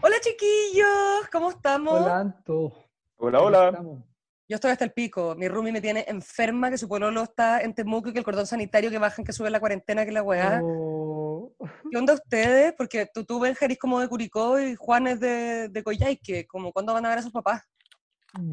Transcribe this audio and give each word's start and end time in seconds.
Hola 0.00 0.14
chiquillos, 0.20 1.28
¿cómo 1.32 1.50
estamos? 1.50 2.00
Hola, 2.00 2.20
Anto. 2.20 2.72
Hola, 3.16 3.38
¿Cómo 3.38 3.48
hola. 3.48 3.64
estamos? 3.66 4.04
Yo 4.48 4.54
estoy 4.54 4.70
hasta 4.70 4.84
el 4.84 4.92
pico. 4.92 5.34
Mi 5.36 5.48
roomie 5.48 5.72
me 5.72 5.80
tiene 5.80 6.04
enferma, 6.06 6.70
que 6.70 6.78
su 6.78 6.88
pololo 6.88 7.24
está 7.24 7.60
en 7.62 7.74
Temuco 7.74 8.08
y 8.08 8.12
que 8.12 8.20
el 8.20 8.24
cordón 8.24 8.46
sanitario 8.46 8.90
que 8.90 8.98
bajan, 8.98 9.24
que 9.24 9.32
sube 9.32 9.50
la 9.50 9.58
cuarentena, 9.58 10.06
que 10.06 10.12
la 10.12 10.22
weá. 10.22 10.60
Oh, 10.62 11.52
¿Qué 11.90 11.98
onda 11.98 12.14
ustedes? 12.14 12.72
Porque 12.74 13.08
tú, 13.12 13.24
tú 13.24 13.40
Benja, 13.40 13.64
eres 13.64 13.78
como 13.78 13.98
de 14.00 14.08
Curicó 14.08 14.60
y 14.60 14.76
Juan 14.76 15.08
es 15.08 15.20
de, 15.20 15.68
de 15.68 15.82
Coyhaique. 15.82 16.46
Como, 16.46 16.72
¿Cuándo 16.72 16.94
van 16.94 17.04
a 17.04 17.08
ver 17.10 17.18
a 17.18 17.22
sus 17.22 17.32
papás? 17.32 17.62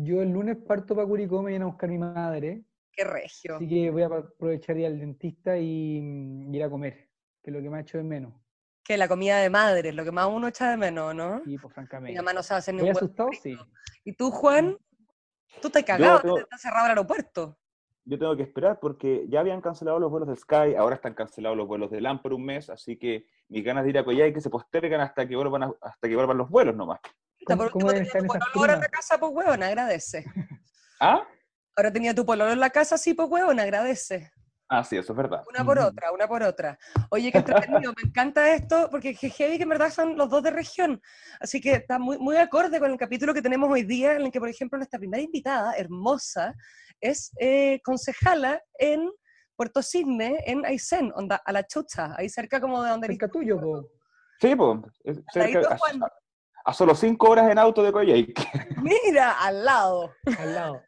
yo 0.02 0.21
el 0.21 0.32
lunes 0.32 0.57
parto 0.68 0.96
para 0.96 1.07
Curicó, 1.07 1.43
me 1.43 1.52
viene 1.52 1.64
a 1.64 1.68
buscar 1.68 1.89
mi 1.89 2.00
madre. 2.00 2.64
Qué 2.91 3.04
regio. 3.04 3.57
Así 3.57 3.68
que 3.68 3.91
voy 3.91 4.02
a 4.02 4.07
aprovechar 4.07 4.77
ir 4.77 4.88
al 4.88 5.00
dentista 5.00 5.57
y 5.57 6.02
mm, 6.02 6.55
ir 6.55 6.64
a 6.64 6.70
comer, 6.70 7.09
que 7.43 7.52
es 7.52 7.54
lo 7.55 7.62
que 7.62 7.70
me 7.70 7.77
ha 7.77 7.82
hecho 7.82 7.98
de 8.00 8.04
menos. 8.04 8.34
Que 8.86 8.97
la 8.97 9.07
comida 9.07 9.39
de 9.39 9.49
madre 9.49 9.89
es 9.89 9.95
lo 9.95 10.04
que 10.04 10.11
más 10.11 10.27
uno 10.27 10.47
echa 10.47 10.70
de 10.70 10.77
menos, 10.77 11.15
¿no? 11.15 11.41
Y 11.45 11.57
pues 11.57 11.71
Mi 11.71 11.73
francamente. 11.73 12.15
mamá 12.21 12.33
no 12.33 12.43
sabe 12.43 12.59
hacer 12.59 12.75
ni 12.75 12.81
¿Voy 12.81 12.91
un 12.91 12.95
asustado? 12.97 13.29
Sí. 13.41 13.57
¿Y 14.04 14.14
tú, 14.14 14.29
Juan? 14.29 14.77
Tú 15.60 15.68
estás 15.69 15.83
cagado, 15.83 16.21
tengo- 16.21 16.36
te 16.36 16.41
está 16.43 16.57
cerrado 16.60 16.86
el 16.86 16.89
aeropuerto. 16.91 17.57
Yo 18.07 18.19
tengo 18.19 18.36
que 18.37 18.43
esperar 18.43 18.79
porque 18.79 19.25
ya 19.27 19.39
habían 19.39 19.61
cancelado 19.61 20.00
los 20.00 20.11
vuelos 20.11 20.29
de 20.29 20.36
Sky, 20.36 20.75
ahora 20.77 20.96
están 20.96 21.15
cancelados 21.15 21.57
los 21.57 21.68
vuelos 21.68 21.89
de 21.89 22.00
LAN 22.01 22.21
por 22.21 22.33
un 22.33 22.46
mes, 22.46 22.69
así 22.69 22.97
que 23.00 23.25
mis 23.50 23.63
ganas 23.65 23.83
de 23.83 23.89
ir 23.89 23.97
a 23.97 24.05
Coyhaique 24.05 24.39
se 24.39 24.51
postergan 24.51 25.02
hasta 25.02 25.27
que 25.27 25.36
vuelvan, 25.36 25.63
a- 25.63 25.74
hasta 25.82 26.07
que 26.07 26.15
vuelvan 26.15 26.38
los 26.38 26.47
vuelos 26.49 26.75
nomás. 26.75 26.99
¿Cómo- 27.43 27.63
por 27.63 27.74
último 27.75 27.91
tenía 27.91 28.11
tu 28.11 28.27
pololo 28.27 28.46
ahora 28.54 28.74
en 28.75 28.79
la 28.82 28.88
casa, 28.89 29.18
pues 29.19 29.32
huevón, 29.33 29.63
agradece. 29.63 30.24
¿Ah? 30.99 31.27
Ahora 31.75 31.91
tenía 31.91 32.13
tu 32.13 32.23
pololo 32.23 32.52
en 32.52 32.59
la 32.59 32.69
casa, 32.69 32.97
sí, 32.99 33.16
pues 33.16 33.27
huevón, 33.27 33.59
agradece. 33.59 34.31
Ah, 34.67 34.83
sí, 34.83 34.97
eso 34.97 35.14
es 35.14 35.17
verdad. 35.17 35.44
Una 35.47 35.64
por 35.64 35.78
otra, 35.78 36.11
una 36.11 36.28
por 36.28 36.42
otra. 36.42 36.78
Oye, 37.11 37.31
qué 37.31 37.38
entretenido, 37.38 37.94
me 37.95 38.09
encanta 38.09 38.52
esto, 38.52 38.88
porque 38.89 39.14
que 39.16 39.30
heavy 39.30 39.58
que 39.58 39.64
en 39.64 39.69
verdad 39.69 39.91
son 39.91 40.17
los 40.17 40.28
dos 40.30 40.41
de 40.41 40.50
región. 40.52 41.00
Así 41.39 41.61
que 41.61 41.73
está 41.73 42.00
muy, 42.00 42.17
muy 42.17 42.38
acorde 42.38 42.80
con 42.80 42.89
el 42.91 42.97
capítulo 42.97 43.33
que 43.33 43.44
tenemos 43.44 43.69
hoy 43.69 43.83
día, 43.83 44.14
en 44.14 44.23
el 44.23 44.31
que, 44.31 44.39
por 44.39 44.50
ejemplo, 44.50 44.78
nuestra 44.78 44.97
primera 44.97 45.21
invitada, 45.21 45.73
hermosa, 45.75 46.55
es 46.99 47.31
eh, 47.39 47.80
concejala 47.83 48.59
en 48.80 49.11
Puerto 49.55 49.83
Cisne, 49.83 50.43
en 50.47 50.66
Aysén, 50.66 51.11
onda, 51.16 51.41
a 51.45 51.52
la 51.52 51.66
chucha, 51.67 52.16
ahí 52.17 52.27
cerca 52.27 52.59
como 52.59 52.81
de 52.83 52.89
donde... 52.89 53.08
Cerca 53.08 53.27
tuyo, 53.30 53.59
po. 53.61 53.88
Sí, 54.41 54.55
pues, 54.55 54.80
es 55.03 55.21
cerca- 55.31 55.77
a- 56.02 56.09
a 56.66 56.73
solo 56.73 56.95
cinco 56.95 57.30
horas 57.30 57.52
en 57.52 57.59
auto 57.59 57.83
de 57.83 57.91
Coyhaique. 57.91 58.43
Mira, 58.81 59.33
al 59.39 59.63
lado. 59.63 60.11
al 60.39 60.55
lado. 60.55 60.81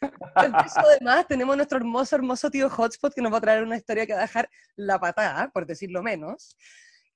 Eso 0.00 0.80
además 0.80 1.26
tenemos 1.26 1.56
nuestro 1.56 1.78
hermoso, 1.78 2.16
hermoso 2.16 2.50
tío 2.50 2.68
Hotspot 2.70 3.14
que 3.14 3.20
nos 3.22 3.32
va 3.32 3.38
a 3.38 3.40
traer 3.40 3.62
una 3.64 3.76
historia 3.76 4.06
que 4.06 4.12
va 4.12 4.20
a 4.20 4.22
dejar 4.22 4.48
la 4.76 4.98
patada, 4.98 5.50
por 5.50 5.66
decirlo 5.66 6.02
menos. 6.02 6.56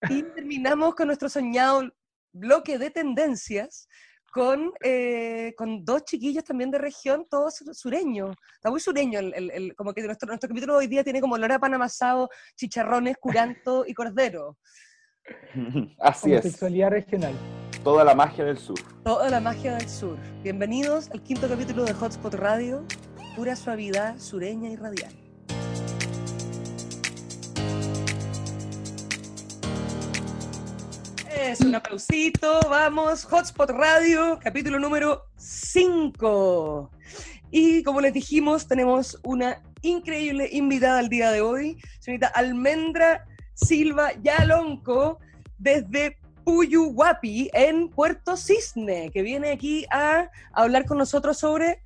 Y 0.08 0.22
terminamos 0.34 0.94
con 0.94 1.06
nuestro 1.06 1.28
soñado 1.28 1.88
bloque 2.32 2.78
de 2.78 2.90
tendencias 2.90 3.86
con, 4.32 4.72
eh, 4.82 5.52
con 5.58 5.84
dos 5.84 6.04
chiquillos 6.06 6.42
también 6.42 6.70
de 6.70 6.78
región, 6.78 7.26
todos 7.28 7.56
sur- 7.56 7.74
sureños. 7.74 8.34
Está 8.54 8.70
muy 8.70 8.80
sureño, 8.80 9.18
el, 9.18 9.34
el- 9.34 9.50
el- 9.50 9.76
como 9.76 9.92
que 9.92 10.02
nuestro, 10.02 10.26
nuestro 10.26 10.48
capítulo 10.48 10.76
hoy 10.76 10.86
día 10.86 11.04
tiene 11.04 11.20
como 11.20 11.34
olor 11.34 11.52
a 11.52 11.58
pan 11.58 11.74
amasado, 11.74 12.30
chicharrones, 12.56 13.16
curanto 13.20 13.84
y 13.86 13.92
cordero. 13.92 14.56
Así 15.98 16.32
es, 16.32 16.40
Homosexualidad 16.40 16.90
regional. 16.90 17.34
toda 17.84 18.04
la 18.04 18.14
magia 18.14 18.44
del 18.44 18.58
sur. 18.58 18.78
Toda 19.04 19.30
la 19.30 19.40
magia 19.40 19.76
del 19.76 19.88
sur. 19.88 20.18
Bienvenidos 20.42 21.10
al 21.10 21.22
quinto 21.22 21.48
capítulo 21.48 21.84
de 21.84 21.94
Hotspot 21.94 22.34
Radio, 22.34 22.84
pura 23.36 23.54
suavidad 23.56 24.18
sureña 24.18 24.70
y 24.70 24.76
radial. 24.76 25.12
Es 31.36 31.60
un 31.60 31.74
aplausito, 31.74 32.60
vamos, 32.68 33.24
Hotspot 33.24 33.70
Radio, 33.70 34.38
capítulo 34.42 34.78
número 34.78 35.24
5. 35.36 36.90
Y 37.50 37.82
como 37.82 38.00
les 38.00 38.12
dijimos, 38.14 38.66
tenemos 38.66 39.18
una 39.24 39.62
increíble 39.82 40.48
invitada 40.52 41.00
al 41.00 41.08
día 41.08 41.30
de 41.30 41.42
hoy, 41.42 41.78
señorita 42.00 42.28
Almendra 42.28 43.26
Silva 43.54 44.10
Yalonco, 44.22 45.18
desde 45.58 46.16
Puyuhuapi, 46.44 47.50
en 47.52 47.88
Puerto 47.88 48.36
Cisne, 48.36 49.10
que 49.12 49.22
viene 49.22 49.52
aquí 49.52 49.86
a 49.92 50.28
hablar 50.52 50.86
con 50.86 50.98
nosotros 50.98 51.38
sobre 51.38 51.80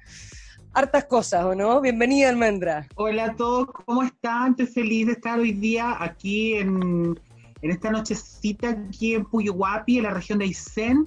hartas 0.72 1.04
cosas, 1.04 1.44
¿o 1.44 1.54
no? 1.54 1.81
Bienvenida, 1.81 2.28
Almendra. 2.28 2.87
Hola 2.94 3.27
a 3.27 3.37
todos, 3.37 3.69
¿cómo 3.84 4.03
están? 4.03 4.53
Estoy 4.53 4.66
feliz 4.66 5.06
de 5.06 5.12
estar 5.12 5.38
hoy 5.38 5.53
día 5.53 5.97
aquí 5.99 6.54
en, 6.54 7.19
en 7.62 7.71
esta 7.71 7.91
nochecita 7.91 8.71
aquí 8.71 9.15
en 9.15 9.25
Puyuhuapi, 9.25 9.98
en 9.98 10.04
la 10.04 10.10
región 10.10 10.38
de 10.38 10.47
Aysén, 10.47 11.06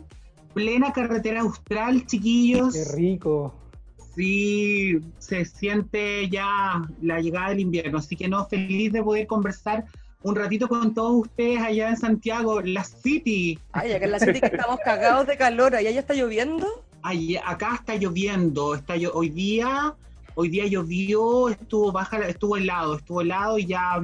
plena 0.53 0.91
carretera 0.91 1.41
austral, 1.41 2.06
chiquillos. 2.06 2.74
Qué 2.74 2.86
rico. 2.96 3.56
Sí, 4.16 5.00
se 5.20 5.46
siente 5.46 6.28
ya 6.30 6.81
la 7.02 7.20
llegada 7.20 7.50
del 7.50 7.62
invierno, 7.62 8.00
así 8.00 8.16
que 8.16 8.28
no, 8.28 8.46
feliz 8.47 8.91
de 8.91 9.03
poder 9.03 9.28
conversar 9.28 9.86
un 10.24 10.35
ratito 10.35 10.68
con 10.68 10.94
todos 10.94 11.22
ustedes 11.28 11.62
allá 11.62 11.90
en 11.90 11.97
Santiago, 11.97 12.62
la 12.62 12.84
City. 12.84 13.57
Ay, 13.72 13.94
acá 13.94 14.06
en 14.06 14.12
la 14.12 14.19
city 14.19 14.40
que 14.41 14.47
estamos 14.47 14.80
cagados 14.84 15.28
de 15.28 15.38
calor, 15.38 15.75
¿allá 15.75 15.91
ya 15.91 16.00
está 16.02 16.13
lloviendo? 16.13 16.68
Ay, 17.02 17.38
acá 17.38 17.75
está 17.75 17.96
lloviendo, 17.96 18.75
está 18.75 18.97
llo- 18.97 19.12
hoy 19.13 19.29
día, 19.29 19.96
hoy 20.35 20.50
día 20.50 20.66
llovió, 20.68 21.47
estuvo 21.50 21.91
baja, 21.94 22.18
estuvo 22.28 22.58
helado, 22.58 22.97
estuvo 22.97 23.22
helado 23.22 23.58
y 23.58 23.68
ya 23.68 24.02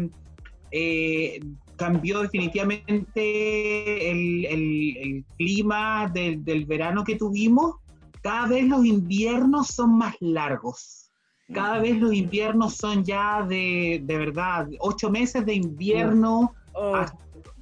eh, 0.72 1.42
cambió 1.76 2.22
definitivamente 2.22 4.12
el, 4.12 4.46
el- 4.46 4.98
el 4.98 5.26
clima 5.38 6.10
del, 6.14 6.44
del 6.46 6.66
verano 6.66 7.04
que 7.04 7.16
tuvimos. 7.18 7.76
Cada 8.22 8.48
vez 8.48 8.66
los 8.66 8.86
inviernos 8.86 9.68
son 9.68 9.98
más 9.98 10.16
largos. 10.22 11.05
Cada 11.54 11.80
vez 11.80 11.98
los 12.00 12.14
inviernos 12.14 12.76
son 12.76 13.04
ya 13.04 13.44
de, 13.44 14.02
de 14.04 14.18
verdad, 14.18 14.68
ocho 14.80 15.10
meses 15.12 15.46
de 15.46 15.54
invierno. 15.56 16.54
Oh, 16.74 16.96
A, 16.96 17.02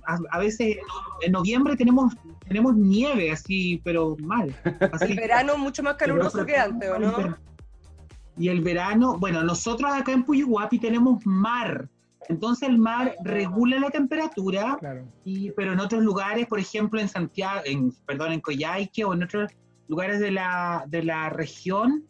a- 0.05 0.19
a 0.31 0.39
veces 0.39 0.77
en 1.21 1.31
noviembre 1.33 1.75
tenemos, 1.75 2.13
tenemos 2.47 2.75
nieve 2.75 3.31
así, 3.31 3.81
pero 3.83 4.15
mal. 4.19 4.55
Así, 4.91 5.11
el 5.11 5.15
verano 5.17 5.57
mucho 5.57 5.83
más 5.83 5.95
caluroso 5.95 6.45
que 6.45 6.55
antes, 6.57 6.89
¿o 6.89 6.97
no? 6.99 7.37
Y 8.37 8.47
el 8.49 8.61
verano, 8.61 9.17
bueno, 9.19 9.43
nosotros 9.43 9.91
acá 9.93 10.11
en 10.11 10.23
Puyuhuapi 10.23 10.79
tenemos 10.79 11.23
mar. 11.25 11.87
Entonces 12.29 12.69
el 12.69 12.77
mar 12.77 13.15
regula 13.23 13.79
la 13.79 13.89
temperatura, 13.91 14.77
Claro. 14.79 15.03
y, 15.25 15.51
pero 15.51 15.73
en 15.73 15.79
otros 15.81 16.01
lugares, 16.01 16.47
por 16.47 16.57
ejemplo 16.59 16.99
en 17.01 17.09
Santiago, 17.09 17.61
en, 17.65 17.91
perdón, 18.05 18.31
en 18.31 18.39
Coyhaique 18.39 19.03
o 19.03 19.13
en 19.13 19.23
otros 19.23 19.51
lugares 19.89 20.19
de 20.21 20.31
la, 20.31 20.85
de 20.87 21.03
la 21.03 21.29
región, 21.29 22.05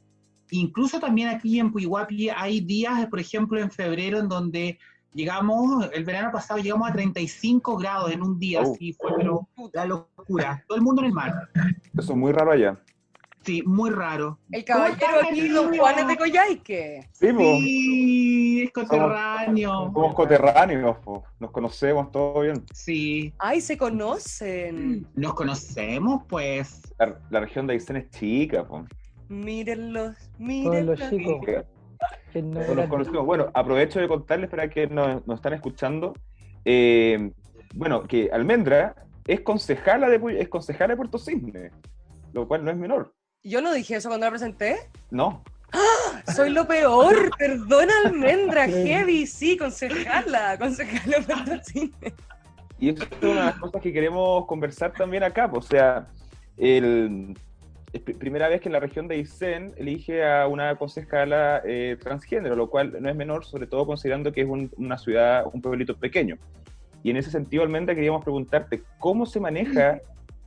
incluso 0.51 0.99
también 0.99 1.29
aquí 1.29 1.59
en 1.59 1.71
Puyuhuapi 1.71 2.29
hay 2.29 2.61
días, 2.61 3.05
por 3.07 3.19
ejemplo 3.19 3.59
en 3.59 3.71
febrero, 3.71 4.19
en 4.19 4.27
donde 4.29 4.77
llegamos, 5.13 5.89
el 5.93 6.03
verano 6.05 6.31
pasado 6.31 6.59
llegamos 6.59 6.89
a 6.89 6.93
35 6.93 7.77
grados 7.77 8.11
en 8.11 8.21
un 8.23 8.39
día, 8.39 8.61
Oh. 8.61 8.73
así 8.73 8.93
fue, 8.93 9.11
pero 9.17 9.47
la 9.73 9.85
locura. 9.85 10.63
Todo 10.67 10.77
el 10.77 10.83
mundo 10.83 11.01
en 11.01 11.07
el 11.07 11.13
mar. 11.13 11.33
Eso 11.97 12.13
es 12.13 12.17
muy 12.17 12.31
raro 12.31 12.51
allá. 12.51 12.79
Sí, 13.45 13.61
muy 13.65 13.89
raro. 13.89 14.39
El 14.51 14.63
¿Cómo 14.63 14.79
caballero 14.85 15.19
aquí, 15.29 15.49
don 15.49 15.65
querido? 15.67 15.83
Juan 15.83 15.99
es 15.99 16.07
de 16.07 16.17
Coyhaique. 16.17 17.09
Sí, 17.11 17.27
Sí, 17.37 18.61
es 18.63 18.71
coterráneo. 18.71 19.91
somos 19.93 20.13
coterráneos, 20.15 20.97
po, 20.99 21.25
nos 21.41 21.51
conocemos, 21.51 22.09
todo 22.09 22.39
bien. 22.39 22.63
Sí, 22.73 23.33
Ay, 23.37 23.59
se 23.59 23.77
conocen. 23.77 25.05
nos 25.15 25.33
conocemos, 25.33 26.23
pues. 26.29 26.81
La, 26.97 27.19
la 27.29 27.39
región 27.41 27.67
de 27.67 27.73
Aysén 27.73 27.97
es 27.97 28.09
chica, 28.11 28.65
po. 28.65 28.85
Mírenlos, 29.29 30.15
mírenlos. 30.37 30.99
los 30.99 31.09
chicos. 31.09 31.41
no. 32.35 33.23
Bueno, 33.23 33.49
aprovecho 33.53 33.99
de 33.99 34.07
contarles 34.07 34.49
para 34.49 34.69
que 34.69 34.87
nos, 34.87 35.25
nos 35.25 35.37
están 35.37 35.53
escuchando. 35.53 36.13
eh, 36.65 37.31
bueno, 37.75 38.03
que 38.03 38.29
Almendra 38.31 38.95
es 39.25 39.41
concejala 39.41 40.07
de, 40.09 40.21
es 40.39 40.47
concejala 40.49 40.93
de 40.93 40.97
Puerto 40.97 41.17
Cisne, 41.17 41.71
lo 42.33 42.47
cual 42.47 42.63
no 42.63 42.71
es 42.71 42.77
menor. 42.77 43.13
Yo 43.43 43.61
no 43.61 43.73
dije 43.73 43.95
eso 43.95 44.09
cuando 44.09 44.25
la 44.27 44.31
presenté. 44.31 44.77
No. 45.09 45.43
Soy 46.35 46.51
lo 46.51 46.67
peor, 46.67 47.31
perdona 47.37 47.93
almendra, 48.05 48.67
heavy, 48.67 49.25
sí, 49.25 49.57
concejala, 49.57 50.57
concejala 50.59 51.17
Puerto 51.25 51.63
Cisne. 51.65 52.13
Y 52.79 52.89
eso 52.89 53.03
es 53.03 53.09
una 53.23 53.29
de 53.39 53.45
las 53.47 53.55
cosas 53.55 53.81
que 53.81 53.91
queremos 53.91 54.45
conversar 54.45 54.93
también 54.93 55.23
acá. 55.23 55.49
pues, 55.49 55.65
O 55.65 55.67
sea, 55.67 56.07
el, 56.57 57.35
primera 57.99 58.47
vez 58.49 58.61
que 58.61 58.69
en 58.69 58.73
la 58.73 58.79
región 58.79 59.07
de 59.07 59.15
Aysén 59.15 59.73
elige 59.77 60.25
a 60.25 60.47
una 60.47 60.75
concejala 60.77 61.61
eh, 61.65 61.97
transgénero, 62.01 62.55
lo 62.55 62.69
cual 62.69 62.97
no 63.01 63.09
es 63.09 63.15
menor, 63.15 63.45
sobre 63.45 63.67
todo 63.67 63.85
considerando 63.85 64.31
que 64.31 64.41
es 64.41 64.47
un- 64.47 64.71
una 64.77 64.97
ciudad, 64.97 65.45
un 65.53 65.61
pueblito 65.61 65.95
pequeño. 65.97 66.37
Y 67.03 67.09
en 67.11 67.17
ese 67.17 67.29
sentido, 67.31 67.63
Almendra, 67.63 67.93
queríamos 67.95 68.23
preguntarte 68.23 68.81
cómo 68.99 69.25
se 69.25 69.39
maneja 69.39 69.99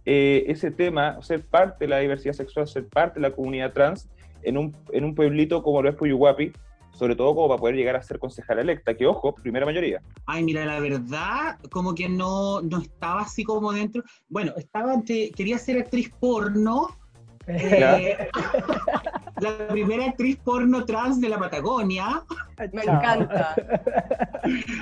eh, 0.09 0.45
ese 0.47 0.71
tema, 0.71 1.21
ser 1.23 1.45
parte 1.45 1.85
de 1.85 1.89
la 1.89 1.99
diversidad 1.99 2.33
sexual, 2.33 2.69
ser 2.69 2.87
parte 2.87 3.21
de 3.21 3.29
la 3.29 3.35
comunidad 3.35 3.73
trans 3.73 4.09
en 4.43 4.57
un, 4.57 4.77
en 4.93 5.05
un 5.05 5.15
pueblito 5.17 5.63
como 5.65 5.83
lo 5.83 5.89
es 5.89 5.97
Puyuhuapi, 5.97 6.53
sobre 6.93 7.15
todo 7.17 7.35
como 7.35 7.49
para 7.49 7.61
poder 7.61 7.75
llegar 7.75 7.97
a 7.97 8.03
ser 8.03 8.19
concejala 8.21 8.61
electa, 8.63 8.95
que 8.95 9.05
ojo, 9.07 9.35
primera 9.35 9.67
mayoría. 9.67 10.01
Ay, 10.25 10.45
mira, 10.45 10.65
la 10.65 10.79
verdad, 10.81 11.59
como 11.71 11.95
que 11.95 12.09
no, 12.09 12.63
no 12.63 12.79
estaba 12.81 13.23
así 13.23 13.43
como 13.45 13.73
dentro. 13.73 14.03
Bueno, 14.29 14.53
estaba 14.57 14.93
ante- 14.93 15.31
quería 15.33 15.59
ser 15.59 15.79
actriz 15.79 16.11
porno. 16.21 16.87
Eh, 17.47 18.29
la 19.41 19.69
primera 19.69 20.07
actriz 20.07 20.37
porno 20.45 20.85
trans 20.85 21.21
de 21.21 21.29
la 21.29 21.39
Patagonia. 21.39 22.25
Me 22.73 22.83
Chao. 22.83 22.97
encanta. 22.97 23.55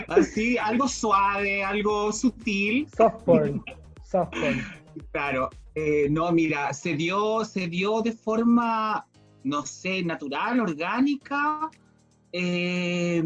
Así, 0.09 0.57
algo 0.59 0.89
suave, 0.89 1.63
algo 1.65 2.13
sutil. 2.13 2.89
Soft 2.97 3.25
porn. 3.25 3.63
Soft 4.05 4.33
porn. 4.33 4.63
Claro, 5.13 5.51
eh, 5.75 6.07
no, 6.11 6.31
mira, 6.33 6.73
se 6.73 6.95
dio, 6.95 7.45
se 7.45 7.67
dio 7.67 8.01
de 8.01 8.13
forma, 8.13 9.05
no 9.43 9.67
sé, 9.67 10.03
natural, 10.05 10.61
orgánica. 10.61 11.69
eh, 12.33 13.23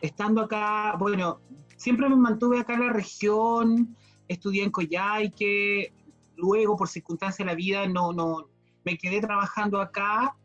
estando 0.00 0.42
acá, 0.42 0.94
bueno, 0.98 1.40
siempre 1.76 2.08
me 2.08 2.16
mantuve 2.16 2.60
acá 2.60 2.74
en 2.74 2.86
la 2.86 2.92
región, 2.92 3.96
estudié 4.28 4.62
en 4.64 4.70
Coyhaique, 4.70 5.92
luego 6.38 6.76
por 6.76 6.88
circunstancias 6.88 7.38
de 7.38 7.52
la 7.52 7.54
vida 7.54 7.86
no, 7.86 8.12
no, 8.12 8.48
me 8.84 8.96
quedé 8.96 9.20
trabajando 9.20 9.80
acá 9.80 10.36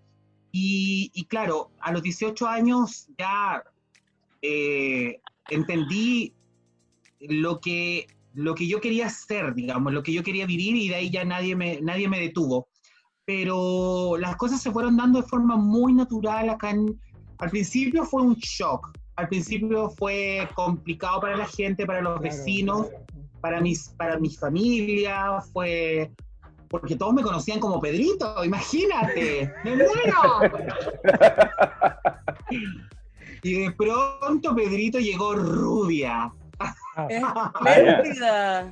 y, 0.52 1.12
y 1.14 1.26
claro, 1.26 1.72
a 1.80 1.92
los 1.92 2.04
18 2.04 2.48
años 2.48 3.08
ya 3.18 3.64
eh, 4.42 5.22
entendí 5.50 6.34
lo 7.20 7.60
que, 7.60 8.08
lo 8.34 8.54
que 8.56 8.68
yo 8.68 8.82
quería 8.82 9.08
hacer, 9.08 9.54
digamos, 9.54 9.94
lo 9.94 10.04
que 10.04 10.14
yo 10.14 10.24
quería 10.24 10.46
vivir 10.46 10.76
y 10.76 10.90
de 10.90 10.96
ahí 10.96 11.10
ya 11.10 11.24
nadie 11.24 11.56
me, 11.56 11.80
nadie 11.82 12.08
me 12.08 12.20
detuvo. 12.20 12.68
Pero 13.26 14.18
las 14.18 14.36
cosas 14.36 14.62
se 14.62 14.72
fueron 14.72 14.98
dando 14.98 15.22
de 15.22 15.28
forma 15.28 15.56
muy 15.56 15.94
natural 15.94 16.50
acá. 16.50 16.72
En, 16.72 17.00
al 17.38 17.50
principio 17.50 18.04
fue 18.04 18.22
un 18.22 18.36
shock, 18.36 18.92
al 19.16 19.30
principio 19.30 19.90
fue 19.92 20.48
complicado 20.56 21.22
para 21.22 21.38
la 21.38 21.48
gente, 21.48 21.86
para 21.86 22.02
los 22.02 22.20
Claro. 22.20 22.36
vecinos, 22.36 22.88
para 23.44 23.60
mis, 23.60 23.90
para 23.98 24.18
mi 24.18 24.30
familia, 24.30 25.42
fue 25.52 26.10
porque 26.70 26.96
todos 26.96 27.14
me 27.14 27.22
conocían 27.22 27.60
como 27.60 27.80
Pedrito, 27.82 28.44
imagínate, 28.44 29.52
¡me 29.66 29.76
muero! 29.76 30.40
y 33.44 33.54
de 33.66 33.72
pronto 33.72 34.56
Pedrito 34.56 34.98
llegó 34.98 35.36
rubia. 35.36 36.32
Espléndida. 37.10 38.72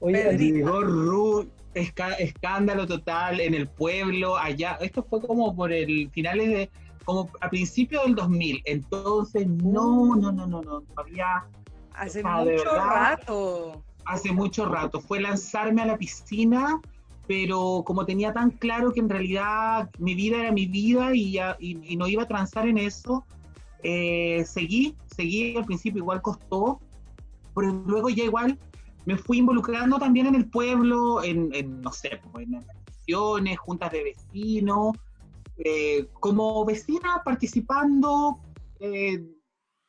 oye, 0.00 0.22
Pedrito. 0.24 0.54
Llegó 0.56 0.80
ru 0.80 1.48
esca- 1.74 2.16
escándalo 2.18 2.86
total 2.86 3.40
en 3.40 3.52
el 3.54 3.68
pueblo, 3.68 4.38
allá. 4.38 4.78
Esto 4.80 5.04
fue 5.08 5.20
como 5.20 5.54
por 5.54 5.70
el 5.70 6.10
finales 6.10 6.48
de, 6.48 6.70
como 7.04 7.28
a 7.42 7.50
principios 7.50 8.04
del 8.04 8.14
2000. 8.14 8.62
Entonces, 8.64 9.46
no, 9.46 10.16
no, 10.16 10.32
no, 10.32 10.46
no, 10.46 10.62
no. 10.62 10.82
Había 10.96 11.44
Hace 11.92 12.22
mucho 12.22 12.44
verdad. 12.46 12.84
rato. 12.84 13.84
Hace 14.08 14.32
mucho 14.32 14.64
rato. 14.64 15.00
Fue 15.00 15.20
lanzarme 15.20 15.82
a 15.82 15.86
la 15.86 15.98
piscina, 15.98 16.80
pero 17.26 17.82
como 17.86 18.06
tenía 18.06 18.32
tan 18.32 18.50
claro 18.50 18.92
que 18.92 19.00
en 19.00 19.08
realidad 19.08 19.90
mi 19.98 20.14
vida 20.14 20.38
era 20.38 20.52
mi 20.52 20.66
vida 20.66 21.14
y, 21.14 21.32
ya, 21.32 21.56
y, 21.60 21.78
y 21.92 21.96
no 21.96 22.08
iba 22.08 22.22
a 22.22 22.28
transar 22.28 22.66
en 22.66 22.78
eso, 22.78 23.26
eh, 23.82 24.44
seguí, 24.46 24.96
seguí. 25.14 25.56
Al 25.56 25.66
principio 25.66 25.98
igual 25.98 26.22
costó, 26.22 26.80
pero 27.54 27.70
luego 27.86 28.08
ya 28.08 28.24
igual 28.24 28.58
me 29.04 29.16
fui 29.16 29.38
involucrando 29.38 29.98
también 29.98 30.26
en 30.26 30.34
el 30.34 30.48
pueblo, 30.48 31.22
en, 31.22 31.50
en, 31.54 31.80
no 31.82 31.92
sé, 31.92 32.20
pues, 32.32 32.46
en 32.46 32.56
organizaciones, 32.56 33.58
juntas 33.58 33.92
de 33.92 34.04
vecinos, 34.04 34.96
eh, 35.58 36.08
como 36.20 36.64
vecina 36.64 37.22
participando, 37.24 38.38
eh, 38.80 39.22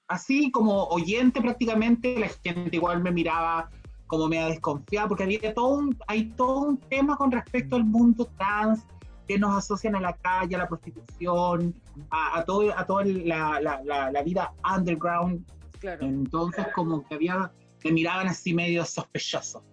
así 0.08 0.52
como 0.52 0.86
oyente 0.86 1.42
prácticamente, 1.42 2.20
la 2.20 2.30
gente 2.30 2.76
igual 2.76 3.02
me 3.02 3.12
miraba 3.12 3.70
como 4.10 4.28
me 4.28 4.44
desconfiado, 4.44 5.08
porque 5.08 5.24
había 5.24 5.54
todo 5.54 5.68
un, 5.68 5.98
hay 6.08 6.26
todo 6.32 6.62
un 6.62 6.78
tema 6.78 7.16
con 7.16 7.32
respecto 7.32 7.76
al 7.76 7.86
mundo 7.86 8.28
trans 8.38 8.82
que 9.28 9.38
nos 9.38 9.56
asocian 9.56 9.96
a 9.96 10.02
la 10.02 10.14
calle, 10.14 10.56
a 10.56 10.58
la 10.58 10.68
prostitución, 10.68 11.76
a, 12.10 12.40
a 12.40 12.44
todo, 12.44 12.76
a 12.76 12.84
toda 12.88 13.06
la, 13.06 13.62
la, 13.62 13.82
la, 13.84 14.12
la 14.12 14.24
vida 14.24 14.52
underground 14.76 15.46
Claro. 15.80 16.06
entonces 16.06 16.66
como 16.76 17.08
que 17.08 17.16
había, 17.16 17.52
me 17.86 17.92
miraban 17.92 18.28
así 18.28 18.54
medio 18.54 18.84
sospechoso. 18.84 19.64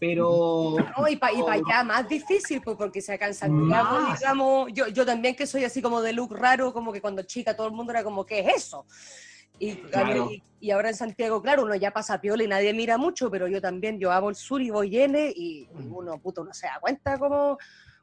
Pero 0.00 0.76
No, 0.98 1.06
y 1.06 1.16
para 1.16 1.52
allá 1.52 1.84
más 1.84 2.08
difícil, 2.08 2.62
pues, 2.62 2.76
porque 2.78 3.02
se 3.02 3.14
en 3.14 3.34
Santiago, 3.34 4.00
Más. 4.00 4.18
digamos, 4.18 4.72
yo, 4.72 4.88
yo 4.88 5.04
también 5.04 5.36
que 5.36 5.46
soy 5.46 5.64
así 5.64 5.82
como 5.82 6.00
de 6.00 6.14
look 6.14 6.34
raro, 6.34 6.72
como 6.72 6.92
que 6.92 7.00
cuando 7.02 7.22
chica 7.22 7.54
todo 7.54 7.66
el 7.68 7.74
mundo 7.74 7.92
era 7.92 8.02
como, 8.02 8.24
¿qué 8.24 8.40
es 8.40 8.56
eso? 8.56 8.86
Y, 9.64 9.76
Claro. 9.76 10.28
y, 10.32 10.42
y 10.60 10.70
ahora 10.72 10.88
en 10.88 10.96
Santiago, 10.96 11.40
claro, 11.40 11.62
uno 11.62 11.76
ya 11.76 11.92
pasa 11.92 12.20
piola 12.20 12.42
y 12.42 12.48
nadie 12.48 12.74
mira 12.74 12.98
mucho, 12.98 13.30
pero 13.30 13.46
yo 13.46 13.60
también, 13.60 14.00
yo 14.00 14.10
amo 14.10 14.28
el 14.28 14.34
sur 14.34 14.60
y 14.60 14.70
voy 14.70 14.96
N 14.98 15.32
y, 15.36 15.68
y 15.78 15.86
uno, 15.88 16.18
puto, 16.18 16.42
uno 16.42 16.52
se 16.52 16.66
da 16.66 16.78
cuenta 16.80 17.16
como, 17.16 17.58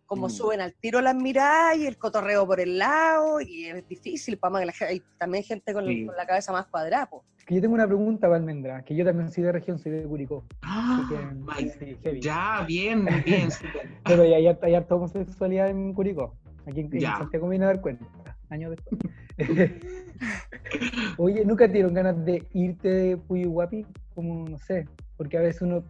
como 0.05 0.27
Mm. 0.27 0.29
suben 0.29 0.61
al 0.61 0.73
tiro 0.75 1.01
las 1.01 1.15
miradas 1.15 1.75
y 1.77 1.85
el 1.85 1.97
cotorreo 1.97 2.47
por 2.47 2.61
el 2.61 2.77
lado, 2.77 3.41
y 3.41 3.65
es 3.65 3.85
difícil, 3.89 4.37
pa, 4.37 4.49
más 4.49 4.61
que 4.61 4.67
la 4.67 4.73
hay 4.89 5.03
también 5.17 5.43
gente 5.43 5.73
con, 5.73 5.85
Sí. 5.85 6.05
con 6.05 6.15
la 6.15 6.25
cabeza 6.25 6.53
más 6.53 6.65
cuadrada, 6.67 7.07
pues. 7.09 7.23
que 7.45 7.55
yo 7.55 7.61
tengo 7.61 7.73
una 7.73 7.87
pregunta 7.87 8.27
para 8.27 8.35
Almendra, 8.37 8.85
que 8.85 8.95
yo 8.95 9.03
también 9.03 9.29
soy 9.31 9.43
de 9.43 9.51
región, 9.51 9.79
soy 9.79 9.91
de 9.91 10.03
Curicó. 10.03 10.45
ah, 10.61 11.01
Así 11.03 11.15
que, 11.15 11.35
my- 11.35 11.69
sí, 11.71 11.97
heavy. 12.03 12.21
ya, 12.21 12.63
bien, 12.67 13.05
bien. 13.25 13.49
Pero 14.05 14.21
hay, 14.23 14.47
hay 14.47 14.75
harta 14.75 14.95
homosexualidad 14.95 15.67
en 15.69 15.93
Curicó. 15.93 16.37
Aquí 16.67 16.81
en, 16.81 16.93
en 16.93 16.99
Ya. 16.99 17.17
Santiago 17.17 17.47
me 17.47 17.53
vine 17.53 17.65
a 17.65 17.67
dar 17.69 17.81
cuenta, 17.81 18.05
años 18.51 18.71
después. 18.71 19.01
Oye, 21.17 21.45
¿nunca 21.45 21.67
te 21.67 21.73
dieron 21.73 21.93
ganas 21.93 22.23
de 22.25 22.47
irte 22.53 22.89
de 22.89 23.17
Puyuhuapi? 23.17 23.85
Como, 24.15 24.47
no 24.47 24.57
sé, 24.57 24.85
porque 25.17 25.37
a 25.37 25.41
veces 25.41 25.61
uno, 25.61 25.83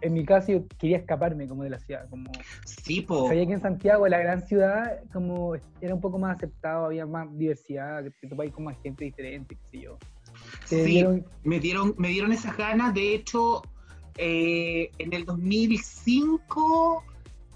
en 0.00 0.12
mi 0.12 0.24
caso, 0.24 0.52
yo 0.52 0.66
quería 0.78 0.98
escaparme 0.98 1.46
como 1.48 1.62
de 1.64 1.70
la 1.70 1.78
ciudad, 1.78 2.08
como... 2.10 2.30
Sí, 2.64 3.00
po. 3.02 3.28
Sabía 3.28 3.46
que 3.46 3.52
en 3.54 3.60
Santiago, 3.62 4.06
la 4.08 4.18
gran 4.18 4.46
ciudad, 4.46 5.00
como 5.12 5.54
era 5.80 5.94
un 5.94 6.00
poco 6.00 6.18
más 6.18 6.36
aceptado, 6.36 6.86
había 6.86 7.06
más 7.06 7.28
diversidad, 7.36 8.02
que 8.04 8.10
te 8.10 8.28
topáis 8.28 8.52
con 8.52 8.64
más 8.64 8.76
gente 8.82 9.04
diferente, 9.04 9.56
qué 9.56 9.68
sé 9.70 9.80
yo. 9.84 9.98
Sí, 10.64 10.76
dieron- 10.82 11.24
me 11.42 11.60
dieron, 11.60 11.94
me 11.98 12.08
dieron 12.08 12.32
esas 12.32 12.56
ganas. 12.56 12.94
De 12.94 13.14
hecho, 13.14 13.62
eh, 14.16 14.90
en 14.98 15.12
el 15.12 15.24
2005 15.24 17.04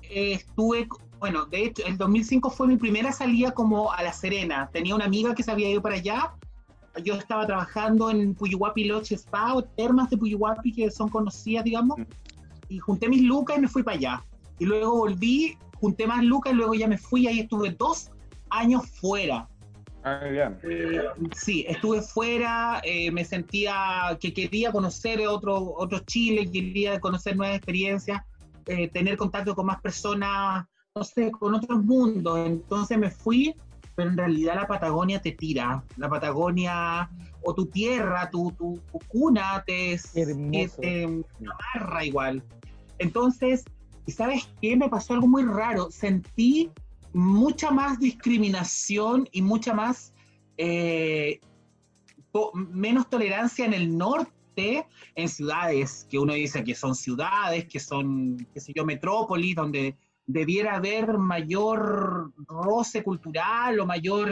eh, 0.02 0.32
estuve, 0.32 0.86
bueno, 1.18 1.46
de 1.46 1.64
hecho, 1.64 1.84
el 1.86 1.96
2005 1.96 2.50
fue 2.50 2.68
mi 2.68 2.76
primera 2.76 3.12
salida 3.12 3.50
como 3.52 3.92
a 3.92 4.02
La 4.02 4.12
Serena. 4.12 4.70
Tenía 4.72 4.94
una 4.94 5.06
amiga 5.06 5.34
que 5.34 5.42
se 5.42 5.50
había 5.50 5.70
ido 5.70 5.82
para 5.82 5.96
allá. 5.96 6.32
Yo 7.02 7.14
estaba 7.14 7.46
trabajando 7.46 8.10
en 8.10 8.34
Puyuhuapi 8.34 8.84
Lodge 8.84 9.12
Spa 9.12 9.54
o 9.54 9.62
termas 9.62 10.10
de 10.10 10.16
Puyuhuapi 10.16 10.72
que 10.72 10.90
son 10.90 11.08
conocidas, 11.08 11.64
digamos. 11.64 11.98
Y 12.68 12.78
junté 12.78 13.08
mis 13.08 13.22
lucas 13.22 13.58
y 13.58 13.62
me 13.62 13.68
fui 13.68 13.82
para 13.82 13.96
allá. 13.96 14.24
Y 14.58 14.66
luego 14.66 14.96
volví, 14.96 15.56
junté 15.80 16.06
más 16.06 16.22
lucas 16.24 16.52
y 16.52 16.56
luego 16.56 16.74
ya 16.74 16.86
me 16.86 16.98
fui. 16.98 17.26
Ahí 17.26 17.40
estuve 17.40 17.70
dos 17.70 18.10
años 18.50 18.88
fuera. 18.88 19.48
Ah, 20.04 20.22
ya. 20.32 20.58
Eh, 20.62 21.02
sí, 21.36 21.64
estuve 21.68 22.00
fuera, 22.00 22.80
eh, 22.84 23.10
me 23.10 23.24
sentía 23.24 24.16
que 24.20 24.32
quería 24.32 24.70
conocer 24.70 25.26
otro, 25.26 25.74
otro 25.76 25.98
Chile, 26.00 26.48
quería 26.50 27.00
conocer 27.00 27.36
nuevas 27.36 27.56
experiencias, 27.56 28.22
eh, 28.66 28.88
tener 28.88 29.16
contacto 29.16 29.54
con 29.54 29.66
más 29.66 29.80
personas, 29.80 30.66
sé, 31.04 31.30
con 31.30 31.54
otros 31.54 31.84
mundos. 31.84 32.38
Entonces 32.46 32.98
me 32.98 33.10
fui, 33.10 33.54
pero 33.94 34.10
en 34.10 34.16
realidad 34.16 34.54
la 34.56 34.66
Patagonia 34.66 35.20
te 35.20 35.32
tira. 35.32 35.82
La 35.96 36.08
Patagonia 36.08 37.10
o 37.42 37.54
tu 37.54 37.66
tierra, 37.66 38.28
tu, 38.30 38.52
tu, 38.52 38.80
tu 38.92 38.98
cuna 39.08 39.62
te, 39.66 39.98
hermoso. 40.14 40.80
te 40.80 41.04
amarra 41.04 42.04
igual. 42.04 42.42
Entonces, 42.98 43.64
¿y 44.06 44.12
sabes 44.12 44.48
qué? 44.60 44.76
Me 44.76 44.88
pasó 44.88 45.14
algo 45.14 45.28
muy 45.28 45.44
raro. 45.44 45.90
Sentí 45.90 46.70
mucha 47.12 47.70
más 47.70 47.98
discriminación 47.98 49.28
y 49.32 49.42
mucha 49.42 49.72
más 49.72 50.12
eh, 50.56 51.40
menos 52.54 53.08
tolerancia 53.08 53.64
en 53.64 53.74
el 53.74 53.96
norte, 53.96 54.86
en 55.14 55.28
ciudades 55.28 56.06
que 56.10 56.18
uno 56.18 56.34
dice 56.34 56.64
que 56.64 56.74
son 56.74 56.94
ciudades, 56.94 57.66
que 57.66 57.78
son, 57.78 58.46
qué 58.52 58.60
sé 58.60 58.72
yo, 58.74 58.84
metrópolis, 58.84 59.54
donde 59.54 59.96
debiera 60.28 60.76
haber 60.76 61.16
mayor 61.16 62.32
roce 62.46 63.02
cultural 63.02 63.80
o 63.80 63.86
mayor 63.86 64.30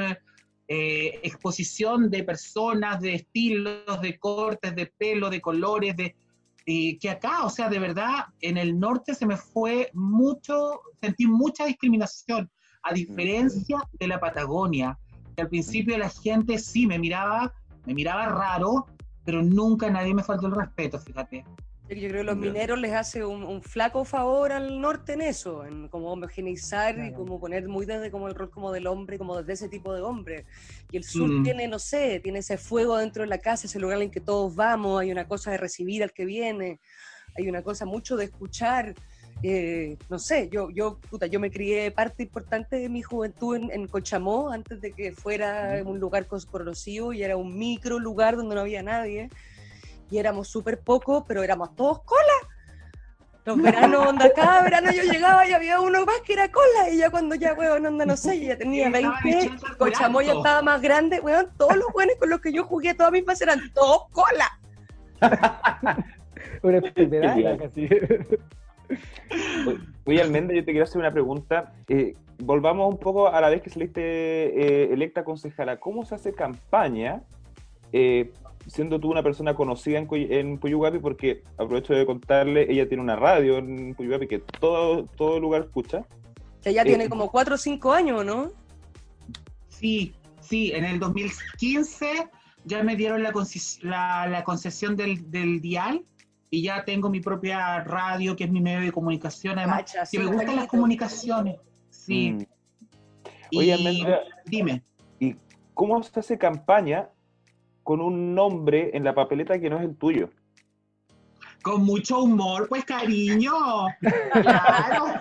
eh, 0.68 1.20
exposición 1.22 2.10
de 2.10 2.22
personas, 2.22 3.00
de 3.00 3.14
estilos, 3.14 4.00
de 4.02 4.18
cortes, 4.18 4.76
de 4.76 4.86
pelo, 4.86 5.30
de 5.30 5.40
colores, 5.40 5.96
de, 5.96 6.14
que 6.66 7.10
acá, 7.10 7.44
o 7.44 7.50
sea, 7.50 7.70
de 7.70 7.78
verdad, 7.78 8.26
en 8.40 8.58
el 8.58 8.78
norte 8.78 9.14
se 9.14 9.24
me 9.24 9.36
fue 9.36 9.90
mucho, 9.94 10.80
sentí 11.00 11.26
mucha 11.26 11.64
discriminación, 11.64 12.50
a 12.82 12.92
diferencia 12.92 13.78
de 13.98 14.08
la 14.08 14.20
Patagonia, 14.20 14.98
que 15.34 15.42
al 15.42 15.48
principio 15.48 15.96
la 15.96 16.10
gente 16.10 16.58
sí 16.58 16.86
me 16.86 16.98
miraba, 16.98 17.54
me 17.86 17.94
miraba 17.94 18.26
raro, 18.26 18.86
pero 19.24 19.42
nunca 19.42 19.88
nadie 19.90 20.14
me 20.14 20.22
faltó 20.22 20.48
el 20.48 20.56
respeto, 20.56 20.98
fíjate. 20.98 21.44
Yo 21.88 22.08
creo 22.08 22.20
que 22.22 22.24
los 22.24 22.36
mineros 22.36 22.80
les 22.80 22.92
hace 22.92 23.24
un, 23.24 23.44
un 23.44 23.62
flaco 23.62 24.04
favor 24.04 24.50
al 24.50 24.80
norte 24.80 25.12
en 25.12 25.22
eso, 25.22 25.64
en 25.64 25.88
como 25.88 26.10
homogeneizar 26.12 26.94
y 26.94 26.98
Claro. 26.98 27.16
como 27.16 27.38
poner 27.38 27.68
muy 27.68 27.86
desde 27.86 28.10
como 28.10 28.26
el 28.26 28.34
rol 28.34 28.50
como 28.50 28.72
del 28.72 28.88
hombre, 28.88 29.18
como 29.18 29.36
desde 29.38 29.52
ese 29.52 29.68
tipo 29.68 29.94
de 29.94 30.02
hombre. 30.02 30.46
Y 30.90 30.96
el 30.96 31.04
sur 31.04 31.30
Mm. 31.30 31.42
tiene, 31.44 31.68
no 31.68 31.78
sé, 31.78 32.18
tiene 32.20 32.40
ese 32.40 32.58
fuego 32.58 32.96
dentro 32.96 33.22
de 33.22 33.28
la 33.28 33.38
casa, 33.38 33.68
ese 33.68 33.78
lugar 33.78 34.02
en 34.02 34.10
que 34.10 34.20
todos 34.20 34.54
vamos, 34.56 35.00
hay 35.00 35.12
una 35.12 35.26
cosa 35.26 35.52
de 35.52 35.58
recibir 35.58 36.02
al 36.02 36.12
que 36.12 36.24
viene, 36.24 36.80
hay 37.36 37.48
una 37.48 37.62
cosa 37.62 37.84
mucho 37.86 38.16
de 38.16 38.24
escuchar. 38.24 38.96
eh, 39.42 39.98
no 40.08 40.18
sé, 40.18 40.48
yo, 40.50 40.70
yo, 40.74 40.98
puta, 41.08 41.26
yo 41.26 41.38
me 41.38 41.50
crié 41.52 41.92
parte 41.92 42.24
importante 42.24 42.76
de 42.76 42.88
mi 42.88 43.02
juventud 43.02 43.54
en, 43.54 43.70
en 43.70 43.86
Cochamó 43.86 44.50
antes 44.50 44.80
de 44.80 44.92
que 44.92 45.12
fuera 45.12 45.82
un 45.84 46.00
lugar 46.00 46.26
conocido 46.26 47.12
y 47.12 47.22
era 47.22 47.36
un 47.36 47.56
micro 47.56 47.98
lugar 48.00 48.34
donde 48.36 48.54
no 48.56 48.62
había 48.62 48.82
nadie 48.82 49.30
y 50.10 50.18
éramos 50.18 50.48
súper 50.48 50.80
pocos, 50.80 51.24
pero 51.26 51.42
éramos 51.42 51.74
todos 51.74 52.02
cola. 52.02 52.22
Los 53.44 53.62
veranos, 53.62 54.06
onda, 54.06 54.32
cada 54.34 54.62
verano 54.64 54.90
yo 54.90 55.04
llegaba 55.04 55.46
y 55.48 55.52
había 55.52 55.80
uno 55.80 56.04
más 56.04 56.20
que 56.26 56.32
era 56.32 56.50
cola, 56.50 56.90
y 56.90 56.98
ya 56.98 57.10
cuando 57.10 57.36
ya, 57.36 57.54
weón, 57.54 57.86
onda, 57.86 58.04
no 58.04 58.16
sé, 58.16 58.40
ya 58.40 58.58
tenía 58.58 58.88
Estaban 58.88 59.14
20, 59.22 59.38
echando 59.38 59.66
al 59.66 59.76
Cochamó 59.76 60.20
ya 60.20 60.32
curanto. 60.32 60.48
estaba 60.48 60.62
más 60.62 60.82
grande, 60.82 61.20
weón, 61.20 61.48
todos 61.56 61.76
los 61.76 61.86
weones 61.94 62.16
con 62.16 62.28
los 62.28 62.40
que 62.40 62.52
yo 62.52 62.64
jugué 62.64 62.94
toda 62.94 63.12
mi 63.12 63.20
infancia 63.20 63.44
eran 63.44 63.72
todos 63.72 64.08
cola. 64.10 64.58
Una 66.62 66.78
enfermedad 66.78 67.58
casi. 67.58 67.88
Oye, 70.04 70.22
Almenda, 70.22 70.54
yo 70.54 70.64
te 70.64 70.72
quiero 70.72 70.84
hacer 70.84 70.98
una 70.98 71.12
pregunta. 71.12 71.72
Eh, 71.88 72.14
volvamos 72.38 72.92
un 72.92 72.98
poco 72.98 73.28
a 73.28 73.40
la 73.40 73.48
vez 73.48 73.62
que 73.62 73.70
saliste 73.70 74.00
eh, 74.00 74.92
electa 74.92 75.24
concejala. 75.24 75.78
¿Cómo 75.78 76.04
se 76.04 76.14
hace 76.14 76.32
campaña, 76.32 77.22
eh, 77.92 78.32
siendo 78.66 78.98
tú 79.00 79.10
una 79.10 79.22
persona 79.22 79.54
conocida 79.54 79.98
en, 79.98 80.08
en 80.10 80.58
Puyuhuapi? 80.58 80.98
Porque 80.98 81.42
aprovecho 81.58 81.94
de 81.94 82.04
contarle, 82.06 82.70
ella 82.70 82.88
tiene 82.88 83.02
una 83.02 83.16
radio 83.16 83.58
en 83.58 83.94
Puyuhuapi 83.94 84.26
que 84.26 84.38
todo, 84.38 85.06
todo 85.16 85.38
lugar 85.40 85.62
escucha. 85.62 86.04
Que 86.62 86.72
ya 86.72 86.82
Eh, 86.82 86.86
tiene 86.86 87.08
como 87.08 87.30
4 87.30 87.54
o 87.54 87.58
5 87.58 87.92
años, 87.92 88.24
¿no? 88.24 88.50
Sí, 89.68 90.14
sí, 90.40 90.72
en 90.74 90.84
el 90.84 90.98
2015 90.98 92.28
ya 92.64 92.82
me 92.82 92.96
dieron 92.96 93.22
la, 93.22 93.32
conces- 93.32 93.80
la, 93.82 94.26
la 94.26 94.42
concesión 94.44 94.96
del, 94.96 95.30
del 95.30 95.60
dial 95.60 96.04
y 96.50 96.62
ya 96.62 96.84
tengo 96.84 97.10
mi 97.10 97.20
propia 97.20 97.80
radio, 97.84 98.34
que 98.36 98.44
es 98.44 98.50
mi 98.50 98.60
medio 98.60 98.80
de 98.80 98.92
comunicación. 98.92 99.58
Además, 99.58 99.78
Cacha, 99.82 100.00
que 100.00 100.06
sí, 100.06 100.18
me 100.18 100.26
gustan 100.26 100.56
las 100.56 100.66
comunicaciones. 100.66 101.56
Sí. 101.90 102.32
Mm. 102.32 102.38
Y 103.50 103.58
Oye, 103.58 103.72
Almendra, 103.74 104.20
dime. 104.46 104.82
¿y 105.20 105.36
cómo 105.74 106.02
se 106.02 106.18
hace 106.18 106.36
campaña 106.38 107.08
con 107.86 108.00
un 108.00 108.34
nombre 108.34 108.90
en 108.94 109.04
la 109.04 109.14
papeleta 109.14 109.60
que 109.60 109.70
no 109.70 109.78
es 109.78 109.84
el 109.84 109.96
tuyo? 109.96 110.28
Con 111.62 111.84
mucho 111.84 112.18
humor, 112.20 112.66
pues 112.68 112.84
cariño. 112.84 113.52
Claro, 114.32 115.20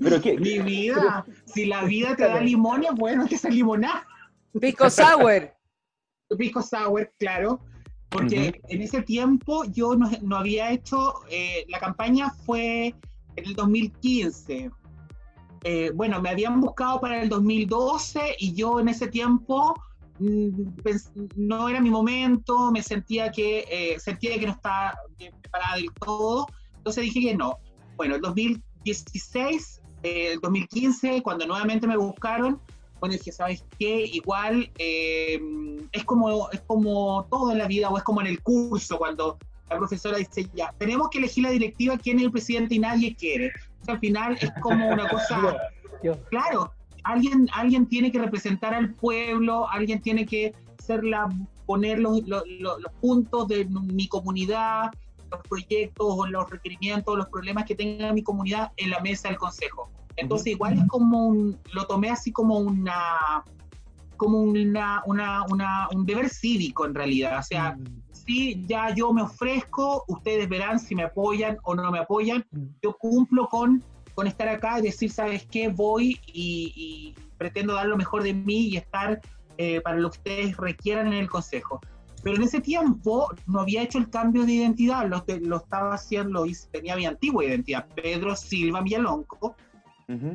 Pero 0.00 0.20
qué, 0.20 0.36
mi 0.36 0.58
vida. 0.58 1.24
Si 1.44 1.66
la 1.66 1.84
vida 1.84 2.16
te 2.16 2.24
da 2.24 2.40
limones, 2.40 2.90
bueno, 2.96 3.24
que 3.28 3.38
sea 3.38 3.52
limonada. 3.52 4.04
Pisco 4.60 4.90
Sour. 4.90 5.54
Pisco 6.36 6.60
Sour, 6.60 7.12
claro. 7.20 7.60
Porque 8.08 8.60
en 8.68 8.82
ese 8.82 9.02
tiempo 9.02 9.64
yo 9.66 9.94
no, 9.94 10.10
no 10.22 10.38
había 10.38 10.72
hecho, 10.72 11.20
eh, 11.30 11.64
la 11.68 11.78
campaña 11.78 12.30
fue 12.30 12.96
en 13.36 13.46
el 13.46 13.54
2015. 13.54 14.72
Eh, 15.62 15.92
bueno, 15.94 16.20
me 16.20 16.30
habían 16.30 16.60
buscado 16.60 17.00
para 17.00 17.22
el 17.22 17.28
2012 17.28 18.36
y 18.40 18.54
yo 18.54 18.80
en 18.80 18.88
ese 18.88 19.06
tiempo 19.06 19.74
no 21.36 21.68
era 21.68 21.80
mi 21.80 21.90
momento, 21.90 22.70
me 22.70 22.82
sentía 22.82 23.30
que, 23.30 23.64
eh, 23.70 23.98
sentía 23.98 24.38
que 24.38 24.46
no 24.46 24.52
estaba 24.52 24.94
bien 25.18 25.32
preparada 25.40 25.76
del 25.76 25.90
todo, 25.94 26.46
entonces 26.76 27.04
dije 27.04 27.20
que 27.20 27.36
no. 27.36 27.58
Bueno, 27.96 28.16
el 28.16 28.20
2016, 28.20 29.80
eh, 30.02 30.32
el 30.32 30.40
2015, 30.40 31.22
cuando 31.22 31.46
nuevamente 31.46 31.86
me 31.86 31.96
buscaron, 31.96 32.60
bueno, 33.00 33.14
dije, 33.14 33.32
¿sabes 33.32 33.64
qué? 33.78 34.04
Igual 34.04 34.70
eh, 34.78 35.40
es, 35.92 36.04
como, 36.04 36.50
es 36.50 36.60
como 36.66 37.26
todo 37.30 37.52
en 37.52 37.58
la 37.58 37.66
vida 37.66 37.88
o 37.88 37.96
es 37.96 38.04
como 38.04 38.20
en 38.20 38.26
el 38.26 38.42
curso 38.42 38.98
cuando 38.98 39.38
la 39.70 39.78
profesora 39.78 40.18
dice, 40.18 40.50
ya, 40.54 40.74
tenemos 40.78 41.08
que 41.08 41.18
elegir 41.18 41.44
la 41.44 41.50
directiva, 41.50 41.96
quién 41.96 42.18
es 42.18 42.24
el 42.24 42.32
presidente 42.32 42.74
y 42.74 42.78
nadie 42.78 43.14
quiere. 43.14 43.46
Entonces, 43.46 43.88
al 43.88 44.00
final 44.00 44.38
es 44.40 44.50
como 44.60 44.88
una 44.88 45.08
cosa, 45.08 45.56
claro, 46.30 46.72
alguien, 47.04 47.48
alguien 47.52 47.86
tiene 47.86 48.10
que 48.10 48.18
representar 48.18 48.74
al 48.74 48.94
pueblo, 48.94 49.68
alguien 49.68 50.00
tiene 50.00 50.26
que 50.26 50.54
ser 50.78 51.04
la, 51.04 51.28
poner 51.66 51.98
los, 51.98 52.22
los, 52.26 52.44
puntos 53.00 53.48
de 53.48 53.64
mi 53.64 54.08
comunidad, 54.08 54.90
los 55.30 55.40
proyectos 55.48 56.06
o 56.08 56.26
los 56.26 56.50
requerimientos, 56.50 57.16
los 57.16 57.28
problemas 57.28 57.64
que 57.64 57.74
tenga 57.74 58.12
mi 58.12 58.22
comunidad 58.22 58.72
en 58.76 58.90
la 58.90 59.00
mesa 59.00 59.28
del 59.28 59.38
consejo. 59.38 59.90
Entonces 60.16 60.48
igual 60.48 60.74
es 60.78 60.86
como 60.88 61.26
un, 61.28 61.58
lo 61.72 61.86
tomé 61.86 62.10
así 62.10 62.32
como 62.32 62.58
una, 62.58 63.44
como 64.16 64.38
una, 64.42 65.02
una, 65.06 65.44
una, 65.48 65.88
un 65.94 66.04
deber 66.04 66.28
cívico 66.28 66.84
en 66.84 66.94
realidad. 66.94 67.38
O 67.38 67.42
sea, 67.42 67.76
mm, 67.76 68.02
sí, 68.12 68.62
ya 68.66 68.94
yo 68.94 69.12
me 69.12 69.22
ofrezco, 69.22 70.04
ustedes 70.08 70.48
verán 70.48 70.78
si 70.78 70.94
me 70.94 71.04
apoyan 71.04 71.56
o 71.62 71.74
no 71.74 71.90
me 71.90 72.00
apoyan. 72.00 72.44
mm, 72.50 72.66
Yo 72.82 72.92
cumplo 72.98 73.48
con, 73.48 73.82
con 74.14 74.26
estar 74.26 74.48
acá 74.48 74.78
y 74.78 74.82
decir, 74.82 75.10
¿sabes 75.10 75.46
qué? 75.50 75.68
Voy 75.68 76.20
y, 76.26 76.72
y 76.76 77.14
pretendo 77.38 77.74
dar 77.74 77.86
lo 77.86 77.96
mejor 77.96 78.22
de 78.22 78.34
mí 78.34 78.68
y 78.68 78.76
estar 78.76 79.20
eh, 79.58 79.80
para 79.82 79.96
lo 79.98 80.10
que 80.10 80.18
ustedes 80.18 80.56
requieran 80.56 81.06
en 81.08 81.14
el 81.14 81.28
consejo. 81.30 81.80
Pero 82.22 82.36
en 82.36 82.42
ese 82.42 82.60
tiempo 82.60 83.28
no 83.46 83.60
había 83.60 83.82
hecho 83.82 83.96
el 83.98 84.10
cambio 84.10 84.44
de 84.44 84.52
identidad, 84.52 85.08
lo, 85.08 85.24
lo 85.40 85.56
estaba 85.56 85.94
haciendo, 85.94 86.44
y 86.44 86.54
tenía 86.70 86.94
mi 86.96 87.06
antigua 87.06 87.44
identidad, 87.44 87.86
Pedro 87.94 88.36
Silva 88.36 88.82
Villalonco, 88.82 89.54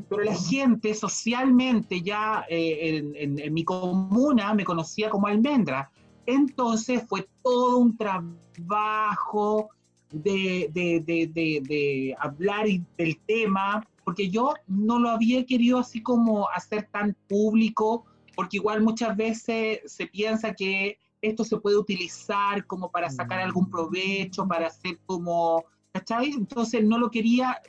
pero 0.09 0.23
la 0.23 0.33
gente 0.33 0.93
socialmente 0.93 2.01
ya 2.01 2.45
eh, 2.49 2.97
en, 2.97 3.13
en- 3.15 3.39
en 3.39 3.53
mi 3.53 3.63
comuna 3.65 4.53
me 4.53 4.63
conocía 4.63 5.09
como 5.09 5.27
almendra. 5.27 5.91
Entonces 6.25 7.03
fue 7.07 7.27
todo 7.43 7.77
un 7.79 7.95
trabajo 7.97 9.69
de, 10.11 10.69
de- 10.73 11.01
de- 11.05 11.61
de- 11.61 12.15
hablar 12.19 12.65
del 12.97 13.17
tema, 13.27 13.85
porque 14.03 14.29
yo 14.29 14.53
no 14.67 14.99
lo 14.99 15.09
había 15.09 15.45
querido 15.45 15.79
así 15.79 16.01
como 16.01 16.47
hacer 16.49 16.87
tan 16.91 17.15
público, 17.27 18.05
porque 18.35 18.57
igual 18.57 18.81
muchas 18.81 19.15
veces 19.17 19.79
se 19.85 20.07
piensa 20.07 20.53
que 20.53 20.97
esto 21.21 21.43
se 21.43 21.57
puede 21.57 21.77
utilizar 21.77 22.65
como 22.67 22.91
para 22.91 23.09
sacar 23.09 23.39
algún 23.39 23.69
provecho, 23.69 24.47
para 24.47 24.67
hacer 24.67 24.99
como, 25.07 25.63
¿cachai? 25.91 26.29
Entonces 26.29 26.83
no 26.83 26.99
lo 26.99 27.09
quería, 27.09 27.59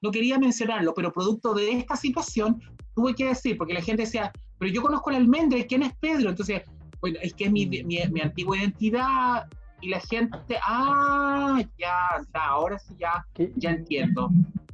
no 0.00 0.10
quería 0.12 0.38
mencionarlo, 0.38 0.94
pero 0.94 1.12
producto 1.12 1.54
de 1.54 1.72
esta 1.72 1.96
situación 1.96 2.62
tuve 2.94 3.14
que 3.14 3.26
decir, 3.26 3.56
porque 3.58 3.74
la 3.74 3.82
gente 3.82 4.02
decía, 4.02 4.30
pero 4.58 4.70
yo 4.72 4.82
conozco 4.82 5.10
al 5.10 5.16
almendra, 5.16 5.58
¿y 5.58 5.64
¿quién 5.64 5.82
es 5.82 5.92
Pedro? 5.96 6.30
Entonces, 6.30 6.62
bueno, 7.00 7.18
es 7.22 7.32
que 7.34 7.44
es 7.44 7.50
mi, 7.52 7.66
mi, 7.66 7.82
mi 7.82 8.20
antigua 8.20 8.56
identidad, 8.58 9.48
y 9.80 9.88
la 9.88 10.00
gente, 10.00 10.58
ah, 10.66 11.60
ya, 11.78 11.96
ahora 12.34 12.78
sí 12.78 12.94
ya, 12.98 13.26
¿qué? 13.34 13.52
ya 13.56 13.70
entiendo. 13.70 14.30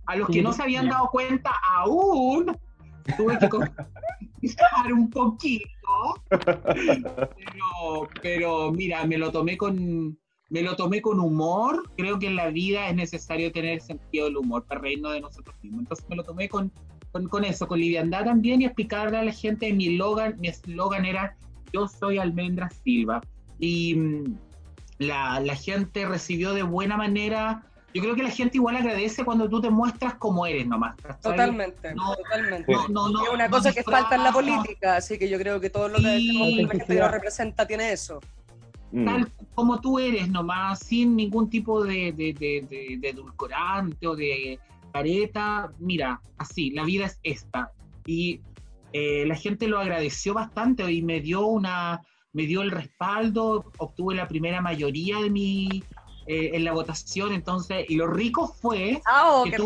A 0.07 0.17
los 0.17 0.29
que 0.29 0.43
no 0.43 0.53
se 0.53 0.63
habían 0.63 0.89
dado 0.89 1.09
cuenta 1.11 1.51
aún, 1.77 2.57
tuve 3.17 3.39
que 3.39 3.49
contar 3.49 4.93
un 4.93 5.11
poquito, 5.11 5.65
pero, 6.29 8.09
pero 8.23 8.73
mira, 8.73 9.07
me 9.07 9.19
lo 9.19 9.31
tomé 9.31 9.57
con 9.57 10.19
me 10.51 10.63
lo 10.63 10.77
tomé 10.77 11.03
con 11.03 11.19
humor. 11.19 11.91
Creo 11.97 12.19
que 12.19 12.29
en 12.29 12.37
la 12.37 12.49
vida 12.49 12.89
es 12.89 12.95
necesario 12.95 13.51
tener 13.51 13.81
sentido 13.81 14.27
del 14.27 14.37
humor 14.37 14.65
para 14.65 14.81
reírnos 14.81 15.13
de 15.13 15.21
nosotros 15.21 15.57
mismos. 15.63 15.81
Entonces 15.81 16.09
me 16.09 16.17
lo 16.17 16.23
tomé 16.23 16.49
con, 16.49 16.71
con, 17.13 17.29
con 17.29 17.45
eso, 17.45 17.67
con 17.67 17.81
liviandad 17.81 18.25
también 18.25 18.63
y 18.63 18.67
explicarle 18.67 19.19
a 19.19 19.25
la 19.25 19.33
gente 19.33 19.73
mi 19.73 19.89
eslogan, 19.89 20.39
mi 20.39 20.49
eslogan 20.49 21.07
era 21.07 21.37
yo 21.73 21.89
soy 21.89 22.19
Almendra 22.19 22.71
Silva. 22.71 23.21
Y 23.59 23.97
mm, 23.97 24.39
la, 25.05 25.41
la 25.41 25.55
gente 25.55 26.07
recibió 26.07 26.53
de 26.55 26.63
buena 26.63 26.97
manera. 26.97 27.63
Yo 27.95 28.03
creo 28.03 28.17
que 28.17 28.25
la 28.25 28.31
gente 28.31 28.57
igual 28.57 28.75
agradece 28.77 29.25
cuando 29.25 29.49
tú 29.49 29.61
te 29.61 29.71
muestras 29.71 30.15
como 30.17 30.47
eres 30.47 30.67
nomás. 30.67 30.97
¿cachai? 30.97 31.21
Totalmente, 31.33 31.95
No, 31.95 32.17
totalmente. 32.17 32.73
No, 32.73 32.89
no, 32.89 33.09
no, 33.11 33.25
es 33.25 33.31
una 33.33 33.47
no 33.47 33.57
cosa 33.57 33.73
que 33.73 33.85
falta 33.85 34.17
en 34.17 34.25
la 34.25 34.33
política, 34.33 34.97
así 34.97 35.17
que 35.17 35.29
yo 35.29 35.39
creo 35.39 35.61
que 35.61 35.71
todo 35.71 35.89
lo 35.89 35.97
que 35.99 36.17
Sí. 36.19 36.33
la 36.33 36.45
gente 36.45 36.57
que 36.57 36.63
Autenticidad. 36.65 37.13
representa 37.13 37.67
tiene 37.67 37.93
eso. 37.93 38.21
Mm. 38.91 39.05
tal 39.07 39.33
como 39.57 39.81
tú 39.81 39.99
eres 39.99 40.29
nomás, 40.29 40.79
sin 40.81 41.17
ningún 41.17 41.51
tipo 41.51 41.83
de, 41.85 42.13
de, 42.13 42.33
de, 42.33 42.67
de- 42.69 42.97
de 43.01 43.09
edulcorante 43.09 44.07
o 44.07 44.15
de 44.17 44.59
careta. 44.93 45.71
Mira, 45.79 46.21
así, 46.39 46.71
la 46.71 46.85
vida 46.85 47.07
es 47.07 47.19
esta. 47.25 47.71
Y 48.07 48.41
eh, 48.93 49.25
la 49.27 49.35
gente 49.35 49.67
lo 49.67 49.79
agradeció 49.81 50.35
bastante 50.35 50.91
y 50.93 51.03
me 51.03 51.21
dio 51.21 51.47
una, 51.47 52.01
me 52.35 52.47
dio 52.47 52.61
el 52.63 52.71
respaldo, 52.71 53.73
obtuve 53.79 54.15
la 54.15 54.29
primera 54.29 54.61
mayoría 54.61 55.21
de 55.21 55.31
mi 55.31 55.83
eh, 56.27 56.51
en 56.53 56.65
la 56.65 56.73
votación, 56.73 57.33
entonces, 57.33 57.87
y 57.89 57.97
lo 57.97 58.09
rico 58.09 58.49
fue, 58.49 59.01
¡Ah, 59.07 59.31
oh, 59.33 59.45
qué 59.45 59.57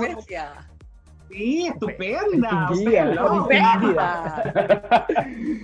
sí, 1.31 1.67
estupenda, 1.67 2.69
distinguida. 2.71 4.45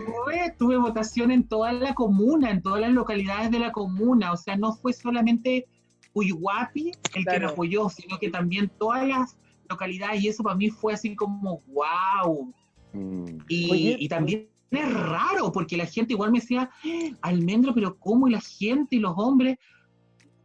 Tuve, 0.07 0.55
tuve 0.59 0.77
votación 0.79 1.31
en 1.31 1.47
toda 1.47 1.73
la 1.73 1.95
comuna, 1.95 2.51
en 2.51 2.63
todas 2.63 2.81
las 2.81 2.91
localidades 2.91 3.51
de 3.51 3.59
la 3.59 3.73
comuna, 3.73 4.33
o 4.33 4.37
sea, 4.37 4.57
no 4.57 4.73
fue 4.73 4.93
solamente 4.93 5.67
Puyuhuapi 6.13 6.93
el 7.15 7.25
que 7.25 7.41
me 7.41 7.47
apoyó, 7.47 7.89
sino 7.91 8.19
que 8.19 8.31
también 8.31 8.71
todas 8.79 9.07
las 9.07 9.37
localidades, 9.69 10.23
y 10.23 10.29
eso 10.29 10.43
para 10.43 10.57
mí 10.57 10.71
fue 10.71 10.95
así 10.95 11.15
como, 11.17 11.61
wow. 11.67 12.55
Mm. 12.93 13.25
Y, 13.49 13.71
Oye, 13.71 13.97
y 13.99 14.09
también 14.09 14.49
es 14.77 14.93
raro, 14.93 15.51
porque 15.53 15.77
la 15.77 15.87
gente 15.87 16.13
igual 16.15 16.31
me 16.33 16.41
decía, 16.41 16.71
"Ah, 16.85 17.11
almendro, 17.23 17.75
pero 17.75 17.97
¿cómo? 17.99 18.29
Y 18.29 18.33
la 18.33 18.41
gente 18.41 18.97
y 18.97 18.99
los 19.01 19.15
hombres. 19.17 19.59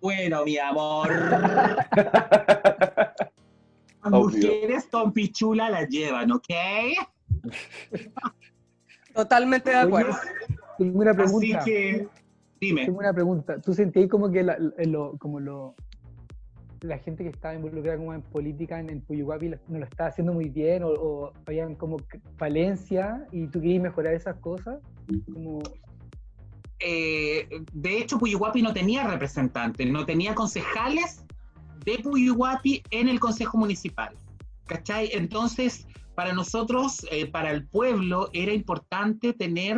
Bueno, 0.02 0.44
mi 0.46 0.58
amor. 0.58 1.10
Las 4.02 4.12
mujeres 4.12 4.88
con 4.92 5.12
pichula 5.12 5.70
las 5.70 5.90
llevan, 5.90 6.32
¿ok? 6.32 6.48
Totalmente 9.14 9.70
de 9.72 9.76
acuerdo. 9.78 10.16
tengo 10.78 11.00
una 11.00 11.12
Así 11.12 11.18
pregunta. 11.20 11.64
que, 11.66 12.08
dime. 12.62 12.86
Tengo 12.86 13.00
una 13.00 13.14
pregunta. 13.14 13.60
¿Tú 13.62 13.74
sentías 13.74 14.10
como 14.10 14.32
que 14.32 14.44
la, 14.44 14.58
en 14.78 14.92
lo- 14.92 15.18
como 15.18 15.40
lo, 15.40 15.76
la 16.82 16.98
gente 17.00 17.24
que 17.24 17.30
estaba 17.30 17.56
involucrada 17.56 17.98
como 17.98 18.14
en 18.14 18.22
política 18.22 18.80
en, 18.80 18.90
en 18.90 19.04
no 19.10 19.80
lo 19.80 19.86
estaba 19.86 20.10
haciendo 20.10 20.34
muy 20.34 20.50
bien 20.50 20.84
o, 20.84 20.90
o 20.90 21.34
habían 21.46 21.76
como 21.76 21.98
falencia 22.38 23.28
y 23.32 23.48
tú 23.48 23.62
querías 23.62 23.84
mejorar 23.84 24.14
esas 24.14 24.38
cosas? 24.38 24.80
Eh, 26.80 27.48
de 27.74 27.98
hecho, 27.98 28.18
Puyuhuapi 28.18 28.62
no 28.62 28.74
tenía 28.74 29.06
representantes, 29.08 29.86
no 29.88 30.06
tenía 30.06 30.34
concejales 30.34 31.26
de 31.84 32.00
Puyuhuapi 32.00 32.84
en 32.92 33.10
el 33.10 33.20
Consejo 33.20 33.58
Municipal. 33.58 34.16
¿Cachai? 34.66 35.10
Entonces, 35.14 35.88
para 36.16 36.34
nosotros, 36.34 37.06
eh, 37.12 37.26
para 37.26 37.52
el 37.52 37.68
pueblo, 37.68 38.30
era 38.34 38.54
importante 38.54 39.34
tener 39.34 39.78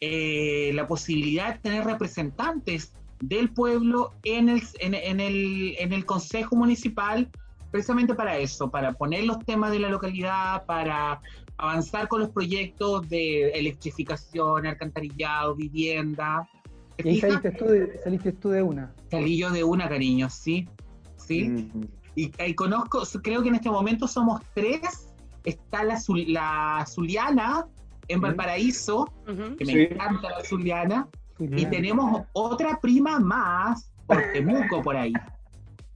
eh, 0.00 0.72
la 0.74 0.86
posibilidad 0.86 1.54
de 1.54 1.60
tener 1.60 1.84
representantes 1.84 2.92
del 3.20 3.50
pueblo 3.50 4.12
en 4.24 4.48
el, 4.48 4.62
en, 4.80 4.94
en 4.94 5.20
el, 5.20 5.74
en 5.78 5.92
el 5.92 6.04
Consejo 6.04 6.56
Municipal, 6.56 7.28
precisamente 7.70 8.14
para 8.14 8.38
eso, 8.38 8.70
para 8.70 8.92
poner 8.92 9.24
los 9.24 9.38
temas 9.40 9.70
de 9.72 9.78
la 9.80 9.88
localidad, 9.88 10.64
para 10.66 11.20
avanzar 11.56 12.08
con 12.08 12.20
los 12.20 12.30
proyectos 12.30 13.08
de 13.08 13.50
electrificación, 13.50 14.66
alcantarillado, 14.66 15.54
vivienda. 15.54 16.48
¿Te 16.96 17.08
y 17.08 17.10
ahí 17.14 17.20
saliste 17.20 17.50
tú, 17.52 17.64
de, 17.66 17.98
saliste 18.02 18.32
tú 18.32 18.48
de 18.50 18.62
una. 18.62 18.92
Salí 19.10 19.36
yo 19.38 19.50
de 19.50 19.64
una, 19.64 19.88
cariño, 19.88 20.30
sí. 20.30 20.68
Sí. 21.16 21.48
Mm. 21.48 21.84
Y, 22.16 22.32
y 22.44 22.54
conozco, 22.54 23.02
creo 23.22 23.42
que 23.42 23.48
en 23.48 23.56
este 23.56 23.70
momento 23.70 24.08
somos 24.08 24.40
tres. 24.54 25.08
Está 25.44 25.84
la, 25.84 25.96
Zul- 25.96 26.26
la 26.28 26.84
Zuliana 26.86 27.66
en 28.08 28.18
Mm. 28.18 28.22
Valparaíso, 28.22 29.06
que 29.26 29.64
me 29.64 29.72
Sí. 29.72 29.78
encanta 29.90 30.30
la 30.30 30.44
Zuliana. 30.44 31.08
Y 31.38 31.66
tenemos 31.66 32.22
otra 32.32 32.80
prima 32.80 33.18
más 33.20 33.92
por 34.06 34.22
Temuco, 34.32 34.82
por 34.82 34.96
ahí. 34.96 35.12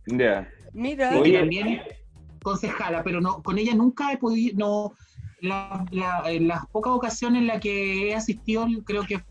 Ya. 0.07 0.49
Mira, 0.73 1.19
Oye. 1.19 1.39
también 1.39 1.81
concejala, 2.43 3.03
pero 3.03 3.21
no, 3.21 3.43
con 3.43 3.59
ella 3.59 3.75
nunca 3.75 4.13
he 4.13 4.19
podido, 4.19 4.57
no, 4.57 4.93
la- 5.41 5.85
la- 5.91 6.23
en 6.31 6.49
las 6.49 6.67
pocas 6.67 6.93
ocasiones 6.93 7.41
en 7.43 7.47
las 7.49 7.61
que 7.61 8.11
he 8.11 8.15
asistido, 8.15 8.67
creo 8.85 9.03
que 9.05 9.23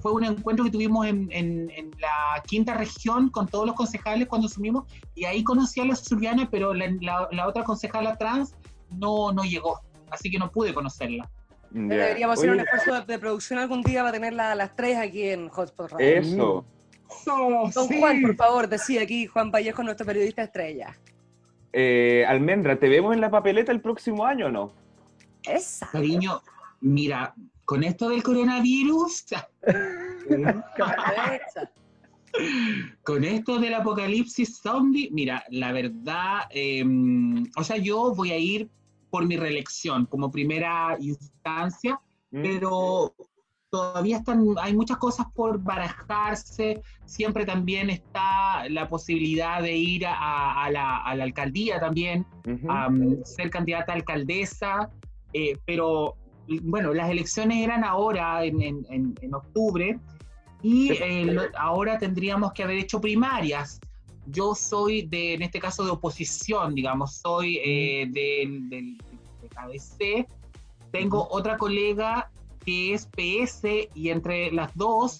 fue 0.00 0.12
un 0.12 0.24
encuentro 0.24 0.64
que 0.64 0.70
tuvimos 0.70 1.06
en, 1.06 1.28
en- 1.30 1.70
en 1.70 1.90
la 2.00 2.42
quinta 2.46 2.74
región 2.74 3.30
con 3.30 3.46
todos 3.46 3.66
los 3.66 3.76
concejales 3.76 4.26
cuando 4.28 4.46
asumimos, 4.48 4.84
y 5.14 5.24
ahí 5.24 5.44
conocí 5.44 5.80
a 5.80 5.84
la 5.84 5.94
Zuliana, 5.96 6.48
pero 6.50 6.74
la, 6.74 6.86
la- 7.00 7.28
la 7.30 7.46
otra 7.48 7.62
concejala 7.64 8.16
trans 8.16 8.54
no, 8.90 9.32
no 9.32 9.42
llegó, 9.44 9.80
así 10.10 10.30
que 10.30 10.38
no 10.38 10.50
pude 10.50 10.74
conocerla. 10.74 11.30
Deberíamos 11.74 12.38
hacer 12.38 12.50
un 12.50 12.60
esfuerzo 12.60 13.00
de, 13.00 13.12
de 13.12 13.18
producción 13.18 13.58
algún 13.58 13.82
día 13.82 14.00
para 14.02 14.12
tenerla 14.12 14.52
a 14.52 14.54
las 14.54 14.76
tres 14.76 14.98
aquí 14.98 15.28
en 15.28 15.48
Hotspot 15.48 15.92
Radio. 15.92 16.06
Eso. 16.06 16.64
Don 17.26 17.88
Juan, 17.88 18.22
por 18.22 18.36
favor, 18.36 18.68
decía 18.68 19.02
aquí 19.02 19.26
Juan 19.26 19.50
Vallejo, 19.50 19.82
nuestro 19.82 20.06
periodista 20.06 20.42
estrella. 20.42 20.96
Eh, 21.72 22.24
Almendra, 22.26 22.78
¿te 22.78 22.88
vemos 22.88 23.14
en 23.14 23.20
la 23.20 23.30
papeleta 23.30 23.72
el 23.72 23.80
próximo 23.80 24.24
año 24.24 24.46
o 24.46 24.50
no? 24.50 24.72
Esa. 25.44 25.88
Cariño, 25.90 26.42
mira, 26.80 27.34
con 27.64 27.82
esto 27.84 28.08
del 28.10 28.22
coronavirus. 28.22 29.24
Con 33.02 33.24
esto 33.24 33.58
del 33.58 33.74
apocalipsis 33.74 34.58
zombie, 34.58 35.10
mira, 35.12 35.44
la 35.50 35.72
verdad, 35.72 36.44
eh, 36.50 36.82
o 37.56 37.64
sea, 37.64 37.76
yo 37.76 38.14
voy 38.14 38.32
a 38.32 38.38
ir 38.38 38.70
por 39.12 39.26
mi 39.26 39.36
reelección 39.36 40.06
como 40.06 40.30
primera 40.30 40.96
instancia, 40.98 42.00
Mm. 42.30 42.42
pero 42.42 43.14
todavía 43.68 44.16
están, 44.16 44.38
hay 44.58 44.74
muchas 44.74 44.96
cosas 44.96 45.26
por 45.34 45.58
barajarse. 45.62 46.80
Siempre 47.04 47.44
también 47.44 47.90
está 47.90 48.66
la 48.70 48.88
posibilidad 48.88 49.60
de 49.60 49.76
ir 49.76 50.06
a, 50.06 50.64
a 50.64 50.70
la, 50.70 50.96
a 51.02 51.14
la 51.14 51.24
alcaldía 51.24 51.78
también, 51.78 52.24
a 52.70 52.88
ser 53.24 53.50
candidata 53.50 53.92
a 53.92 53.96
alcaldesa, 53.96 54.88
eh, 55.34 55.58
pero 55.66 56.16
bueno, 56.62 56.94
las 56.94 57.10
elecciones 57.10 57.58
eran 57.58 57.84
ahora, 57.84 58.44
en, 58.46 58.62
en- 58.62 59.14
en- 59.20 59.34
octubre, 59.34 59.98
y 60.62 60.92
eh, 60.92 61.36
ahora 61.58 61.98
tendríamos 61.98 62.52
que 62.54 62.62
haber 62.62 62.78
hecho 62.78 62.98
primarias. 62.98 63.78
Yo 64.26 64.54
soy, 64.54 65.02
de, 65.02 65.34
en 65.34 65.42
este 65.42 65.58
caso, 65.58 65.84
de 65.84 65.90
oposición, 65.90 66.74
digamos, 66.74 67.14
soy 67.16 67.58
eh, 67.64 68.06
del, 68.08 68.68
del, 68.68 68.96
del 68.98 69.50
ABC. 69.56 70.26
Tengo 70.90 71.26
otra 71.30 71.56
colega 71.56 72.30
que 72.64 72.94
es 72.94 73.06
PS 73.06 73.64
y 73.94 74.10
entre 74.10 74.52
las 74.52 74.74
dos 74.76 75.18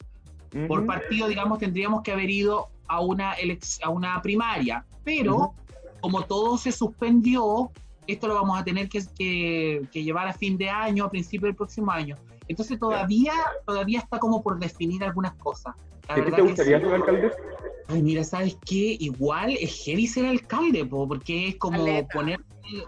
por 0.68 0.84
partido, 0.86 1.28
digamos, 1.28 1.58
tendríamos 1.58 2.02
que 2.02 2.12
haber 2.12 2.28
ido 2.30 2.68
a 2.86 3.00
una, 3.00 3.34
a 3.82 3.88
una 3.88 4.20
primaria. 4.22 4.84
Pero 5.02 5.54
como 6.00 6.22
todo 6.24 6.58
se 6.58 6.70
suspendió, 6.72 7.70
esto 8.06 8.28
lo 8.28 8.34
vamos 8.34 8.60
a 8.60 8.62
tener 8.64 8.88
que, 8.88 9.02
que- 9.18 9.82
que 9.90 10.04
llevar 10.04 10.28
a 10.28 10.32
fin 10.32 10.56
de 10.58 10.68
año, 10.68 11.04
a 11.06 11.10
principio 11.10 11.46
del 11.46 11.56
próximo 11.56 11.90
año. 11.90 12.16
Entonces 12.48 12.78
todavía, 12.78 13.32
todavía 13.66 14.00
está 14.00 14.18
como 14.18 14.42
por 14.42 14.58
definir 14.58 15.04
algunas 15.04 15.34
cosas. 15.34 15.74
La 16.08 16.14
¿A 16.14 16.16
ti 16.16 16.20
verdad 16.22 16.36
te 16.36 16.42
gustaría 16.42 16.78
sí. 16.78 16.84
ser 16.84 16.94
alcalde? 16.94 17.32
Ay, 17.88 18.02
mira, 18.02 18.24
¿sabes 18.24 18.56
qué? 18.64 18.96
Igual 18.98 19.56
es 19.60 19.84
heavy 19.84 20.06
ser 20.06 20.26
alcalde, 20.26 20.84
po, 20.84 21.06
porque 21.06 21.48
es 21.48 21.56
como 21.56 21.84
poner... 22.08 22.40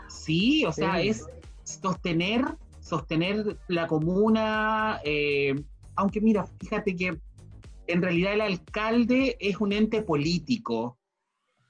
Sí, 0.09 0.64
o 0.64 0.73
sea, 0.73 1.01
Sí. 1.01 1.09
es 1.09 1.27
sostener, 1.64 2.45
sostener 2.81 3.59
la 3.69 3.87
comuna, 3.87 5.01
eh, 5.05 5.55
aunque 5.97 6.21
mira, 6.21 6.47
fíjate 6.61 6.97
que 6.97 7.19
en 7.87 8.03
realidad 8.03 8.35
el 8.35 8.40
alcalde 8.40 9.37
es 9.40 9.61
un 9.61 9.73
ente 9.73 10.03
político. 10.03 10.99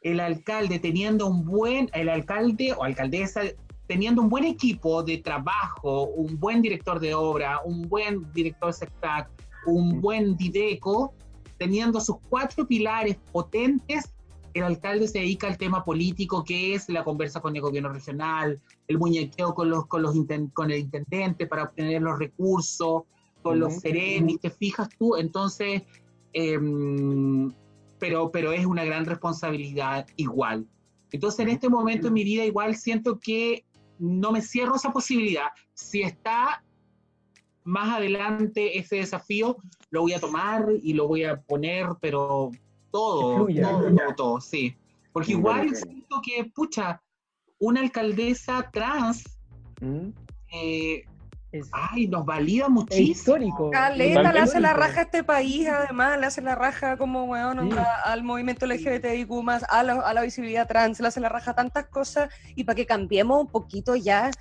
El 0.00 0.20
alcalde 0.20 0.78
teniendo 0.78 1.26
un 1.26 1.44
buen, 1.44 1.90
el 1.94 2.08
alcalde 2.08 2.72
o 2.72 2.84
alcaldesa 2.84 3.42
teniendo 3.86 4.22
un 4.22 4.28
buen 4.28 4.44
equipo 4.44 5.02
de 5.02 5.18
trabajo, 5.18 6.04
un 6.04 6.38
buen 6.38 6.62
director 6.62 7.00
de 7.00 7.14
obra, 7.14 7.60
un 7.64 7.82
buen 7.88 8.30
director 8.32 8.72
SECTAC, 8.72 9.28
un 9.66 9.96
Mm. 9.96 10.00
buen 10.00 10.36
DIDECO, 10.36 11.12
teniendo 11.58 12.00
sus 12.00 12.16
cuatro 12.28 12.66
pilares 12.66 13.16
potentes, 13.32 14.10
el 14.54 14.62
alcalde 14.62 15.08
se 15.08 15.18
dedica 15.18 15.48
al 15.48 15.58
tema 15.58 15.84
político, 15.84 16.44
que 16.44 16.74
es 16.74 16.88
la 16.88 17.02
conversa 17.02 17.40
con 17.40 17.56
el 17.56 17.62
gobierno 17.62 17.92
regional, 17.92 18.60
el 18.86 18.98
muñequeo 18.98 19.52
con, 19.52 19.68
los, 19.68 19.86
con, 19.86 20.02
los 20.02 20.14
con 20.52 20.70
el 20.70 20.78
intendente 20.78 21.46
para 21.46 21.64
obtener 21.64 22.00
los 22.02 22.18
recursos, 22.18 23.02
con 23.42 23.58
los 23.58 23.72
Ujú. 23.72 23.80
serenis, 23.80 24.40
¿te 24.40 24.50
fijas 24.50 24.88
tú? 24.96 25.16
Entonces, 25.16 25.82
em, 26.32 27.52
pero, 27.98 28.30
pero 28.30 28.52
es 28.52 28.64
una 28.64 28.84
gran 28.84 29.04
responsabilidad 29.04 30.06
igual. 30.16 30.66
Entonces, 31.10 31.40
en 31.40 31.48
este 31.48 31.68
momento 31.68 32.08
en 32.08 32.14
mi 32.14 32.24
vida 32.24 32.44
igual 32.44 32.76
siento 32.76 33.18
que 33.18 33.64
no 33.98 34.32
me 34.32 34.40
cierro 34.42 34.76
esa 34.76 34.92
posibilidad. 34.92 35.48
Si 35.72 36.02
está 36.02 36.62
más 37.64 37.96
adelante 37.96 38.78
ese 38.78 38.96
desafío, 38.96 39.56
lo 39.90 40.02
voy 40.02 40.12
a 40.12 40.20
tomar 40.20 40.66
y 40.82 40.92
lo 40.92 41.08
voy 41.08 41.24
a 41.24 41.40
poner, 41.40 41.86
pero 42.00 42.50
todo, 42.90 43.36
fluya. 43.36 43.70
todo, 43.70 43.94
todo, 43.94 44.14
todo, 44.16 44.40
sí. 44.40 44.76
Porque 45.12 45.32
igual 45.32 45.74
siento 45.74 46.20
que, 46.22 46.44
pucha, 46.44 47.00
una 47.58 47.80
alcaldesa 47.80 48.68
trans, 48.72 49.24
Mm. 49.80 50.08
eh, 50.52 51.04
Es, 51.54 51.68
ay, 51.70 52.08
nos 52.08 52.26
valida 52.26 52.68
muchísimo. 52.68 53.12
histórico. 53.12 53.70
Caleta, 53.70 54.32
le 54.32 54.40
hace 54.40 54.58
la 54.58 54.72
raja 54.72 55.00
a 55.00 55.02
este 55.04 55.22
país, 55.22 55.68
además, 55.68 56.18
le 56.18 56.26
hace 56.26 56.42
la 56.42 56.56
raja 56.56 56.96
como, 56.96 57.24
weón, 57.26 57.70
Sí. 57.70 57.76
al 58.04 58.24
movimiento 58.24 58.66
LGBTIQ+, 58.66 59.30
a 59.68 59.82
la, 59.84 59.92
a 60.00 60.14
la 60.14 60.22
visibilidad 60.22 60.66
trans, 60.66 60.98
le 60.98 61.06
hace 61.06 61.20
la 61.20 61.28
raja 61.28 61.52
a 61.52 61.54
tantas 61.54 61.86
cosas, 61.86 62.28
y 62.56 62.64
para 62.64 62.74
que 62.74 62.86
cambiemos 62.86 63.40
un 63.40 63.46
poquito 63.46 63.94
ya 63.94 64.32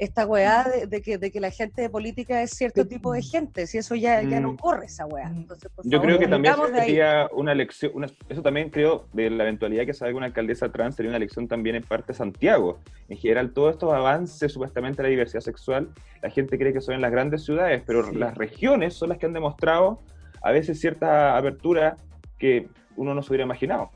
esta 0.00 0.26
weá 0.26 0.64
de, 0.64 0.86
de 0.86 1.02
que, 1.02 1.18
de 1.18 1.30
que 1.30 1.40
la 1.40 1.50
gente 1.50 1.82
de 1.82 1.90
política 1.90 2.42
es 2.42 2.52
cierto 2.52 2.86
tipo 2.86 3.12
de 3.12 3.20
gente, 3.20 3.66
si 3.66 3.76
eso 3.76 3.94
ya, 3.94 4.22
ya 4.22 4.40
no 4.40 4.52
Mm. 4.54 4.56
corre 4.56 4.86
esa 4.86 5.04
weá. 5.04 5.28
Mm. 5.28 5.36
Entonces, 5.36 5.70
por 5.70 5.84
Yo 5.84 5.90
favor, 5.98 6.06
creo 6.06 6.18
que 6.18 6.26
también 6.26 6.54
de 6.72 6.78
sería 6.80 7.28
una 7.34 7.52
elección, 7.52 7.92
una- 7.94 8.06
eso 8.30 8.42
también 8.42 8.70
creo, 8.70 9.06
de 9.12 9.28
la 9.28 9.42
eventualidad 9.44 9.84
que 9.84 9.92
salga 9.92 10.16
una 10.16 10.24
alcaldesa 10.26 10.72
trans, 10.72 10.96
sería 10.96 11.10
una 11.10 11.18
elección 11.18 11.46
también 11.48 11.76
en 11.76 11.82
parte 11.82 12.14
Santiago. 12.14 12.78
En 13.10 13.18
general, 13.18 13.52
todos 13.52 13.72
estos 13.72 13.92
avances 13.92 14.50
supuestamente 14.50 15.02
a 15.02 15.04
la 15.04 15.10
diversidad 15.10 15.42
sexual, 15.42 15.90
la 16.22 16.30
gente 16.30 16.56
cree 16.58 16.72
que 16.72 16.80
son 16.80 16.94
en 16.94 17.02
las 17.02 17.10
grandes 17.12 17.44
ciudades, 17.44 17.82
pero 17.86 18.02
Sí. 18.08 18.14
las 18.16 18.34
regiones 18.38 18.94
son 18.94 19.10
las 19.10 19.18
que 19.18 19.26
han 19.26 19.34
demostrado 19.34 20.00
a 20.42 20.50
veces 20.50 20.80
cierta 20.80 21.36
apertura 21.36 21.98
que 22.38 22.68
uno 22.96 23.14
no 23.14 23.22
se 23.22 23.28
hubiera 23.30 23.44
imaginado. 23.44 23.90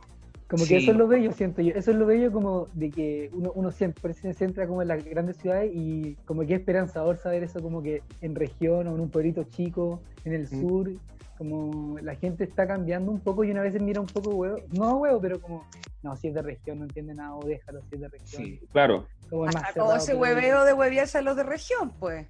Como 0.48 0.64
Sí. 0.64 0.68
que 0.70 0.76
eso 0.78 0.90
es 0.90 0.96
lo 0.96 1.08
bello, 1.08 1.32
siento 1.32 1.62
yo. 1.62 1.72
Eso 1.74 1.90
es 1.90 1.96
lo 1.96 2.04
bello 2.06 2.30
como 2.30 2.68
de 2.74 2.90
que 2.90 3.30
uno, 3.32 3.50
uno 3.54 3.70
siempre 3.72 4.12
se 4.12 4.34
centra 4.34 4.66
como 4.66 4.82
en 4.82 4.88
las 4.88 5.02
grandes 5.04 5.38
ciudades 5.38 5.70
y 5.74 6.16
como 6.26 6.42
que 6.42 6.54
es 6.54 6.60
esperanzador 6.60 7.16
saber 7.16 7.42
eso 7.42 7.60
como 7.62 7.82
que 7.82 8.02
en 8.20 8.34
región 8.34 8.86
o 8.86 8.94
en 8.94 9.00
un 9.00 9.08
pueblito 9.10 9.44
chico, 9.44 10.00
en 10.24 10.34
el 10.34 10.42
Mm. 10.42 10.60
sur, 10.60 10.90
como 11.38 11.98
la 12.00 12.14
gente 12.14 12.44
está 12.44 12.66
cambiando 12.66 13.10
un 13.10 13.20
poco 13.20 13.42
y 13.42 13.50
una 13.50 13.62
vez 13.62 13.80
mira 13.80 14.00
un 14.00 14.06
poco 14.06 14.30
huevo, 14.30 14.58
no 14.72 14.98
huevo, 14.98 15.20
pero 15.20 15.40
como, 15.40 15.66
no, 16.02 16.14
si 16.14 16.28
es 16.28 16.34
de 16.34 16.42
región, 16.42 16.78
no 16.78 16.84
entiende 16.84 17.14
nada, 17.14 17.34
o 17.34 17.44
déjalo, 17.44 17.80
si 17.88 17.94
es 17.96 18.00
de 18.02 18.08
región. 18.08 18.42
Sí, 18.44 18.60
Claro. 18.70 19.06
Como 19.30 19.46
más 19.46 19.56
Hasta 19.56 19.72
todo 19.72 19.84
cerrado, 19.86 19.96
ese 19.96 20.06
pero- 20.12 20.20
hueveo 20.20 20.64
de 20.64 20.72
hueviarse 20.74 21.18
a 21.18 21.22
los 21.22 21.34
de 21.36 21.42
región, 21.42 21.90
pues. 21.98 22.26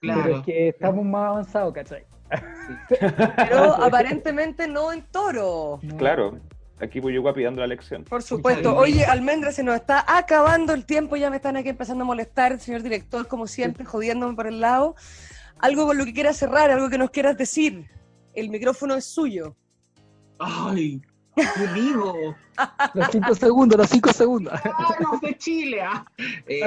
Pero 0.00 0.14
claro. 0.14 0.36
es 0.36 0.42
que 0.44 0.68
estamos 0.68 1.04
más 1.04 1.30
avanzados, 1.30 1.72
¿cachai? 1.72 2.04
Pero 3.36 3.74
aparentemente 3.82 4.68
no 4.68 4.92
en 4.92 5.02
toro. 5.10 5.78
No. 5.82 5.96
Claro. 5.96 6.38
Aquí 6.84 7.00
voy 7.00 7.14
yo 7.14 7.22
dando 7.22 7.60
la 7.60 7.66
lección. 7.66 8.04
Por 8.04 8.22
supuesto. 8.22 8.76
Oye, 8.76 9.04
Almendra, 9.04 9.52
se 9.52 9.62
nos 9.62 9.74
está 9.76 10.04
acabando 10.06 10.72
el 10.72 10.84
tiempo, 10.84 11.16
ya 11.16 11.30
me 11.30 11.36
están 11.36 11.56
aquí 11.56 11.70
empezando 11.70 12.04
a 12.04 12.06
molestar, 12.06 12.58
señor 12.60 12.82
director, 12.82 13.26
como 13.26 13.46
siempre, 13.46 13.84
jodiéndome 13.84 14.34
por 14.34 14.46
el 14.46 14.60
lado. 14.60 14.94
Algo 15.58 15.86
con 15.86 15.96
lo 15.96 16.04
que 16.04 16.12
quieras 16.12 16.36
cerrar, 16.36 16.70
algo 16.70 16.90
que 16.90 16.98
nos 16.98 17.10
quieras 17.10 17.36
decir. 17.36 17.88
El 18.34 18.50
micrófono 18.50 18.94
es 18.94 19.04
suyo. 19.04 19.56
Ay, 20.38 21.00
¿qué 21.36 21.66
digo? 21.74 22.36
Los 22.94 23.08
cinco 23.10 23.34
segundos, 23.34 23.78
los 23.78 23.88
cinco 23.88 24.12
segundos. 24.12 24.54
Ah, 24.64 24.96
no, 25.00 25.18
de 25.18 25.36
Chile. 25.36 25.80
ah. 25.82 26.04
Eh, 26.46 26.62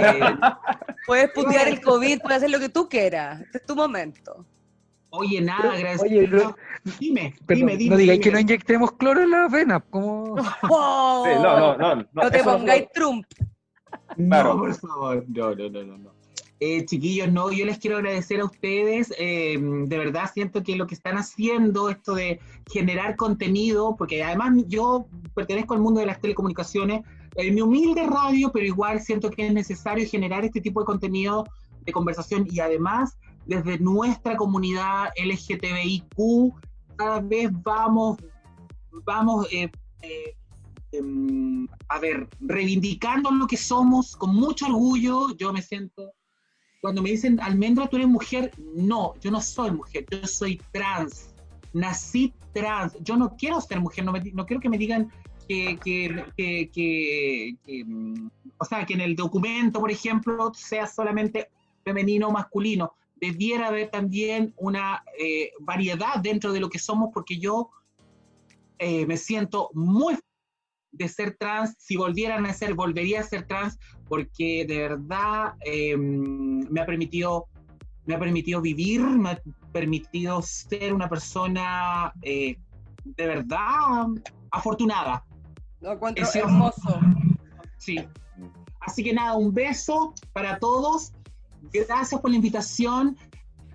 Puedes 1.05 1.31
putear 1.31 1.67
el 1.69 1.79
COVID, 1.79 2.19
puedes 2.21 2.37
hacer 2.37 2.49
lo 2.49 2.59
que 2.59 2.67
tú 2.67 2.89
quieras. 2.89 3.39
Este 3.41 3.59
es 3.59 3.65
tu 3.65 3.73
momento. 3.75 4.45
Oye, 5.09 5.41
nada, 5.41 5.77
gracias. 5.77 6.01
Oye, 6.03 6.27
no- 6.27 6.55
dime, 6.99 7.33
Perdón, 7.45 7.67
dime, 7.67 7.77
dime. 7.77 7.89
no 7.91 7.97
digáis 7.97 8.19
que 8.21 8.31
no 8.31 8.39
inyectemos 8.39 8.91
cloro 8.93 9.21
en 9.23 9.31
las 9.31 9.51
venas, 9.51 9.83
como... 9.89 10.35
¡Oh! 10.69 11.23
Sí, 11.25 11.31
no, 11.41 11.59
no, 11.59 11.77
no. 11.77 11.95
No, 11.95 12.07
No 12.13 12.31
te 12.31 12.37
no 12.39 12.43
pongáis 12.43 12.87
Trump. 12.93 13.25
Claro. 14.15 14.53
No, 14.55 14.59
por 14.59 14.73
favor. 14.75 15.25
No, 15.27 15.55
no, 15.55 15.69
no, 15.69 15.83
no. 15.83 15.97
no. 15.97 16.17
Eh, 16.59 16.85
chiquillos, 16.85 17.31
no, 17.31 17.51
yo 17.51 17.65
les 17.65 17.77
quiero 17.77 17.97
agradecer 17.97 18.39
a 18.41 18.45
ustedes. 18.45 19.13
eh, 19.19 19.57
de 19.59 19.97
verdad 19.97 20.29
siento 20.33 20.63
que 20.63 20.75
lo 20.75 20.87
que 20.87 20.95
están 20.95 21.15
haciendo, 21.17 21.89
esto 21.89 22.15
de 22.15 22.39
generar 22.71 23.15
contenido, 23.15 23.95
porque 23.95 24.23
además 24.23 24.53
yo 24.67 25.05
pertenezco 25.35 25.75
al 25.75 25.81
mundo 25.81 25.99
de 25.99 26.07
las 26.07 26.19
telecomunicaciones, 26.19 27.01
en 27.35 27.53
mi 27.53 27.61
humilde 27.61 28.07
radio, 28.07 28.51
pero 28.51 28.65
igual 28.65 28.99
siento 29.01 29.29
que 29.29 29.45
es 29.45 29.53
necesario 29.53 30.07
generar 30.09 30.43
este 30.45 30.59
tipo 30.59 30.79
de 30.79 30.87
contenido 30.87 31.45
de 31.85 31.91
conversación 31.91 32.47
y 32.49 32.59
además 32.59 33.19
desde 33.47 33.79
nuestra 33.79 34.35
comunidad 34.35 35.09
LGTBIQ 35.15 36.53
cada 36.97 37.21
vez 37.21 37.49
vamos, 37.63 38.17
vamos, 39.05 39.47
eh, 39.51 39.69
eh, 40.01 40.35
em, 40.91 41.67
a 41.89 41.99
ver, 41.99 42.27
reivindicando 42.39 43.31
lo 43.31 43.47
que 43.47 43.57
somos 43.57 44.15
con 44.15 44.35
mucho 44.35 44.65
orgullo. 44.65 45.35
Yo 45.37 45.53
me 45.53 45.61
siento, 45.61 46.11
cuando 46.81 47.01
me 47.01 47.11
dicen, 47.11 47.39
Almendra, 47.39 47.87
tú 47.87 47.97
eres 47.97 48.07
mujer, 48.07 48.51
no, 48.75 49.13
yo 49.21 49.31
no 49.31 49.41
soy 49.41 49.71
mujer, 49.71 50.05
yo 50.11 50.27
soy 50.27 50.61
trans, 50.71 51.29
nací 51.73 52.33
trans, 52.53 52.97
yo 53.01 53.15
no 53.15 53.35
quiero 53.37 53.61
ser 53.61 53.79
mujer, 53.79 54.03
no, 54.05 54.11
me 54.11 54.21
no 54.33 54.45
quiero 54.45 54.59
que 54.61 54.69
me 54.69 54.77
digan 54.77 55.11
que, 55.47 55.77
que, 55.83 56.25
que, 56.35 56.69
que- 57.63 57.85
mm, 57.85 58.29
o 58.57 58.65
sea, 58.65 58.85
que 58.85 58.95
en 58.95 59.01
el 59.01 59.15
documento, 59.15 59.79
por 59.79 59.91
ejemplo, 59.91 60.51
sea 60.53 60.87
solamente 60.87 61.49
femenino 61.85 62.27
o 62.27 62.31
masculino. 62.31 62.93
Debiera 63.19 63.67
haber 63.67 63.89
también 63.89 64.53
una 64.57 65.03
eh, 65.19 65.51
variedad 65.59 66.19
dentro 66.21 66.51
de 66.53 66.59
lo 66.59 66.69
que 66.69 66.79
somos, 66.79 67.09
porque 67.13 67.37
yo 67.39 67.69
eh, 68.79 69.05
me 69.05 69.17
siento 69.17 69.69
muy 69.73 70.17
de 70.91 71.07
ser 71.07 71.35
trans. 71.37 71.75
Si 71.79 71.95
volvieran 71.95 72.45
a 72.45 72.53
ser, 72.53 72.73
volvería 72.73 73.21
a 73.21 73.23
ser 73.23 73.47
trans, 73.47 73.77
porque 74.07 74.65
de 74.67 74.77
verdad 74.77 75.53
eh, 75.65 75.97
me 75.97 76.81
ha 76.81 76.85
permitido 76.85 77.47
me 78.05 78.15
ha 78.15 78.19
permitido 78.19 78.61
vivir, 78.61 79.01
me 79.01 79.31
ha 79.31 79.41
permitido 79.73 80.41
ser 80.41 80.93
una 80.93 81.09
persona 81.09 82.13
eh, 82.21 82.57
de 83.03 83.27
verdad 83.27 84.07
afortunada. 84.51 85.25
Lo 85.81 85.91
encuentro 85.91 86.23
Ese- 86.23 86.39
hermoso. 86.39 86.99
Sí. 87.77 87.99
Así 88.79 89.03
que 89.03 89.13
nada, 89.13 89.35
un 89.35 89.53
beso 89.53 90.13
para 90.31 90.57
todos. 90.57 91.11
Gracias 91.73 92.19
por 92.19 92.29
la 92.29 92.35
invitación. 92.35 93.17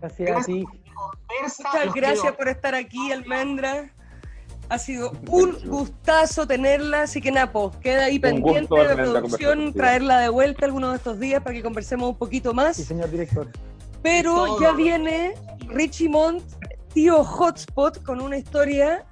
Gracias 0.01 0.31
a 0.31 0.45
ti. 0.45 0.65
Conversa, 0.95 1.63
Muchas 1.65 1.87
los 1.87 1.95
gracias 1.95 2.21
quiero. 2.21 2.37
por 2.37 2.49
estar 2.49 2.75
aquí, 2.75 3.13
Almendra. 3.13 3.91
Ha 4.69 4.79
sido 4.79 5.13
un 5.29 5.59
gustazo 5.69 6.47
tenerla, 6.47 7.03
así 7.03 7.21
que 7.21 7.31
Napo, 7.31 7.73
queda 7.81 8.05
ahí 8.05 8.17
Un 8.17 8.23
pendiente 8.23 8.75
de 8.75 8.95
producción, 8.97 9.73
traerla 9.75 10.21
de 10.21 10.29
vuelta 10.31 10.65
alguno 10.65 10.91
de 10.91 10.97
estos 10.97 11.21
días 11.21 11.43
para 11.43 11.55
que 11.55 11.63
conversemos 11.63 12.09
un 12.09 12.17
poquito 12.17 12.55
más. 12.55 12.77
Sí, 12.77 12.85
señor 12.85 13.11
director. 13.11 13.51
Pero 14.03 14.35
Todo. 14.35 14.61
ya 14.61 14.73
viene 14.73 15.35
Richie 15.69 16.09
Montt, 16.09 16.43
tío 16.95 17.23
Hotspot, 17.23 18.03
con 18.03 18.21
una 18.21 18.39
historia 18.39 19.05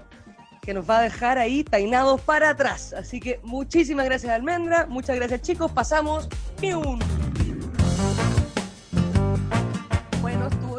que 0.63 0.73
nos 0.73 0.89
va 0.89 0.99
a 0.99 1.03
dejar 1.03 1.39
ahí 1.39 1.63
tainados 1.65 2.21
para 2.23 2.51
atrás. 2.51 2.93
Así 2.93 3.21
que 3.21 3.41
muchísimas 3.43 4.07
gracias, 4.07 4.33
Almendra. 4.33 4.87
Muchas 4.87 5.17
gracias, 5.17 5.43
chicos. 5.43 5.71
Pasamos. 5.73 6.29
¡Pium! 6.61 6.99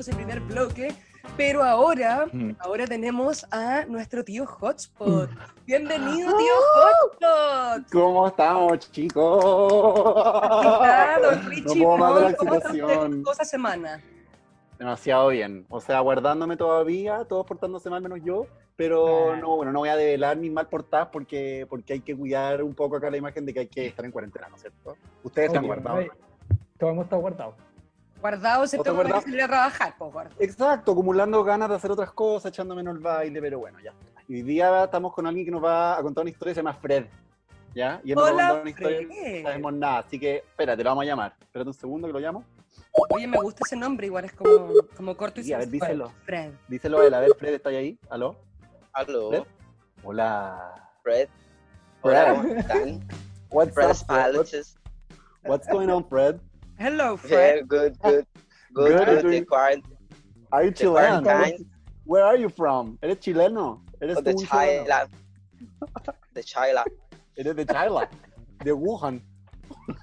Ese 0.01 0.15
primer 0.15 0.39
bloque. 0.39 0.91
Pero 1.37 1.63
ahora, 1.63 2.25
Mm. 2.33 2.53
ahora 2.57 2.87
tenemos 2.87 3.45
a 3.51 3.85
nuestro 3.85 4.23
tío 4.23 4.47
Hotspot. 4.47 5.29
Bienvenido, 5.67 6.35
tío 6.39 6.53
Hotspot. 6.73 7.91
¿Cómo 7.91 8.27
estamos, 8.27 8.79
chicos? 8.91 9.45
Está, 9.45 11.19
don 11.21 11.45
Richie 11.51 11.85
No 11.85 11.97
puedo. 11.97 12.35
¿Cómo 12.37 12.55
está 12.55 13.31
esta 13.31 13.45
semana? 13.45 14.01
Demasiado 14.79 15.27
bien. 15.27 15.67
O 15.69 15.79
sea, 15.79 15.99
guardándome 15.99 16.57
todavía, 16.57 17.23
todos 17.25 17.45
portándose 17.45 17.87
mal 17.91 18.01
menos 18.01 18.19
yo. 18.23 18.47
Pero 18.75 19.33
Ah. 19.33 19.35
no, 19.37 19.55
bueno, 19.57 19.71
no 19.71 19.79
voy 19.79 19.89
a 19.89 19.95
develar 19.95 20.35
mis 20.37 20.51
mal 20.51 20.67
portadas 20.67 21.09
porque, 21.11 21.67
porque 21.69 21.93
hay 21.93 21.99
que 21.99 22.17
cuidar 22.17 22.63
un 22.63 22.73
poco 22.73 22.95
acá 22.95 23.11
la 23.11 23.17
imagen 23.17 23.45
de 23.45 23.53
que 23.53 23.59
hay 23.59 23.67
que 23.67 23.85
estar 23.85 24.03
en 24.03 24.11
cuarentena, 24.11 24.49
¿no 24.49 24.55
es 24.55 24.61
cierto? 24.63 24.95
Ustedes 25.21 25.49
están 25.49 25.67
guardados. 25.67 25.99
oye, 25.99 26.11
Todo 26.79 26.89
hemos 26.89 27.03
estado 27.03 27.21
guardado. 27.21 27.53
Guardado 28.21 28.63
ese 28.63 28.77
¿Otro 28.79 28.93
tema 28.93 28.97
para 29.03 29.09
guardado? 29.09 29.25
que 29.25 29.31
salir 29.31 29.43
a 29.43 29.47
trabajar, 29.47 29.95
pues, 29.97 30.13
guarda. 30.13 30.31
Exacto, 30.39 30.91
acumulando 30.91 31.43
ganas 31.43 31.69
de 31.69 31.75
hacer 31.75 31.91
otras 31.91 32.11
cosas, 32.11 32.51
echando 32.51 32.75
menos 32.75 32.95
el 32.95 33.01
baile, 33.01 33.41
pero 33.41 33.59
bueno, 33.59 33.79
ya. 33.83 33.93
Y 34.27 34.35
hoy 34.35 34.41
día 34.43 34.83
estamos 34.83 35.13
con 35.13 35.25
alguien 35.27 35.45
que 35.45 35.51
nos 35.51 35.63
va 35.63 35.97
a 35.97 36.01
contar 36.01 36.21
una 36.21 36.29
historia, 36.29 36.53
se 36.53 36.59
llama 36.59 36.73
Fred. 36.75 37.05
¿Ya? 37.73 37.99
Y 38.03 38.11
él 38.11 38.15
nos 38.17 38.25
va 38.25 38.29
a 38.29 38.33
Hola, 38.33 38.47
contar 38.47 38.61
una 38.61 38.69
historia, 38.69 38.97
Fred. 39.07 39.37
no 39.41 39.47
sabemos 39.49 39.73
nada, 39.73 39.97
así 39.99 40.19
que 40.19 40.35
espérate, 40.37 40.83
lo 40.83 40.89
vamos 40.91 41.01
a 41.03 41.05
llamar. 41.05 41.35
Espérate 41.41 41.67
un 41.69 41.73
segundo 41.73 42.07
que 42.07 42.13
lo 42.13 42.19
llamo. 42.19 42.43
Oye, 43.09 43.27
me 43.27 43.37
gusta 43.39 43.61
ese 43.65 43.75
nombre, 43.75 44.07
igual 44.07 44.25
es 44.25 44.33
como, 44.33 44.71
como 44.95 45.15
corto 45.17 45.39
y 45.41 45.43
Sí, 45.45 45.53
a 45.53 45.57
ver, 45.57 45.69
sensual. 45.69 45.89
díselo. 45.89 46.11
Fred. 46.25 46.51
Díselo 46.67 46.99
a 46.99 47.05
él, 47.05 47.13
a 47.13 47.19
ver, 47.21 47.31
Fred, 47.37 47.53
¿está 47.55 47.69
ahí? 47.69 47.97
¿Aló? 48.09 48.35
Aló, 48.93 49.29
¿Fred? 49.29 49.43
Hola. 50.03 50.89
Fred. 51.01 51.29
Hola, 52.01 52.35
¿cómo 52.35 52.53
están? 52.53 53.07
What's 53.51 53.73
Fred 53.73 53.89
up, 53.89 53.95
Fred? 54.45 54.65
What's 55.45 55.67
going 55.69 55.89
on, 55.89 56.07
Fred? 56.07 56.39
Hello, 56.81 57.09
Yeah, 57.11 57.17
Fred. 57.29 57.67
good, 57.67 57.93
good. 58.01 58.25
Good, 58.73 58.97
Good, 58.97 59.05
good. 59.05 59.21
doing- 59.21 59.41
The 59.41 59.45
quarantine. 59.45 59.97
Are 60.51 60.63
you 60.65 60.71
Chilean? 60.71 61.23
Where 62.05 62.23
are 62.25 62.35
you 62.37 62.49
from? 62.49 62.97
¿Eres 63.03 63.19
chileno? 63.19 63.83
¿Eres 64.01 64.17
Oh, 64.17 64.21
chileno? 64.23 64.83
Chila. 64.83 65.07
The 66.33 66.41
Chila. 66.43 66.83
Eres 67.37 67.55
de 67.55 67.65
Chile, 67.65 68.07
de 68.65 68.71
Wuhan. 68.73 69.21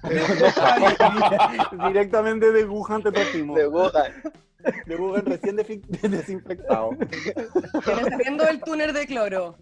Directamente 1.87 2.51
de 2.51 2.63
Wuhan 2.65 3.03
te 3.03 3.11
trajimos. 3.11 3.57
De 3.57 3.67
Wuhan. 3.67 4.11
De 4.87 4.95
Wuhan 4.95 5.25
recién 5.25 5.55
desinfectado. 6.01 6.91
Saliendo 7.83 8.45
del 8.45 8.61
túnel 8.61 8.93
de 8.93 9.05
cloro. 9.05 9.57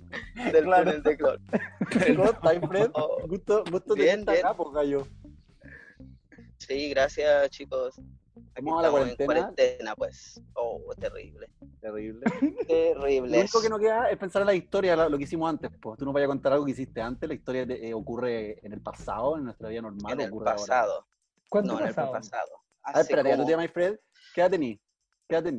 Del 0.51 0.63
Claro. 0.65 0.84
túnel 0.86 1.03
de 1.03 1.17
cloro. 1.17 1.39
¿Cómo 2.15 2.30
estás, 2.30 2.60
Fred? 2.69 2.89
Oh, 2.93 3.17
Gusto, 3.27 3.63
gusto 3.71 3.95
Bien, 3.95 4.23
tenerte 4.25 4.32
bien. 4.34 4.45
acá, 4.45 4.56
pues, 4.56 4.69
gallo. 4.73 5.08
Sí, 6.58 6.89
gracias, 6.89 7.50
chicos. 7.50 8.00
Aquí 8.56 8.67
a 8.70 8.74
la 8.74 8.78
estamos 8.82 8.86
en 8.86 8.89
cuarentena. 9.15 9.26
cuarentena, 9.26 9.96
pues. 9.96 10.41
Oh, 10.54 10.82
terrible. 11.00 11.50
Terrible. 11.80 12.22
Terrible. 12.67 13.32
Lo 13.38 13.39
único 13.41 13.62
que 13.62 13.70
no 13.70 13.80
queda 13.80 14.10
es 14.10 14.17
pensar 14.17 14.41
en 14.41 14.48
la 14.48 14.54
historia, 14.54 14.96
lo 15.10 15.17
que 15.17 15.24
hicimos 15.24 15.50
antes. 15.50 15.72
Pues. 15.82 15.98
Tú 15.98 16.06
nos 16.06 16.13
vayas 16.13 16.28
a 16.28 16.30
contar 16.30 16.54
algo 16.54 16.65
que 16.65 16.72
hiciste 16.72 17.02
antes. 17.02 17.28
La 17.28 17.36
historia 17.36 17.65
de- 17.65 17.89
eh, 17.89 17.93
ocurre 17.93 18.60
en 18.65 18.74
el 18.74 18.82
pasado, 18.82 19.38
en 19.38 19.46
nuestra 19.46 19.70
vida 19.70 19.82
normal. 19.82 20.13
En 20.13 20.22
el 20.22 20.30
ocurre 20.30 20.50
ahora. 20.50 20.62
pasado. 20.62 21.08
¿Cuánto 21.50 21.74
No, 21.74 21.80
en 21.80 21.88
el 21.88 21.96
pasado? 21.96 22.12
pasado. 22.12 22.50
A 22.84 22.89
ver, 22.91 22.96
Hace 22.96 23.02
espérate, 23.02 23.30
ya 23.30 23.36
tú 23.36 23.38
como- 23.41 23.48
te 23.48 23.52
llamas 23.54 23.72
Fred. 23.72 24.00
¿Qué 24.34 24.41
edad 24.41 24.52
tení? 24.52 24.82
¿Qué 25.28 25.36
edad? 25.36 25.54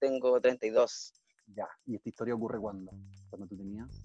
Tengo 0.00 0.40
32. 0.40 1.14
Ya. 1.54 1.68
¿Y 1.86 1.96
esta 1.96 2.08
historia 2.08 2.34
ocurre 2.34 2.58
cuándo? 2.58 2.92
Cuando 3.30 3.46
tú 3.46 3.56
tenías. 3.56 4.03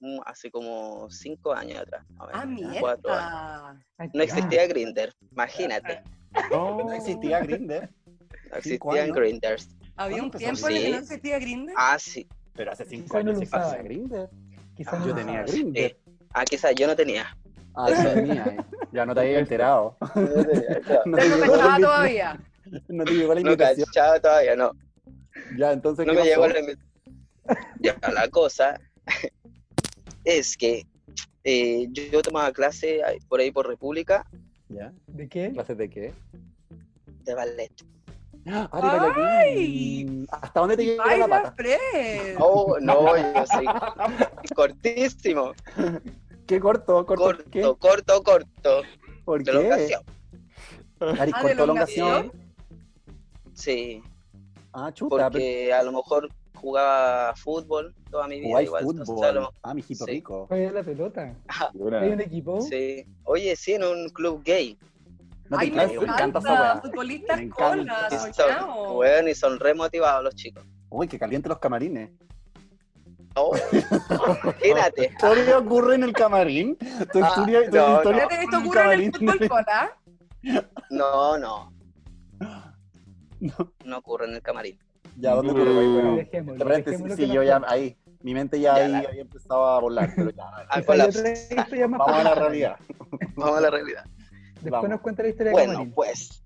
Mm, 0.00 0.18
Hace 0.26 0.50
como 0.50 1.08
5 1.10 1.52
años 1.54 1.80
atrás. 1.80 2.04
Ah, 2.18 2.40
años. 2.42 2.70
mierda. 2.70 3.76
No 4.12 4.22
existía 4.22 4.66
Grinder, 4.66 5.12
imagínate. 5.32 6.02
No 6.50 6.92
existía 6.92 7.40
Grindr. 7.40 7.88
No 8.46 8.60
Cinco 8.62 8.90
existían 8.92 9.04
años. 9.06 9.16
Grinders. 9.16 9.68
Había 9.96 10.22
un 10.22 10.30
¿Cuándo 10.30 10.38
tiempo 10.38 10.68
en 10.68 10.76
el 10.76 10.82
que 10.84 10.90
no 10.90 10.96
existía 10.98 11.38
Grindr. 11.40 11.72
Ah, 11.76 11.96
sí. 11.98 12.28
Pero 12.54 12.70
hace 12.72 12.84
cinco 12.84 13.04
Quizá 13.06 13.14
no 13.14 13.18
años 13.30 13.32
lo 13.34 13.38
sí 13.40 13.44
existía. 13.56 13.82
Grindr. 13.82 14.30
Quizás 14.76 14.94
Ah, 14.94 14.98
no 15.00 15.06
Yo 15.08 15.14
tenía. 15.16 15.42
Grindr. 15.42 15.78
sí. 15.80 15.96
Ah, 16.32 16.44
quizás 16.44 16.74
yo 16.76 16.86
no 16.86 16.94
tenía. 16.96 17.36
Ah, 17.74 17.90
esa 17.90 18.12
es 18.14 18.22
mía, 18.22 18.44
eh. 18.46 18.56
Ya 18.92 19.04
no 19.04 19.14
te 19.14 19.20
había 19.20 19.38
enterado. 19.40 19.96
No 20.14 20.44
tenía. 20.44 20.80
No 21.06 21.16
te 21.16 21.28
No 21.28 21.40
cachaba 21.40 21.76
todavía. 21.78 22.40
No 22.88 23.04
te 23.04 23.12
llegó 23.14 23.34
la 23.34 23.40
No 23.40 23.50
invitación. 23.52 23.86
cachaba 23.86 24.20
todavía, 24.20 24.56
no. 24.56 24.70
Ya, 25.58 25.72
entonces, 25.72 26.06
No 26.06 26.12
¿qué 26.12 26.18
me 26.20 26.24
llegó 26.24 26.46
la 26.46 26.58
invitación. 26.60 26.86
Ya, 27.80 27.96
la 28.12 28.28
cosa 28.28 28.78
es 30.26 30.56
que 30.56 30.84
eh, 31.44 31.86
yo, 31.92 32.20
tomaba 32.20 32.52
clase 32.52 33.00
por 33.28 33.40
ahí 33.40 33.50
por 33.50 33.66
República 33.66 34.26
¿Ya? 34.68 34.92
¿De 35.06 35.28
qué? 35.28 35.52
¿Clases 35.52 35.78
de 35.78 35.88
qué? 35.88 36.12
de 37.22 37.34
ballet. 37.34 37.72
Ah, 38.48 38.68
bailarín. 38.72 40.26
¿Hasta 40.30 40.60
dónde 40.60 40.76
te 40.76 40.84
llega 40.84 41.04
la 41.04 41.10
¡Baila, 41.26 41.28
pata? 41.28 41.52
Fred! 41.56 42.36
Oh, 42.38 42.76
no, 42.80 43.16
yo 43.16 43.46
soy 43.46 43.66
cortísimo. 44.54 45.52
¿Qué 46.46 46.60
corto? 46.60 47.04
¿Corto 47.06 47.24
Corto, 47.24 47.50
qué? 47.50 47.62
corto, 47.62 48.22
corto. 48.22 48.82
¿Por 49.24 49.42
De 49.42 49.50
qué? 49.52 49.58
elongación. 49.58 50.02
Ari, 51.18 51.32
Ah, 51.34 51.40
corto 51.42 51.56
¿de 51.56 51.62
elongación. 51.64 52.08
elongación? 52.08 52.32
Sí, 53.54 54.02
Ah, 54.72 54.92
chuta. 54.92 55.16
pero 55.16 55.30
porque 55.30 55.72
a 55.72 55.82
lo 55.82 55.92
mejor 55.92 56.28
jugaba 56.56 57.34
fútbol 57.36 57.94
toda 58.10 58.26
mi 58.26 58.40
vida 58.40 58.62
igual. 58.62 58.82
entonces, 58.82 59.08
a 59.08 59.14
fútbol. 59.14 59.34
lo- 59.34 59.52
Ah, 59.62 59.74
mijito 59.74 60.04
Sí. 60.04 60.10
rico. 60.10 60.46
¿Cuál 60.48 60.60
es 60.60 60.72
la 60.72 60.82
pelota? 60.82 61.34
¿Hay 61.48 62.10
un 62.10 62.20
equipo? 62.20 62.60
Sí. 62.62 63.06
Oye, 63.24 63.54
sí, 63.56 63.74
en 63.74 63.84
un 63.84 64.08
club 64.08 64.42
gay. 64.44 64.78
No 65.48 65.58
te 65.58 65.64
¡Ay, 65.66 65.70
me 65.70 65.82
encanta 65.84 66.40
esa. 66.40 66.80
Futbolistas 66.82 67.40
colas, 67.56 68.12
Y 68.12 68.18
son, 68.18 68.34
soñado. 68.34 68.92
weón, 68.98 69.28
y 69.28 69.34
son 69.34 69.60
re 69.60 69.74
motivados 69.74 70.24
los 70.24 70.34
chicos. 70.34 70.64
Uy, 70.90 71.06
que 71.06 71.18
caliente 71.18 71.48
los 71.48 71.58
camarines. 71.60 72.10
Oh, 73.36 73.54
imagínate. 74.42 75.06
¿Tu 75.20 75.26
historia 75.26 75.58
ocurre 75.58 75.94
en 75.96 76.02
el 76.04 76.12
camarín? 76.14 76.76
¿Tu 76.76 77.22
Ah, 77.22 77.28
historia, 77.28 77.70
tu 77.70 77.76
no, 77.76 77.86
no. 77.88 77.96
historia 77.98 78.22
Espérate, 78.22 78.44
esto 78.44 78.58
ocurre 78.58 78.80
en 78.94 79.00
el 79.02 79.12
camarín? 79.12 79.12
fútbol 79.12 79.48
cola. 79.48 79.96
No, 80.90 81.38
no. 81.38 81.72
No. 83.38 83.72
No 83.84 83.98
ocurre 83.98 84.26
en 84.26 84.34
el 84.34 84.40
camarín. 84.42 84.78
Ya, 85.18 85.34
¿dónde? 85.34 85.52
Bueno, 85.52 86.16
de 86.16 86.64
repente, 86.64 86.90
dejémoslo 86.90 87.16
sí, 87.16 87.28
yo 87.32 87.42
ya 87.42 87.62
ahí, 87.66 87.96
mi 88.22 88.34
mente 88.34 88.60
ya, 88.60 88.76
Ya, 88.78 88.84
ahí 88.84 88.92
la- 89.16 89.20
empezado 89.20 89.66
a 89.66 89.80
volar, 89.80 90.12
pero 90.14 90.30
ya, 90.30 90.44
Al 90.68 90.82
vamos 90.84 92.08
a 92.08 92.22
la 92.22 92.34
realidad. 92.34 92.76
Vamos 93.36 93.56
a 93.58 93.60
la 93.60 93.70
realidad. 93.70 94.04
Después 94.54 94.72
Vamos. 94.72 94.88
nos 94.90 95.00
cuenta 95.00 95.22
la 95.22 95.28
historia 95.28 95.50
de 95.50 95.66
Bueno, 95.66 95.92
pues, 95.94 96.42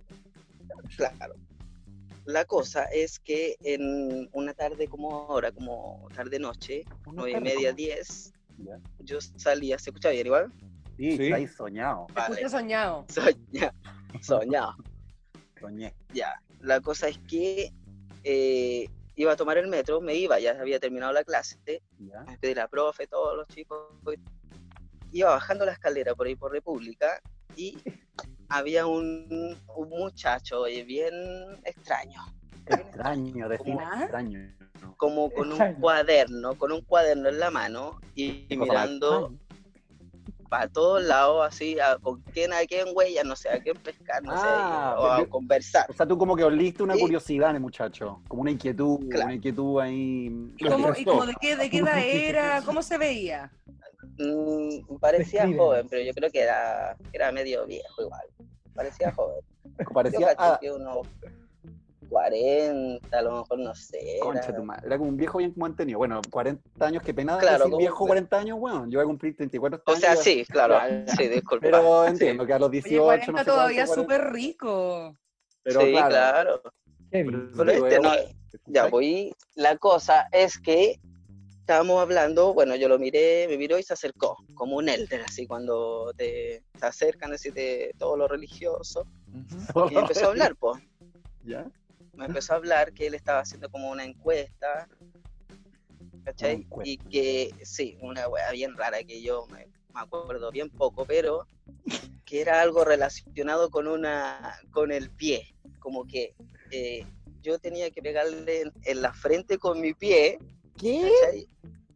claro. 0.97 1.35
La 2.27 2.45
cosa 2.45 2.85
es 2.85 3.19
que 3.19 3.57
en 3.63 4.29
una 4.33 4.53
tarde 4.55 4.87
como 4.89 5.11
ahora, 5.29 5.51
como 5.53 6.07
tarde-noche, 6.15 6.85
nueve 7.13 7.33
y 7.33 7.41
media, 7.41 7.73
diez, 7.73 8.33
Ya. 8.59 8.79
yo 9.01 9.21
salía, 9.21 9.79
¿se 9.79 9.91
escucha 9.91 10.11
bien 10.11 10.27
igual? 10.27 10.53
Sí, 10.97 11.17
Sí. 11.17 11.25
estáis 11.25 11.55
soñado, 11.57 12.07
Te 12.15 12.21
escucho 12.21 12.49
soñado. 12.51 13.07
Soñado, 13.09 13.73
soñado. 14.21 14.77
soñé. 15.61 15.95
Ya, 16.13 16.35
la 16.61 16.81
cosa 16.81 17.09
es 17.09 17.19
que 17.27 17.73
eh, 18.25 18.89
iba 19.17 19.33
a 19.33 19.37
tomar 19.37 19.59
el 19.59 19.69
metro, 19.69 20.01
me 20.01 20.15
iba, 20.15 20.39
ya 20.39 20.53
había 20.61 20.79
terminado 20.81 21.13
la 21.13 21.25
clase, 21.25 21.59
Ya. 21.99 22.21
me 22.27 22.39
pedí 22.39 22.55
la 22.55 22.69
profe, 22.69 23.07
todos 23.07 23.37
los 23.37 23.47
chicos. 23.49 23.79
Iba 25.13 25.31
bajando 25.31 25.65
la 25.67 25.73
escalera 25.73 26.15
por 26.15 26.27
ahí 26.27 26.37
por 26.37 26.53
República 26.53 27.21
y 27.57 27.77
había 28.49 28.87
un, 28.87 29.57
un 29.77 29.89
muchacho 29.89 30.61
oye, 30.63 30.85
bien 30.85 31.15
extraño, 31.65 32.23
Extraño, 32.67 33.49
¿Ah? 33.81 33.99
extraño. 34.03 34.55
como 34.97 35.31
con 35.33 35.53
un 35.53 35.75
cuaderno, 35.75 36.55
con 36.57 36.71
un 36.71 36.83
cuaderno 36.83 37.29
en 37.29 37.41
la 37.41 37.51
mano 37.51 38.01
y, 38.15 38.47
mirando. 38.51 39.35
Para 40.51 40.67
todos 40.69 41.03
lados, 41.05 41.47
así, 41.47 41.79
a, 41.79 41.97
con 41.99 42.21
quién, 42.23 42.53
a 42.53 42.59
quién 42.69 42.89
huella, 42.93 43.23
no 43.23 43.37
sé, 43.37 43.49
a 43.51 43.61
quién 43.63 43.77
pescar, 43.77 44.21
no 44.25 44.33
Ah, 44.35 44.37
sé, 44.97 45.01
o 45.01 45.07
a 45.07 45.19
yo- 45.21 45.31
conversar. 45.31 45.87
O 45.89 45.93
sea, 45.93 46.07
tú 46.07 46.19
como 46.19 46.35
que 46.35 46.43
oliste 46.43 46.83
una 46.83 46.95
Sí. 46.97 47.01
curiosidad 47.01 47.51
en 47.51 47.57
el 47.57 47.63
muchacho, 47.63 48.21
como 48.27 48.43
una 48.43 48.51
inquietud, 48.51 48.99
Claro. 49.09 49.27
una 49.27 49.35
inquietud 49.35 49.81
ahí. 49.81 50.29
Lo 50.59 50.71
¿Cómo, 50.73 50.93
¿Y 50.97 51.05
como 51.05 51.25
de 51.25 51.35
qué, 51.41 51.55
de 51.57 51.71
qué 51.71 51.79
edad 51.79 51.99
era? 51.99 52.63
¿Cómo 52.63 52.83
se 52.83 52.99
veía? 52.99 53.53
Mm, 54.19 54.97
parecía 54.99 55.47
joven, 55.57 55.87
pero 55.89 56.03
yo 56.03 56.13
creo 56.13 56.31
que 56.31 56.41
era, 56.41 56.97
era 57.13 57.31
medio 57.31 57.65
viejo 57.67 58.03
igual. 58.03 58.27
Parecía 58.75 59.13
joven. 59.13 59.41
Yo 59.79 59.85
Parecía, 59.95 60.27
cacho 60.35 60.37
ah, 60.55 60.59
que 60.61 60.73
unos 60.73 61.07
40, 62.11 63.19
a 63.19 63.23
lo 63.23 63.39
mejor 63.39 63.59
no 63.61 63.75
sé. 63.75 64.17
era- 64.17 64.21
concha 64.25 64.55
tu 64.55 64.63
madre, 64.65 64.87
era 64.87 64.99
como 64.99 65.09
un 65.11 65.17
viejo 65.17 65.39
bien 65.39 65.53
mantenido. 65.57 65.99
Bueno, 65.99 66.21
40 66.31 66.63
años, 66.87 67.03
qué 67.03 67.15
pena 67.15 67.39
Claro, 67.39 67.59
decir 67.59 67.65
como- 67.71 67.79
viejo 67.79 68.07
40 68.07 68.39
años, 68.39 68.59
bueno, 68.59 68.87
yo 68.89 68.99
voy 68.99 69.05
a 69.05 69.07
cumplir 69.07 69.37
34 69.37 69.83
O 69.87 69.91
años. 69.91 70.01
sea, 70.01 70.15
ya- 70.15 70.23
sí, 70.23 70.45
claro. 70.49 70.79
Sí, 71.17 71.29
disculpa. 71.29 71.67
Pero 71.67 72.05
Sí. 72.05 72.11
entiendo 72.11 72.45
que 72.47 72.53
a 72.53 72.59
los 72.59 72.71
18, 72.71 72.95
Oye, 73.03 73.05
40 73.07 73.33
no 73.33 73.39
sé 73.39 73.45
todavía 73.45 73.87
cuánto, 73.87 74.05
40, 74.05 74.15
súper 74.25 74.33
rico. 74.35 75.17
Pero 75.63 75.81
sí, 75.81 75.91
claro, 75.93 76.09
claro. 76.11 76.63
Pero 77.11 77.73
digo, 77.73 77.87
este 77.87 77.97
es- 77.97 78.03
no-. 78.03 78.61
Ya, 78.67 78.87
voy. 78.87 79.35
La 79.55 79.77
cosa 79.77 80.27
es 80.33 80.59
que 80.59 80.99
estábamos 81.61 82.01
hablando, 82.03 82.53
bueno, 82.53 82.75
yo 82.75 82.89
lo 82.89 82.99
miré, 82.99 83.47
me 83.49 83.57
miró 83.57 83.79
y 83.79 83.83
se 83.85 83.93
acercó, 83.93 84.37
como 84.55 84.77
un 84.77 84.89
elder, 84.89 85.23
así 85.23 85.47
cuando 85.47 86.13
te, 86.17 86.65
se 86.79 86.87
acercan, 86.87 87.33
así 87.33 87.51
de 87.51 87.95
todo 87.97 88.17
lo 88.17 88.27
religioso. 88.27 89.07
Y 89.91 89.95
empezó 89.97 90.27
a 90.27 90.29
hablar, 90.31 90.57
pues. 90.57 90.83
¿Ya? 91.45 91.65
Me 92.15 92.27
empezó 92.27 92.53
a 92.53 92.57
hablar 92.57 92.93
que 92.93 93.07
él 93.07 93.15
estaba 93.15 93.41
haciendo 93.41 93.71
como 93.71 93.91
una 93.91 94.05
encuesta, 94.05 94.89
¿cachai? 96.25 96.55
Una 96.57 96.65
encuesta. 96.65 96.91
Y 96.91 96.97
que, 96.99 97.55
sí, 97.65 97.97
una 98.01 98.29
wea 98.29 98.51
bien 98.53 98.77
rara 98.77 99.03
que 99.03 99.23
yo 99.23 99.47
me, 99.49 99.67
me 99.95 100.01
acuerdo 100.01 100.51
bien 100.51 100.71
poco, 100.71 101.05
pero 101.07 101.47
que 102.25 102.41
era 102.41 102.61
algo 102.61 102.85
relacionado 102.85 103.71
con 103.71 103.89
una, 103.89 104.57
con 104.71 104.93
el 104.93 105.11
pie, 105.11 105.55
como 105.79 106.07
que 106.07 106.35
eh, 106.71 107.05
yo 107.43 107.59
tenía 107.59 107.91
que 107.91 108.03
pegarle 108.03 108.63
en, 108.63 108.73
en 108.85 109.03
la 109.03 109.13
frente 109.13 109.59
con 109.59 109.81
mi 109.81 109.95
pie, 109.95 110.39
¿Qué? 110.79 111.11
¿cachai? 111.21 111.49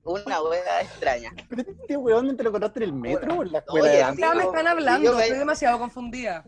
Una 0.04 0.42
wea 0.42 0.82
extraña. 0.82 1.32
¿Pero 1.48 1.62
este 1.70 1.96
weón 1.96 2.36
te 2.36 2.42
lo 2.42 2.52
contaste 2.52 2.80
en 2.80 2.84
el 2.84 2.92
metro 2.92 3.34
o 3.38 3.42
en 3.42 3.52
la 3.52 3.58
escuela 3.58 3.88
Oye, 3.88 3.96
de 3.98 4.14
sí, 4.16 4.22
me 4.36 4.44
están 4.44 4.66
hablando, 4.66 5.12
me- 5.14 5.20
estoy 5.22 5.38
demasiado 5.38 5.78
confundida. 5.78 6.44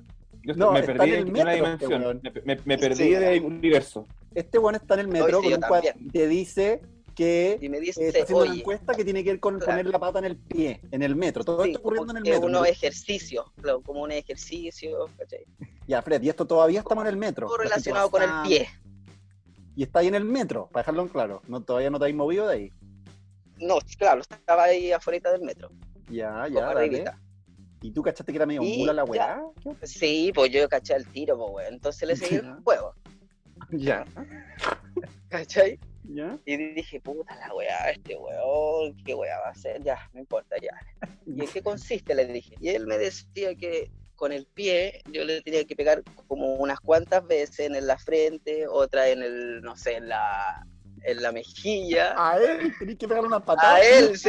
Yo 0.47 0.55
No, 0.55 0.73
me 0.73 0.81
está 0.81 0.93
perdí 0.95 1.09
en 1.11 1.15
el 1.15 1.21
en 1.23 1.31
una 1.31 1.45
metro 1.45 1.67
este 1.67 1.87
dimensión. 1.87 2.21
Me, 2.23 2.55
me- 2.55 2.63
me 2.65 2.79
perdí 2.79 3.05
Sí. 3.05 3.11
del 3.11 3.43
universo. 3.45 4.07
Este 4.35 4.59
weón 4.59 4.77
está 4.77 4.95
en 4.95 5.01
el 5.01 5.09
metro 5.09 5.41
sí, 5.43 5.45
con 5.51 5.55
un 5.55 5.69
cuadro 5.69 5.89
y 5.99 6.09
te 6.11 6.29
dice 6.29 6.81
que 7.17 7.59
Y 7.61 7.69
me 7.69 7.79
eh, 7.79 7.81
dice, 7.81 8.07
está 8.09 8.23
haciendo 8.23 8.45
una 8.45 8.55
encuesta 8.55 8.95
que 8.95 9.03
tiene 9.05 9.25
que 9.25 9.31
ver 9.31 9.41
con 9.41 9.57
Claro. 9.59 9.73
poner 9.73 9.87
la 9.87 9.99
pata 9.99 10.19
en 10.21 10.27
el 10.27 10.37
pie, 10.37 10.81
en 10.93 11.03
el 11.03 11.17
metro. 11.17 11.43
Todo 11.45 11.65
sí, 11.65 11.71
esto 11.71 11.81
ocurriendo 11.81 12.13
en 12.13 12.19
el 12.19 12.23
metro. 12.23 12.47
unos 12.47 12.61
¿no? 12.61 12.67
ejercicios, 12.67 13.47
claro, 13.61 13.81
como 13.81 14.03
un 14.03 14.13
ejercicio, 14.13 15.09
¿cachai? 15.19 15.45
Ya, 15.89 16.01
Fred, 16.03 16.23
y 16.23 16.29
esto 16.29 16.47
todavía 16.47 16.81
estamos 16.81 17.03
en 17.05 17.09
el 17.09 17.17
metro. 17.17 17.47
Todo 17.49 17.57
relacionado 17.59 18.11
con 18.11 18.23
el 18.23 18.29
pie. 18.47 18.69
Y 19.75 19.83
está 19.83 19.99
ahí 20.01 20.07
en 20.09 20.15
el 20.15 20.25
metro, 20.25 20.69
para 20.71 20.83
dejarlo 20.83 21.03
en 21.03 21.09
claro. 21.09 21.43
No, 21.49 21.61
todavía 21.63 21.91
no 21.91 21.99
te 21.99 22.05
habéis 22.05 22.17
movido 22.17 22.47
de 22.47 22.55
ahí. 22.55 22.73
No, 23.59 23.79
claro, 23.99 24.21
estaba 24.21 24.65
ahí 24.65 24.93
afuera 24.93 25.33
del 25.33 25.43
metro. 25.43 25.71
Ya, 26.11 26.47
ya, 26.49 26.67
dale. 26.67 27.05
¿Y 27.87 27.93
tú 27.93 28.03
cachaste 28.03 28.33
que 28.33 28.39
era 28.39 28.47
medio 28.47 28.63
mula 28.63 28.93
la 28.93 29.05
weá? 29.05 29.41
Sí, 29.85 30.33
pues 30.35 30.51
yo 30.51 30.69
caché 30.69 30.97
el 30.97 31.07
tiro, 31.07 31.39
pues, 31.39 31.53
weón. 31.53 31.75
Entonces 31.75 32.09
le 32.09 32.17
seguí 32.17 32.35
el 32.45 32.55
juego, 32.65 32.95
Ya, 33.71 34.05
¿cachai? 35.29 35.79
ya. 36.03 36.37
Y 36.45 36.57
dije, 36.75 37.01
puta 37.01 37.37
la 37.37 37.55
weá, 37.55 37.91
este 37.93 38.17
weón, 38.17 38.97
¿qué 39.05 39.15
weá 39.15 39.39
va 39.39 39.47
a 39.47 39.51
hacer? 39.51 39.85
Ya, 39.85 39.99
no 40.13 40.19
importa, 40.19 40.57
ya. 40.61 40.73
¿Y 41.27 41.41
en 41.41 41.49
qué 41.49 41.63
consiste? 41.63 42.13
Le 42.17 42.27
dije. 42.27 42.57
Y 42.61 42.71
él 42.71 42.89
me 42.89 42.99
decía 42.99 43.55
que 43.55 43.89
con 44.17 44.33
el 44.33 44.47
pie 44.47 45.03
yo 45.13 45.25
le 45.25 45.41
tenía 45.43 45.65
que 45.65 45.77
pegar 45.77 46.03
como 46.27 46.55
unas 46.55 46.81
cuantas 46.81 47.25
veces 47.25 47.71
en 47.71 47.87
la 47.87 47.99
frente, 47.99 48.67
otra 48.67 49.09
en 49.11 49.23
el, 49.23 49.63
no 49.63 49.77
sé, 49.77 49.95
en 49.95 50.09
la, 50.09 50.67
en 51.07 51.23
la 51.23 51.33
mejilla. 51.33 52.15
A 52.17 52.37
él 52.39 52.75
tenés 52.79 52.97
que 52.99 53.07
pegarle 53.09 53.29
una 53.29 53.45
patada. 53.45 53.77
A 53.77 53.81
él, 53.81 54.19
sí. 54.19 54.29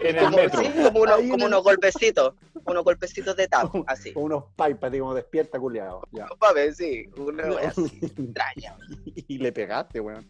En 0.00 0.16
el 0.16 0.24
Como, 0.24 0.36
metro. 0.36 0.60
sí, 0.62 0.68
como, 0.82 1.00
unos, 1.00 1.16
como 1.16 1.34
el- 1.36 1.42
unos 1.44 1.62
golpecitos, 1.62 2.34
unos 2.64 2.84
golpecitos 2.84 3.36
de 3.36 3.48
tap, 3.48 3.70
así. 3.86 4.12
Con 4.12 4.24
unos 4.24 4.44
pipas, 4.56 4.90
digo, 4.90 5.14
despierta, 5.14 5.58
culiado. 5.58 6.02
Ya. 6.12 6.26
Papi, 6.38 6.72
sí, 6.74 7.04
una 7.16 7.46
wea 7.52 7.68
así, 7.68 7.82
extraña. 8.02 8.76
y 9.14 9.38
le 9.38 9.52
pegaste, 9.52 10.00
weón. 10.00 10.28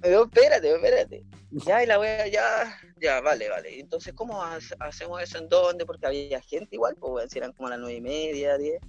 Pero 0.00 0.24
espérate, 0.24 0.74
espérate. 0.74 1.24
Ya, 1.50 1.82
y 1.82 1.86
la 1.86 1.98
wea, 2.00 2.26
ya, 2.26 2.76
ya, 3.00 3.20
vale, 3.20 3.48
vale. 3.48 3.78
Entonces, 3.78 4.12
¿cómo 4.14 4.42
ha- 4.42 4.58
hacemos 4.80 5.22
eso 5.22 5.38
en 5.38 5.48
dónde? 5.48 5.86
Porque 5.86 6.06
había 6.06 6.40
gente 6.40 6.74
igual, 6.76 6.94
pues, 6.96 7.12
weón, 7.12 7.30
si 7.30 7.38
eran 7.38 7.52
como 7.52 7.68
las 7.68 7.78
nueve 7.78 7.94
y 7.96 8.00
media, 8.00 8.58
diez. 8.58 8.80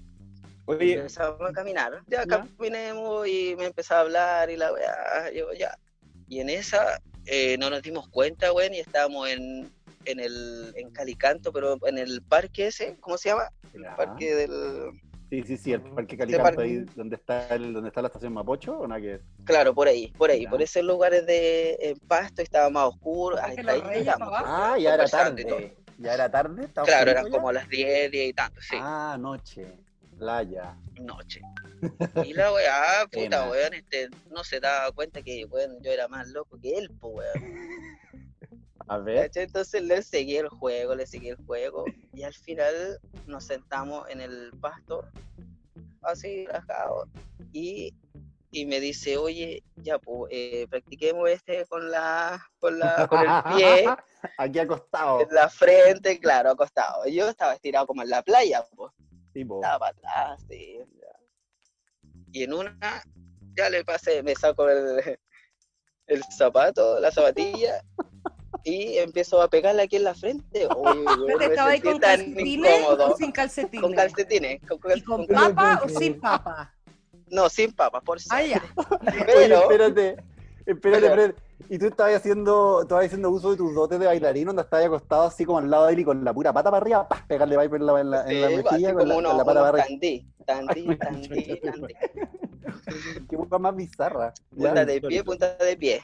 Oye, 0.65 0.93
Empezamos 0.93 1.41
a 1.49 1.51
caminar. 1.51 2.01
Ya, 2.07 2.21
Ya. 2.21 2.25
caminemos 2.57 3.27
y 3.27 3.53
me 3.57 3.65
empezaba 3.65 3.99
a 3.99 4.03
hablar 4.03 4.49
y 4.49 4.55
la 4.57 4.71
wea, 4.71 5.29
yo, 5.35 5.51
ya. 5.53 5.77
Y 6.27 6.39
en 6.39 6.49
esa, 6.49 6.99
eh, 7.25 7.57
no 7.57 7.69
nos 7.69 7.81
dimos 7.81 8.07
cuenta, 8.09 8.51
weón, 8.53 8.73
y 8.73 8.79
estábamos 8.79 9.29
en, 9.29 9.71
en 10.05 10.19
el, 10.19 10.73
en 10.75 10.89
Calicanto, 10.91 11.51
pero 11.51 11.77
en 11.87 11.97
el 11.97 12.21
parque 12.21 12.67
ese, 12.67 12.97
¿cómo 12.99 13.17
se 13.17 13.29
llama? 13.29 13.49
El 13.73 13.83
Ya. 13.83 13.95
parque 13.95 14.35
del... 14.35 14.91
Sí, 15.29 15.41
sí, 15.47 15.57
sí, 15.57 15.73
el 15.73 15.81
parque 15.81 16.13
Ese 16.15 16.17
Calicanto, 16.17 16.43
parque. 16.57 16.61
ahí 16.63 16.85
donde 16.95 17.15
está, 17.15 17.47
el, 17.55 17.73
donde 17.73 17.87
está 17.89 18.01
la 18.03 18.07
estación 18.07 18.33
Mapocho, 18.33 18.77
¿o 18.77 18.87
nada 18.87 19.01
que? 19.01 19.19
Claro, 19.45 19.73
por 19.73 19.87
ahí, 19.87 20.09
por 20.15 20.29
ahí, 20.29 20.43
Ya. 20.43 20.49
por 20.51 20.61
esos 20.61 20.83
lugares 20.83 21.25
de 21.25 21.75
en 21.81 21.97
pasto 22.07 22.41
estaba 22.43 22.69
más 22.69 22.85
oscuro. 22.89 23.37
Parque 23.37 23.61
Ahí, 23.67 23.81
ahí. 23.95 24.07
Ah, 24.45 24.75
ya 24.79 24.93
era 24.93 25.07
tarde. 25.07 25.75
¿Ya 25.97 26.13
era 26.13 26.29
tarde? 26.29 26.65
¿Estaba 26.65 26.85
Claro, 26.85 27.11
eran 27.11 27.25
ya? 27.25 27.31
como 27.31 27.51
las 27.51 27.67
10, 27.67 28.11
10 28.11 28.29
y 28.29 28.33
tanto, 28.33 28.61
sí, 28.61 28.75
Ah, 28.79 29.17
noche. 29.19 29.73
Playa. 30.17 30.75
noche. 30.99 31.41
Y 32.25 32.33
la 32.33 32.53
weá, 32.53 33.05
puta, 33.11 33.49
weón, 33.49 33.73
este, 33.73 34.09
no 34.31 34.43
se 34.43 34.59
daba 34.61 34.91
cuenta 34.93 35.21
que, 35.21 35.43
weón, 35.45 35.81
yo 35.81 35.91
era 35.91 36.07
más 36.07 36.29
loco 36.29 36.57
que 36.61 36.77
él, 36.77 36.89
pues, 36.99 37.13
weón. 37.35 37.43
A 38.87 38.97
ver. 38.97 39.31
Entonces 39.35 39.81
le 39.81 40.01
seguí 40.01 40.37
el 40.37 40.49
juego, 40.49 40.95
le 40.95 41.05
seguí 41.05 41.29
el 41.29 41.37
juego, 41.45 41.85
y 42.13 42.23
al 42.23 42.33
final 42.33 42.99
nos 43.27 43.45
sentamos 43.45 44.09
en 44.09 44.21
el 44.21 44.51
pasto, 44.61 45.05
así, 46.01 46.45
relajado, 46.45 47.07
y, 47.53 47.93
y 48.51 48.65
me 48.65 48.79
dice, 48.79 49.17
oye, 49.17 49.63
ya, 49.77 49.99
pues, 49.99 50.31
eh, 50.33 50.67
practiquemos 50.69 51.29
este 51.29 51.65
con 51.65 51.89
la, 51.91 52.45
con 52.59 52.77
la, 52.79 53.07
con 53.07 53.19
el 53.19 53.55
pie, 53.55 53.85
Aquí 54.37 54.59
acostado. 54.59 55.21
en 55.21 55.33
la 55.33 55.49
frente, 55.49 56.19
claro, 56.19 56.51
acostado. 56.51 57.05
Yo 57.07 57.27
estaba 57.29 57.53
estirado 57.53 57.87
como 57.87 58.03
en 58.03 58.09
la 58.09 58.21
playa, 58.21 58.63
pues. 58.75 58.91
Estaba 59.35 59.87
atrás, 59.89 60.41
sí. 60.49 60.79
Y 62.31 62.43
en 62.43 62.53
una, 62.53 63.03
ya 63.55 63.69
le 63.69 63.83
pasé, 63.83 64.23
me 64.23 64.35
saco 64.35 64.69
el, 64.69 65.17
el 66.07 66.23
zapato, 66.37 66.99
la 66.99 67.11
zapatilla, 67.11 67.83
y 68.63 68.97
empiezo 68.97 69.41
a 69.41 69.49
pegarle 69.49 69.83
aquí 69.83 69.97
en 69.97 70.03
la 70.05 70.15
frente. 70.15 70.67
Uy, 70.67 71.23
Pero 71.27 71.39
me 71.39 71.45
estaba 71.47 71.69
ahí 71.71 71.81
con 71.81 71.99
calcetines 71.99 72.47
incómodo. 72.79 73.13
o 73.13 73.17
sin 73.17 73.31
calcetines. 73.31 73.81
Con 73.81 73.93
calcetines. 73.93 74.61
Con, 74.67 74.79
¿Y 74.95 75.01
con 75.01 75.25
con- 75.25 75.35
papa 75.35 75.75
no 75.75 75.85
o 75.85 75.89
sin 75.89 76.19
papa? 76.19 76.73
no, 77.27 77.49
sin 77.49 77.71
papas, 77.73 78.03
por 78.03 78.17
Ah, 78.29 78.41
suerte. 78.41 78.49
ya. 78.49 78.61
Oye, 79.01 79.25
Pero, 79.25 79.67
espérate. 80.65 81.05
Espérate. 81.07 81.35
¿Y 81.69 81.77
tú 81.79 81.85
estabas 81.87 82.15
haciendo, 82.15 82.81
estabas 82.81 83.05
haciendo 83.05 83.29
uso 83.29 83.51
de 83.51 83.57
tus 83.57 83.73
dotes 83.73 83.97
de 83.99 84.05
bailarín 84.05 84.47
donde 84.47 84.63
estabas 84.63 84.85
acostado 84.85 85.23
así 85.23 85.45
como 85.45 85.59
al 85.59 85.69
lado 85.69 85.85
de 85.87 85.93
él 85.93 85.99
y 85.99 86.03
con 86.03 86.23
la 86.23 86.33
pura 86.33 86.51
pata 86.51 86.69
para 86.69 86.81
arriba, 86.81 87.07
¡pah! 87.07 87.23
pegarle 87.27 87.57
Viper 87.57 87.79
en 87.81 87.85
la, 87.87 87.99
en 88.01 88.11
la, 88.11 88.29
en 88.29 88.41
la 88.41 88.47
sí, 88.49 88.55
mejilla 88.57 88.93
con 88.93 89.07
como 89.07 89.21
la, 89.21 89.27
con 89.29 89.37
la 89.37 89.45
pata 89.45 89.59
para 89.59 89.69
arriba? 89.69 89.85
tandí, 89.85 90.27
tandí, 90.45 90.97
tandí, 90.97 91.59
tandí. 91.63 91.93
Qué 93.29 93.35
boca 93.37 93.57
más 93.59 93.75
bizarra. 93.75 94.33
Ya, 94.51 94.67
Punta 94.69 94.85
de 94.85 95.01
pie, 95.01 95.23
punta 95.23 95.55
de 95.55 95.77
pie. 95.77 96.01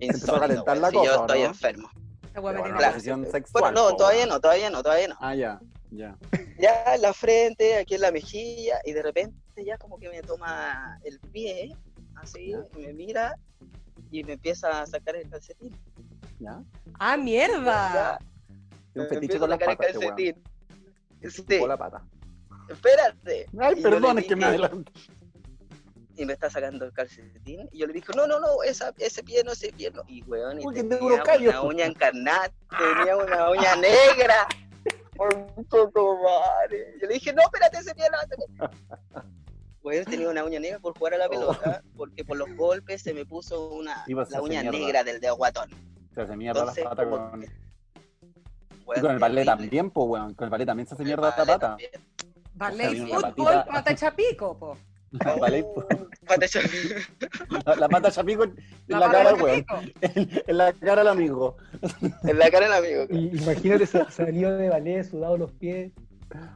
empezó 0.00 0.36
a 0.36 0.40
calentar 0.40 0.78
la 0.78 0.88
si 0.88 0.96
cosa, 0.96 1.10
yo 1.12 1.18
¿o 1.18 1.22
estoy 1.26 1.40
no? 1.40 1.46
enfermo. 1.46 1.90
Una 2.34 2.62
Claro. 2.62 2.94
posición 2.94 3.26
sexual. 3.30 3.62
Bueno, 3.62 3.90
no, 3.90 3.96
todavía 3.96 4.26
no, 4.26 4.40
todavía 4.40 4.70
no, 4.70 4.82
todavía 4.82 5.08
no. 5.08 5.16
Ah, 5.20 5.34
ya, 5.34 5.60
ya. 5.90 6.16
ya 6.58 6.94
en 6.94 7.02
la 7.02 7.12
frente, 7.12 7.76
aquí 7.76 7.94
en 7.96 8.00
la 8.00 8.10
mejilla, 8.10 8.80
y 8.84 8.92
de 8.92 9.02
repente 9.02 9.36
ya 9.64 9.76
como 9.76 9.98
que 9.98 10.08
me 10.08 10.22
toma 10.22 10.98
el 11.04 11.20
pie, 11.30 11.76
así, 12.22 12.50
Ya. 12.50 12.64
me 12.78 12.92
mira 12.92 13.36
y 14.10 14.24
me 14.24 14.34
empieza 14.34 14.80
a 14.82 14.86
sacar 14.86 15.16
el 15.16 15.28
calcetín. 15.28 15.76
ya. 16.38 16.62
¡Ah, 16.98 17.16
mierda! 17.16 18.18
Y 18.94 18.98
un 18.98 19.04
Me 19.04 19.08
fetiche 19.08 19.38
con 19.38 19.50
a 19.52 19.56
las 19.56 19.60
sacar 19.60 19.76
el 19.86 19.86
este 19.96 20.06
calcetín. 20.06 20.42
Sí, 21.30 21.58
Con 21.58 21.68
la 21.68 21.76
pata. 21.76 22.04
espérate. 22.68 23.46
Ay, 23.58 23.74
Y 23.78 23.82
perdón, 23.82 24.18
es 24.18 24.26
que 24.26 24.36
me 24.36 24.44
adelanté. 24.44 24.92
Y 26.16 26.26
me 26.26 26.34
está 26.34 26.50
sacando 26.50 26.84
el 26.84 26.92
calcetín, 26.92 27.68
y 27.72 27.78
yo 27.78 27.86
le 27.86 27.94
dije, 27.94 28.12
no, 28.14 28.26
no, 28.26 28.38
no, 28.38 28.62
esa, 28.64 28.92
ese 28.98 29.22
pie 29.24 29.42
no, 29.44 29.52
ese 29.52 29.72
pie 29.72 29.90
no. 29.90 30.02
Y 30.06 30.22
weón, 30.24 30.60
y 30.60 30.66
Uy, 30.66 30.74
tenía 30.74 31.22
callos. 31.22 31.54
una 31.54 31.62
uña 31.62 31.86
encarnada, 31.86 32.52
tenía 32.68 33.16
una 33.16 33.50
uña 33.50 33.76
negra. 33.76 34.46
Un 35.56 35.64
poco 35.66 36.18
madre. 36.22 36.96
Yo 37.00 37.06
le 37.06 37.14
dije, 37.14 37.32
no, 37.32 37.42
espérate, 37.42 37.78
ese 37.78 37.94
pie 37.94 38.04
no, 38.10 38.18
Weón, 39.82 40.04
tenía 40.04 40.28
una 40.28 40.44
uña 40.44 40.60
negra 40.60 40.78
por 40.78 40.96
jugar 40.96 41.14
a 41.14 41.18
la 41.18 41.28
pelota, 41.28 41.82
porque 41.96 42.24
por 42.24 42.36
los 42.36 42.48
golpes 42.56 43.02
se 43.02 43.12
me 43.14 43.24
puso 43.26 43.70
una, 43.70 44.04
la 44.06 44.40
uña 44.42 44.62
mierda. 44.62 44.78
negra 44.78 45.04
del 45.04 45.20
dedo 45.20 45.36
guatón. 45.36 45.70
Se 46.14 46.20
hace 46.22 46.36
mierda 46.36 46.64
las 46.64 46.76
Entonces, 46.78 46.84
patas 46.84 47.06
como 47.06 47.30
con... 47.30 47.40
que- 47.40 47.50
Y 48.96 49.00
con 49.00 49.10
el 49.12 49.18
ballet 49.18 49.44
terrible. 49.44 49.44
también, 49.44 49.90
pues, 49.90 50.06
weón. 50.08 50.34
Con 50.34 50.44
el 50.44 50.50
ballet 50.50 50.66
también 50.66 50.86
se 50.86 50.94
hace 50.94 51.04
mierda 51.04 51.30
la 51.30 51.36
ballet 51.36 51.46
pata. 51.60 51.76
Ballet 52.54 52.92
y 52.92 53.06
fútbol, 53.06 53.64
pata 53.66 53.94
chapico, 53.94 54.58
po. 54.58 54.76
Ballet, 55.40 55.64
Oh, 55.74 55.84
pata 56.26 56.46
hecha- 56.46 56.60
la, 57.66 57.74
la 57.76 57.88
pata 57.88 58.10
chapico 58.10 58.44
en 58.44 58.54
La 58.88 59.10
cara, 59.10 59.34
weón. 59.34 59.64
chapico. 59.64 59.92
En, 60.00 60.42
en 60.46 60.56
la 60.56 60.72
cara 60.72 61.00
al 61.02 61.08
amigo. 61.08 61.56
en 62.22 62.38
la 62.38 62.50
cara 62.50 62.66
del 62.66 62.74
amigo. 62.74 63.06
Y 63.10 63.36
imagínate, 63.42 63.86
sa- 63.86 64.10
salió 64.10 64.56
de 64.56 64.68
ballet, 64.70 65.02
sudado 65.04 65.36
los 65.36 65.52
pies. 65.52 65.92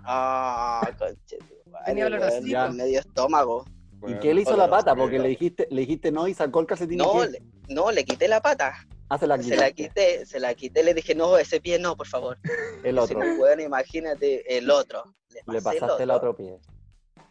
Ah, 0.04 0.88
conche 0.98 1.38
Tenía 1.84 2.06
olorcito. 2.06 2.72
medio 2.72 3.00
estómago. 3.00 3.64
¿Y 4.06 4.14
qué 4.20 4.34
le 4.34 4.42
hizo 4.42 4.56
la 4.56 4.68
pata? 4.70 4.94
Porque 4.94 5.18
le 5.18 5.28
dijiste, 5.28 5.66
le 5.70 5.80
dijiste 5.82 6.12
no 6.12 6.28
y 6.28 6.34
sacó 6.34 6.60
el 6.60 6.66
calcetín. 6.66 6.94
y 6.94 7.02
No, 7.02 7.12
¿qué? 7.22 7.28
le, 7.30 7.42
no, 7.68 7.90
le 7.90 8.04
quité 8.04 8.28
la 8.28 8.40
pata. 8.40 8.74
Ah, 9.08 9.18
se 9.18 9.26
la 9.26 9.40
Se 9.42 9.56
la 9.56 9.70
quité, 9.70 10.26
se 10.26 10.40
la 10.40 10.54
quité, 10.54 10.82
le 10.82 10.92
dije, 10.92 11.14
no, 11.14 11.38
ese 11.38 11.60
pie 11.60 11.78
no, 11.78 11.96
por 11.96 12.06
favor. 12.08 12.38
El 12.84 12.98
otro. 12.98 13.20
Si 13.20 13.26
no, 13.28 13.34
weón, 13.42 13.60
imagínate 13.60 14.56
el 14.58 14.70
otro. 14.70 15.04
Le, 15.46 15.60
pasaste 15.62 16.02
el 16.02 16.10
otro 16.10 16.34
pie. 16.34 16.58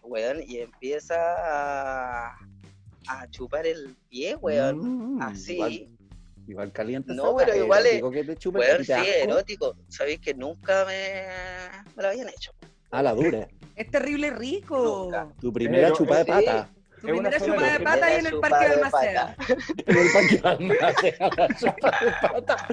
Weón, 0.02 0.42
y 0.46 0.60
empieza 0.60 1.16
a, 1.18 2.38
a 3.08 3.28
chupar 3.30 3.66
el 3.68 3.96
pie, 4.10 4.36
weón. 4.36 5.16
Mm, 5.18 5.22
así. 5.22 5.54
Igual, 5.54 5.90
igual 6.48 6.72
caliente. 6.72 7.14
No, 7.14 7.36
pero 7.36 7.56
igual 7.56 7.86
es- 7.86 8.02
que 8.02 8.24
te 8.36 8.50
Weón, 8.50 8.78
¿te 8.78 8.86
sí, 8.86 8.92
asco? 8.94 9.12
erótico. 9.24 9.76
Sabéis 9.90 10.20
que 10.20 10.34
nunca 10.34 10.86
me, 10.86 11.26
me 11.96 12.04
lo 12.04 12.10
habían 12.10 12.30
hecho. 12.30 12.52
Ah, 12.96 13.04
la 13.04 13.14
dura. 13.14 13.48
Es 13.76 13.92
terrible 13.92 14.30
rico. 14.30 15.12
Tu 15.42 15.52
primera 15.52 15.88
Pero, 15.88 15.98
chupa 15.98 16.18
de 16.20 16.24
sí. 16.24 16.32
pata. 16.32 16.70
Tu 17.02 17.08
primera 17.08 17.38
chupada 17.40 17.74
de 17.74 17.80
pata 17.82 18.10
y 18.16 18.20
en 18.20 18.26
el 18.26 18.40
parque 18.40 18.68
de 18.70 18.74
Almaceda. 18.76 19.36
En 19.86 19.98
el 19.98 20.12
parque 20.14 20.38
de 20.38 20.48
Almaceda, 20.48 21.30
la 21.38 21.48
chupa 21.60 21.92
de 22.00 22.12
pata. 22.22 22.68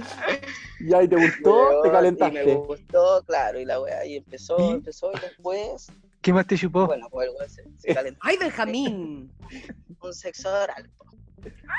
Ya, 0.86 1.02
¿y 1.02 1.08
te 1.08 1.16
gustó? 1.16 1.82
¿Te 1.82 1.88
Y 1.88 1.90
calentaste? 1.90 2.44
me 2.46 2.54
gustó, 2.54 3.22
claro, 3.26 3.58
y 3.60 3.64
la 3.64 3.80
weá, 3.80 4.06
y 4.06 4.16
empezó, 4.18 4.56
¿Y? 4.60 4.70
empezó, 4.74 5.10
y 5.12 5.18
después, 5.18 5.90
¿Qué 6.20 6.32
más 6.32 6.46
te 6.46 6.56
chupó? 6.56 6.86
bueno, 6.86 7.08
pues 7.10 7.28
el 7.28 7.34
weón 7.34 7.50
se, 7.50 7.64
se 7.78 7.92
calentó. 7.94 8.20
¡Ay, 8.22 8.36
Benjamín! 8.38 9.32
Un 10.00 10.14
sexo 10.14 10.50
oral. 10.52 10.88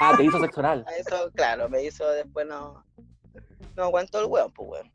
Ah, 0.01 0.13
te 0.17 0.25
hizo 0.25 0.37
sexo 0.41 0.59
oral. 0.59 0.85
Eso, 0.99 1.31
claro, 1.33 1.69
me 1.69 1.81
hizo 1.81 2.05
después 2.11 2.45
no. 2.45 2.83
No 3.77 3.83
aguantó 3.83 4.19
el 4.19 4.25
weón, 4.25 4.51
pues 4.51 4.69
weón. 4.69 4.91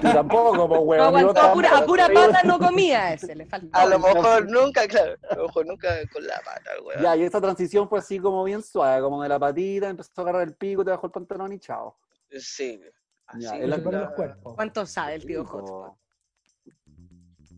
tampoco, 0.00 0.68
pues, 0.68 0.80
No 0.80 0.80
weón. 0.82 1.00
aguantó, 1.02 1.40
a 1.40 1.52
pura, 1.52 1.78
a 1.78 1.84
pura 1.84 2.06
tampoco. 2.06 2.26
pata 2.32 2.42
no 2.44 2.58
comía 2.58 3.12
ese, 3.12 3.34
le 3.34 3.46
faltó. 3.46 3.68
A 3.76 3.86
lo 3.86 3.98
mejor 3.98 4.50
nunca, 4.50 4.86
claro, 4.88 5.16
a 5.30 5.34
lo 5.36 5.46
mejor 5.46 5.66
nunca 5.66 5.88
con 6.12 6.26
la 6.26 6.40
pata, 6.44 6.70
weón. 6.84 7.02
Ya, 7.02 7.16
y 7.16 7.22
esa 7.24 7.40
transición 7.40 7.88
fue 7.88 7.98
así 7.98 8.18
como 8.18 8.42
bien 8.44 8.62
suave, 8.62 9.00
como 9.02 9.22
de 9.22 9.28
la 9.28 9.38
patita, 9.38 9.88
empezó 9.88 10.10
a 10.16 10.20
agarrar 10.22 10.42
el 10.48 10.54
pico, 10.54 10.84
te 10.84 10.90
bajó 10.90 11.06
el 11.06 11.12
pantalón 11.12 11.52
y 11.52 11.58
chao. 11.58 11.98
Sí. 12.38 12.80
Así, 13.26 13.42
Ya, 13.42 13.56
la-. 13.58 14.14
¿Cuánto 14.42 14.86
sabe 14.86 15.14
el 15.14 15.24
tío. 15.26 15.44
Hotspot? 15.44 15.96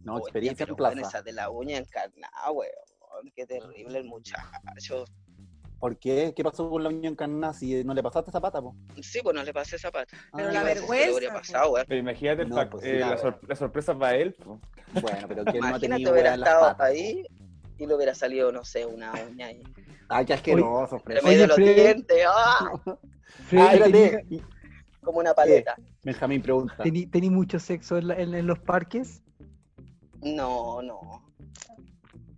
No, 0.05 0.19
experiencia 0.19 0.67
en 0.69 0.75
plaza. 0.75 1.01
esa 1.01 1.23
de 1.23 1.33
la 1.33 1.51
uña 1.51 1.77
encarnada, 1.79 2.51
weón. 2.51 2.71
Qué 3.35 3.47
terrible 3.47 3.99
el 3.99 4.05
muchacho. 4.05 5.05
¿Por 5.83 5.99
qué? 5.99 6.33
¿Qué 6.37 6.45
pasó 6.45 6.71
con 6.71 6.81
la 6.85 6.91
uña 6.91 7.09
encarnada 7.11 7.53
si 7.53 7.83
no 7.83 7.93
le 7.93 8.05
pasaste 8.05 8.31
esa 8.31 8.41
pata, 8.41 8.63
po? 8.63 8.77
Sí, 9.03 9.19
pues 9.21 9.35
no 9.35 9.43
le 9.43 9.53
pasé 9.53 9.75
esa 9.75 9.91
pata. 9.91 10.17
Pero 10.33 10.49
Ah, 10.51 10.53
la 10.53 10.63
vergüenza, 10.63 11.33
pasado. 11.33 11.75
Pero 11.89 11.99
imagínate 12.01 12.43
el 12.43 12.51
No, 12.51 12.71
pues, 12.71 12.85
eh, 12.85 12.91
sí, 12.93 12.99
la, 13.01 13.11
la 13.11 13.19
sor- 13.19 13.41
la 13.49 13.57
sorpresa 13.57 13.99
para 13.99 14.15
él. 14.15 14.33
po. 14.35 14.61
Bueno, 15.01 15.27
pero 15.27 15.45
que 15.45 15.59
él 15.59 15.61
no 15.61 15.75
ha 15.75 15.81
tenido 15.81 16.13
hubiera 16.13 16.35
estado 16.37 16.61
patas. 16.61 16.87
ahí 16.87 17.27
y 17.79 17.85
le 17.87 17.95
hubiera 17.97 18.15
salido, 18.15 18.53
no 18.53 18.65
sé, 18.65 18.87
una 18.87 19.13
uña 19.29 19.47
ahí. 19.49 19.61
Ay, 20.09 20.25
qué 20.25 20.35
asqueroso, 20.35 21.01
Fred. 21.01 21.17
Entre 21.17 21.29
medio 21.29 21.41
de 21.43 21.47
los 21.49 21.57
Fred. 21.57 21.75
dientes, 21.75 22.23
¡ah! 22.29 22.71
Ah, 22.87 23.73
¿tení- 23.75 23.75
espérate. 23.87 24.25
Y- 24.31 24.43
Como 25.03 25.19
una 25.19 25.35
paleta. 25.35 25.75
Benjamín 26.05 26.43
pregunta. 26.43 26.77
tení, 26.81 27.07
tení 27.07 27.29
mucho 27.29 27.59
sexo 27.59 27.99
en, 27.99 28.07
la- 28.07 28.15
en- 28.21 28.35
en 28.37 28.47
los 28.47 28.61
parques? 28.61 29.21
No, 30.23 30.81
no. 30.81 31.32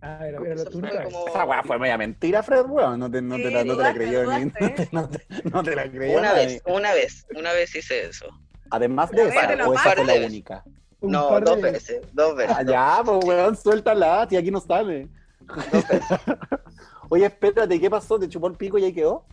Ah, 0.07 0.19
era, 0.27 0.37
era 0.39 0.55
lo 0.55 0.65
como- 0.71 1.27
Esa 1.27 1.45
weá 1.45 1.63
fue 1.63 1.79
media 1.79 1.97
mentira, 1.97 2.43
Fred, 2.43 2.65
weón. 2.67 2.99
No 2.99 3.09
te, 3.09 3.23
no 3.23 3.37
te, 3.37 3.49
la, 3.49 3.63
no 3.63 3.75
te 3.75 3.81
la 3.83 3.93
creyó 3.93 4.39
ni. 4.39 4.51
No 4.91 5.09
te, 5.09 5.25
no 5.51 5.63
te 5.63 5.75
la 5.75 5.89
creyó 5.89 6.19
Una 6.19 6.33
vez, 6.33 6.61
una 6.67 6.93
vez, 6.93 7.25
una 7.35 7.53
vez 7.53 7.75
hice 7.75 8.05
eso. 8.05 8.27
Además 8.69 9.09
de 9.09 9.27
esa, 9.27 9.55
la 9.55 9.67
o 9.67 9.73
esa 9.73 9.93
fue 9.93 10.05
la 10.05 10.25
única. 10.27 10.63
Un 11.01 11.11
No, 11.11 11.39
de 11.39 11.41
dos 11.41 11.59
veces, 11.61 12.01
dos 12.13 12.35
veces. 12.35 12.55
Ah, 12.55 12.61
ya, 12.63 13.01
pues 13.03 13.25
weón, 13.25 13.57
suéltala, 13.57 14.27
si 14.29 14.37
aquí 14.37 14.51
no 14.51 14.59
sale. 14.59 15.09
Dos 15.39 15.87
veces. 15.87 16.01
Oye, 17.09 17.25
espérate, 17.25 17.79
¿qué 17.79 17.89
pasó? 17.89 18.19
¿Te 18.19 18.29
chupó 18.29 18.47
el 18.47 18.53
pico 18.53 18.77
y 18.77 18.83
ahí 18.85 18.93
quedó? 18.93 19.25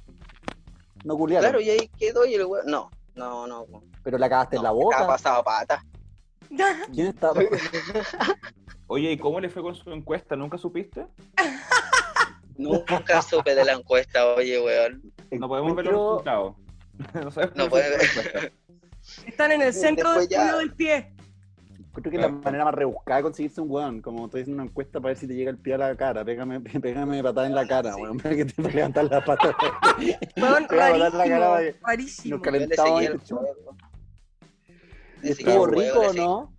No 1.05 1.17
culiaron. 1.19 1.51
Claro, 1.51 1.61
y 1.61 1.69
ahí 1.69 1.91
quedó 1.99 2.25
y 2.25 2.35
el 2.35 2.47
weón. 2.47 2.65
No, 2.67 2.91
no, 3.15 3.47
no. 3.47 3.67
Pero 4.03 4.17
la 4.17 4.29
cagaste 4.31 4.57
en 4.57 4.63
la 4.63 4.71
boca. 4.71 5.07
pasado 5.07 5.45
pata. 5.45 5.85
¿Quién 6.93 7.07
estaba? 7.09 7.41
Oye, 8.87 9.13
¿y 9.13 9.19
cómo 9.19 9.41
le 9.41 9.49
fue 9.49 9.63
con 9.63 9.75
su 9.75 9.91
encuesta? 9.93 10.37
¿Nunca 10.37 10.59
supiste? 10.59 11.07
Nunca 12.57 13.23
supe 13.23 13.55
de 13.55 13.65
la 13.65 13.73
encuesta, 13.73 14.35
oye, 14.35 14.61
weón. 14.61 15.03
No 15.31 15.49
podemos 15.49 15.75
ver 15.75 15.87
los 15.87 15.95
resultados. 15.95 16.57
no 17.57 17.69
puede 17.69 17.95
encuesta. 17.95 18.53
Están 19.27 19.53
en 19.53 19.63
el 19.63 19.73
centro 19.73 20.13
del 20.15 20.29
del 20.29 20.75
pie. 20.75 21.13
Creo 21.95 22.11
que 22.11 22.17
es 22.17 22.23
la 22.23 22.29
manera 22.29 22.65
más 22.65 22.75
rebuscada 22.75 23.19
de 23.19 23.23
conseguirse 23.25 23.61
un 23.61 23.71
weón. 23.71 24.01
Como 24.01 24.25
estoy 24.27 24.43
haciendo 24.43 24.63
una 24.63 24.71
encuesta 24.71 25.01
para 25.01 25.11
ver 25.11 25.19
si 25.19 25.27
te 25.27 25.35
llega 25.35 25.51
el 25.51 25.59
pie 25.59 25.75
a 25.75 25.79
la 25.79 25.97
cara. 25.97 26.25
Pégame, 26.25 26.61
pégame 26.81 27.23
patada 27.23 27.47
en 27.47 27.55
la 27.55 27.67
cara, 27.67 27.95
Sí. 27.95 28.01
weón. 28.01 28.19
Para 28.19 28.37
que 28.37 28.45
te 28.47 28.63
levantas 28.63 29.11
la 29.11 29.25
pata. 29.25 29.57
Weón, 30.37 30.63
botar 30.71 30.99
la 30.99 31.11
cara 31.11 31.55
rarísimo, 31.57 31.81
rarísimo. 31.83 32.37
Nos 32.37 32.43
calentamos 32.43 33.03
estuvo 35.23 35.67
rico 35.67 36.01
o 36.01 36.13
no? 36.13 36.53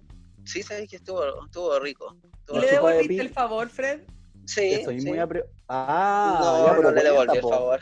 Sí, 0.46 0.62
sabes 0.64 0.90
que 0.90 0.98
estuvo, 0.98 1.24
estuvo 1.46 1.80
rico. 1.80 2.16
Estuvo 2.40 2.58
¿Y 2.58 2.62
La 2.62 2.66
le 2.66 2.72
devolviste 2.74 3.22
el 3.22 3.30
favor, 3.30 3.70
Fred? 3.70 4.02
Sí, 4.46 4.84
sí. 4.86 5.08
muy 5.08 5.20
apre- 5.20 5.46
Ah, 5.70 6.38
no, 6.42 6.66
ya, 6.66 6.76
pero 6.76 6.90
no 6.90 6.96
le 6.96 7.04
devolví 7.04 7.38
el 7.38 7.42
favor. 7.42 7.80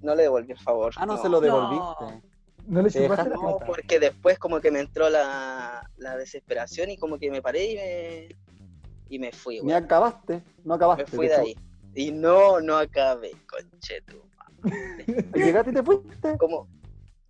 No 0.00 0.14
le 0.14 0.22
devolví 0.22 0.52
el 0.52 0.58
favor. 0.58 0.92
Ah, 0.96 1.04
no, 1.06 1.16
no. 1.16 1.22
se 1.22 1.28
lo 1.28 1.40
devolviste. 1.40 2.22
No 2.66 2.80
le 2.82 2.88
la 2.90 3.00
dejaste- 3.00 3.28
No, 3.30 3.52
pata. 3.58 3.66
porque 3.66 4.00
después 4.00 4.38
como 4.38 4.60
que 4.60 4.70
me 4.70 4.80
entró 4.80 5.10
la, 5.10 5.88
la 5.96 6.16
desesperación 6.16 6.90
y 6.90 6.96
como 6.96 7.18
que 7.18 7.30
me 7.30 7.42
paré 7.42 7.72
y 7.72 7.76
me, 7.76 8.28
y 9.10 9.18
me 9.18 9.32
fui, 9.32 9.60
weón. 9.60 9.84
acabaste, 9.84 10.42
no 10.64 10.74
acabaste. 10.74 11.04
Me 11.04 11.16
fui 11.16 11.28
de 11.28 11.34
ahí. 11.34 11.56
Y 11.94 12.10
no, 12.10 12.60
no 12.60 12.78
acabé, 12.78 13.32
conchetu. 13.48 14.22
Llegaste 15.34 15.70
y 15.70 15.74
te 15.74 15.82
fuiste. 15.82 16.38
Como, 16.38 16.68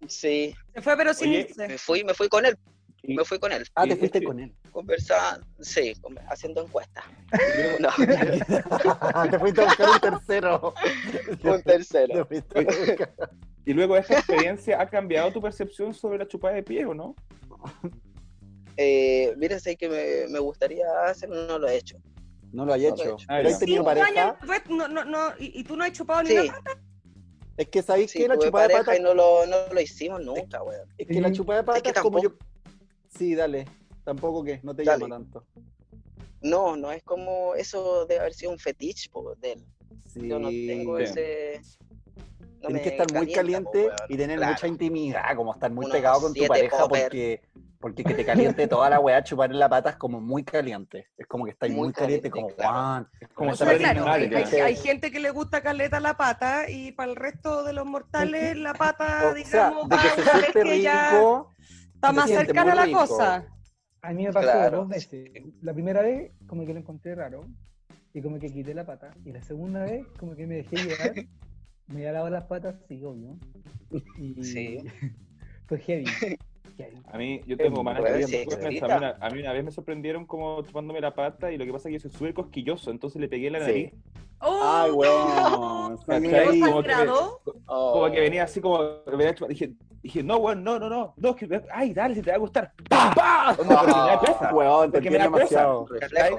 sí, 0.06 0.54
Se 0.74 0.80
fue 0.82 0.96
pero 0.96 1.12
sin 1.14 1.30
Oye, 1.30 1.40
irse. 1.48 1.66
me 1.66 1.78
fui, 1.78 2.04
me 2.04 2.14
fui 2.14 2.28
con 2.28 2.44
él, 2.46 2.56
Y- 3.02 3.14
me 3.16 3.24
fui 3.24 3.38
con 3.38 3.50
él. 3.52 3.66
Ah, 3.74 3.84
te 3.86 3.96
fuiste 3.96 4.22
con 4.22 4.38
él. 4.38 4.54
Conversando, 4.70 5.46
sí, 5.60 5.92
con- 6.00 6.18
haciendo 6.28 6.62
encuestas. 6.64 7.04
No, 7.80 7.88
te 9.30 9.38
fuiste 9.38 9.60
a 9.62 9.64
buscar 9.64 9.88
un 9.90 10.00
tercero. 10.00 10.74
un 11.44 11.62
tercero. 11.62 12.28
Y 13.64 13.74
luego 13.74 13.94
de 13.94 14.00
esta 14.00 14.14
experiencia, 14.18 14.80
¿ha 14.80 14.88
cambiado 14.88 15.32
tu 15.32 15.40
percepción 15.40 15.94
sobre 15.94 16.18
la 16.18 16.26
chupada 16.26 16.54
de 16.56 16.64
pie 16.64 16.84
o 16.84 16.94
no? 16.94 17.14
Eh, 18.76 19.34
mira, 19.36 19.60
sé 19.60 19.76
que 19.76 19.88
me, 19.88 20.26
me 20.32 20.40
gustaría 20.40 20.84
hacer, 21.06 21.28
no 21.28 21.58
lo 21.60 21.68
he 21.68 21.76
hecho. 21.76 21.96
No 22.52 22.64
lo 22.66 22.72
hay 22.72 22.82
No 22.82 22.88
lo 22.88 22.96
he 22.96 22.98
hecho. 23.04 23.14
hecho. 23.14 23.26
Ah, 23.28 23.36
¿Pero 23.36 23.48
ya. 23.48 23.54
has 23.54 23.60
tenido 23.60 23.76
Cinco 23.82 23.84
pareja? 23.84 24.08
años 24.08 24.36
no, 24.68 24.88
no, 24.88 25.04
no, 25.04 25.28
y, 25.38 25.60
y 25.60 25.64
tú 25.64 25.76
no 25.76 25.84
has 25.84 25.92
chupado 25.92 26.22
ni 26.24 26.32
una 26.36 26.52
pata. 26.52 26.80
Es 27.56 27.68
que 27.68 27.82
sabéis 27.82 28.10
sí, 28.10 28.18
que 28.18 28.28
la 28.28 28.38
chupada 28.38 28.66
de 28.68 28.74
pata 28.74 28.96
y 28.96 29.00
no 29.00 29.14
lo, 29.14 29.46
no 29.46 29.56
lo 29.72 29.80
hicimos 29.80 30.20
nunca, 30.24 30.62
weón. 30.62 30.88
Es 30.98 31.06
que 31.06 31.20
la 31.20 31.30
chupada 31.30 31.60
de 31.60 31.64
pata 31.64 31.78
Es 31.78 31.82
que 31.84 31.90
es 31.90 31.98
como 32.00 32.20
yo. 32.20 32.34
Sí, 33.16 33.34
dale. 33.34 33.66
Tampoco 34.04 34.42
que, 34.42 34.60
no 34.62 34.74
te 34.74 34.84
Dale. 34.84 35.02
llama 35.04 35.16
tanto. 35.16 35.44
No, 36.40 36.76
no 36.76 36.90
es 36.90 37.02
como 37.04 37.54
eso 37.54 38.04
de 38.06 38.18
haber 38.18 38.34
sido 38.34 38.50
un 38.52 38.58
fetiche 38.58 39.08
po, 39.10 39.34
de 39.36 39.52
él. 39.52 39.64
Sí. 40.12 40.26
Yo 40.28 40.38
no 40.38 40.48
tengo 40.48 40.98
ese. 40.98 41.60
no 42.60 42.66
Tienes 42.68 42.82
que 42.82 42.88
estar 42.90 43.12
muy 43.12 43.32
calienta, 43.32 43.70
caliente 43.70 44.04
y 44.08 44.16
tener 44.16 44.38
Claro. 44.38 44.52
mucha 44.52 44.66
intimidad, 44.66 45.36
como 45.36 45.52
estar 45.52 45.70
muy 45.70 45.84
Unos 45.86 45.96
pegado 45.96 46.20
con 46.20 46.34
tu 46.34 46.46
pareja 46.46 46.78
popper. 46.78 47.02
porque, 47.02 47.42
porque 47.78 48.02
que 48.04 48.14
te 48.14 48.24
caliente 48.24 48.66
toda 48.66 48.90
la 48.90 48.98
weá, 48.98 49.22
chupar 49.22 49.52
en 49.52 49.58
la 49.60 49.68
pata 49.68 49.90
es 49.90 49.96
como 49.96 50.20
muy 50.20 50.42
caliente. 50.42 51.06
Es 51.16 51.26
como 51.28 51.44
que 51.44 51.52
estáis 51.52 51.72
muy, 51.72 51.84
Muy 51.88 51.92
caliente, 51.92 52.28
caliente, 52.28 52.30
como 52.30 52.56
claro. 52.56 52.72
Juan. 52.72 53.08
Es 53.20 53.28
como 53.28 53.54
saber 53.56 53.78
claro, 53.78 54.06
hay, 54.08 54.24
hay- 54.34 54.76
gente 54.76 55.10
que 55.12 55.20
le 55.20 55.30
gusta 55.30 55.62
caleta 55.62 56.00
la 56.00 56.16
pata 56.16 56.68
y 56.68 56.90
para 56.92 57.10
el 57.10 57.16
resto 57.16 57.62
de 57.62 57.72
los 57.72 57.86
mortales 57.86 58.56
la 58.56 58.74
pata, 58.74 59.18
O 59.30 59.34
sea, 59.44 59.68
digamos, 59.70 59.88
de 59.88 59.96
que 59.96 60.08
va 60.08 60.14
se 60.16 60.22
siente 60.40 60.62
que 60.64 60.80
ya 60.82 61.10
rico. 61.12 61.51
Está 62.08 62.12
más 62.12 62.30
cercana 62.30 62.74
la 62.74 62.84
rico. 62.84 62.98
cosa. 63.00 63.46
A 64.02 64.12
mí 64.12 64.24
me 64.24 64.32
pasó 64.32 64.46
Claro. 64.50 64.76
dos 64.78 64.88
veces. 64.88 65.30
La 65.62 65.72
primera 65.72 66.02
vez, 66.02 66.32
como 66.46 66.66
que 66.66 66.72
lo 66.72 66.80
encontré 66.80 67.14
raro. 67.14 67.44
Y 68.14 68.20
como 68.20 68.38
que 68.38 68.50
quité 68.52 68.74
la 68.74 68.84
pata. 68.84 69.10
Y 69.24 69.32
la 69.32 69.42
segunda 69.42 69.84
vez, 69.84 70.06
como 70.18 70.34
que 70.34 70.46
me 70.46 70.56
dejé 70.56 70.76
llevar. 70.76 71.14
me 71.86 71.94
había 71.96 72.12
lavado 72.12 72.30
las 72.30 72.44
patas, 72.44 72.76
sí, 72.88 73.02
obvio. 73.04 73.36
Y 74.18 74.42
Sí. 74.42 74.78
fue 75.66 75.78
heavy. 75.86 76.04
A 77.12 77.18
mí, 77.18 77.40
yo 77.46 77.56
tengo 77.56 77.84
malas 77.84 78.00
Bueno, 78.00 78.16
experiencias. 78.16 78.58
sí, 78.60 78.66
A 78.66 78.68
mí, 78.68 78.76
excita. 78.76 78.96
una, 78.96 79.10
a 79.20 79.30
mí 79.30 79.40
una 79.40 79.52
vez 79.52 79.64
me 79.64 79.70
sorprendieron 79.70 80.26
como 80.26 80.62
chupándome 80.62 81.00
la 81.00 81.14
pata 81.14 81.52
y 81.52 81.56
lo 81.58 81.64
que 81.64 81.72
pasa 81.72 81.88
es 81.88 81.92
que 81.92 81.98
yo 81.98 82.00
soy 82.00 82.10
súper 82.10 82.34
cosquilloso, 82.34 82.90
entonces 82.90 83.20
le 83.20 83.28
pegué 83.28 83.50
la 83.50 83.64
Sí. 83.66 83.92
¡Oh! 84.42 84.60
Ay, 84.62 84.90
weón. 84.90 85.98
¿Y 86.24 86.30
¿Cachai? 86.30 86.60
Como 86.60 86.82
que-? 86.82 86.92
Oh. 87.66 87.92
Como 87.92 88.10
que 88.10 88.20
venía 88.20 88.44
así 88.44 88.60
como, 88.60 89.02
venía 89.06 89.34
dije, 89.48 89.74
dije, 90.02 90.22
no, 90.22 90.38
weón, 90.38 90.64
no, 90.64 90.78
no, 90.78 90.88
no, 90.88 91.14
no, 91.16 91.30
es 91.30 91.36
que, 91.36 91.62
ay, 91.72 91.94
dale, 91.94 92.14
si 92.14 92.22
te 92.22 92.30
va 92.30 92.36
a 92.36 92.40
gustar. 92.40 92.72
¡Pah! 92.88 93.12
¡Pah! 93.14 93.54
Porque 93.56 93.68
me 93.70 93.74
da 93.74 94.18
cosa. 94.18 94.54
Weón, 94.54 94.90
te 94.90 94.98
Porque 94.98 95.10
me 95.10 95.18
da 95.18 95.24
demasiado. 95.24 95.86
¿cachai? 96.00 96.36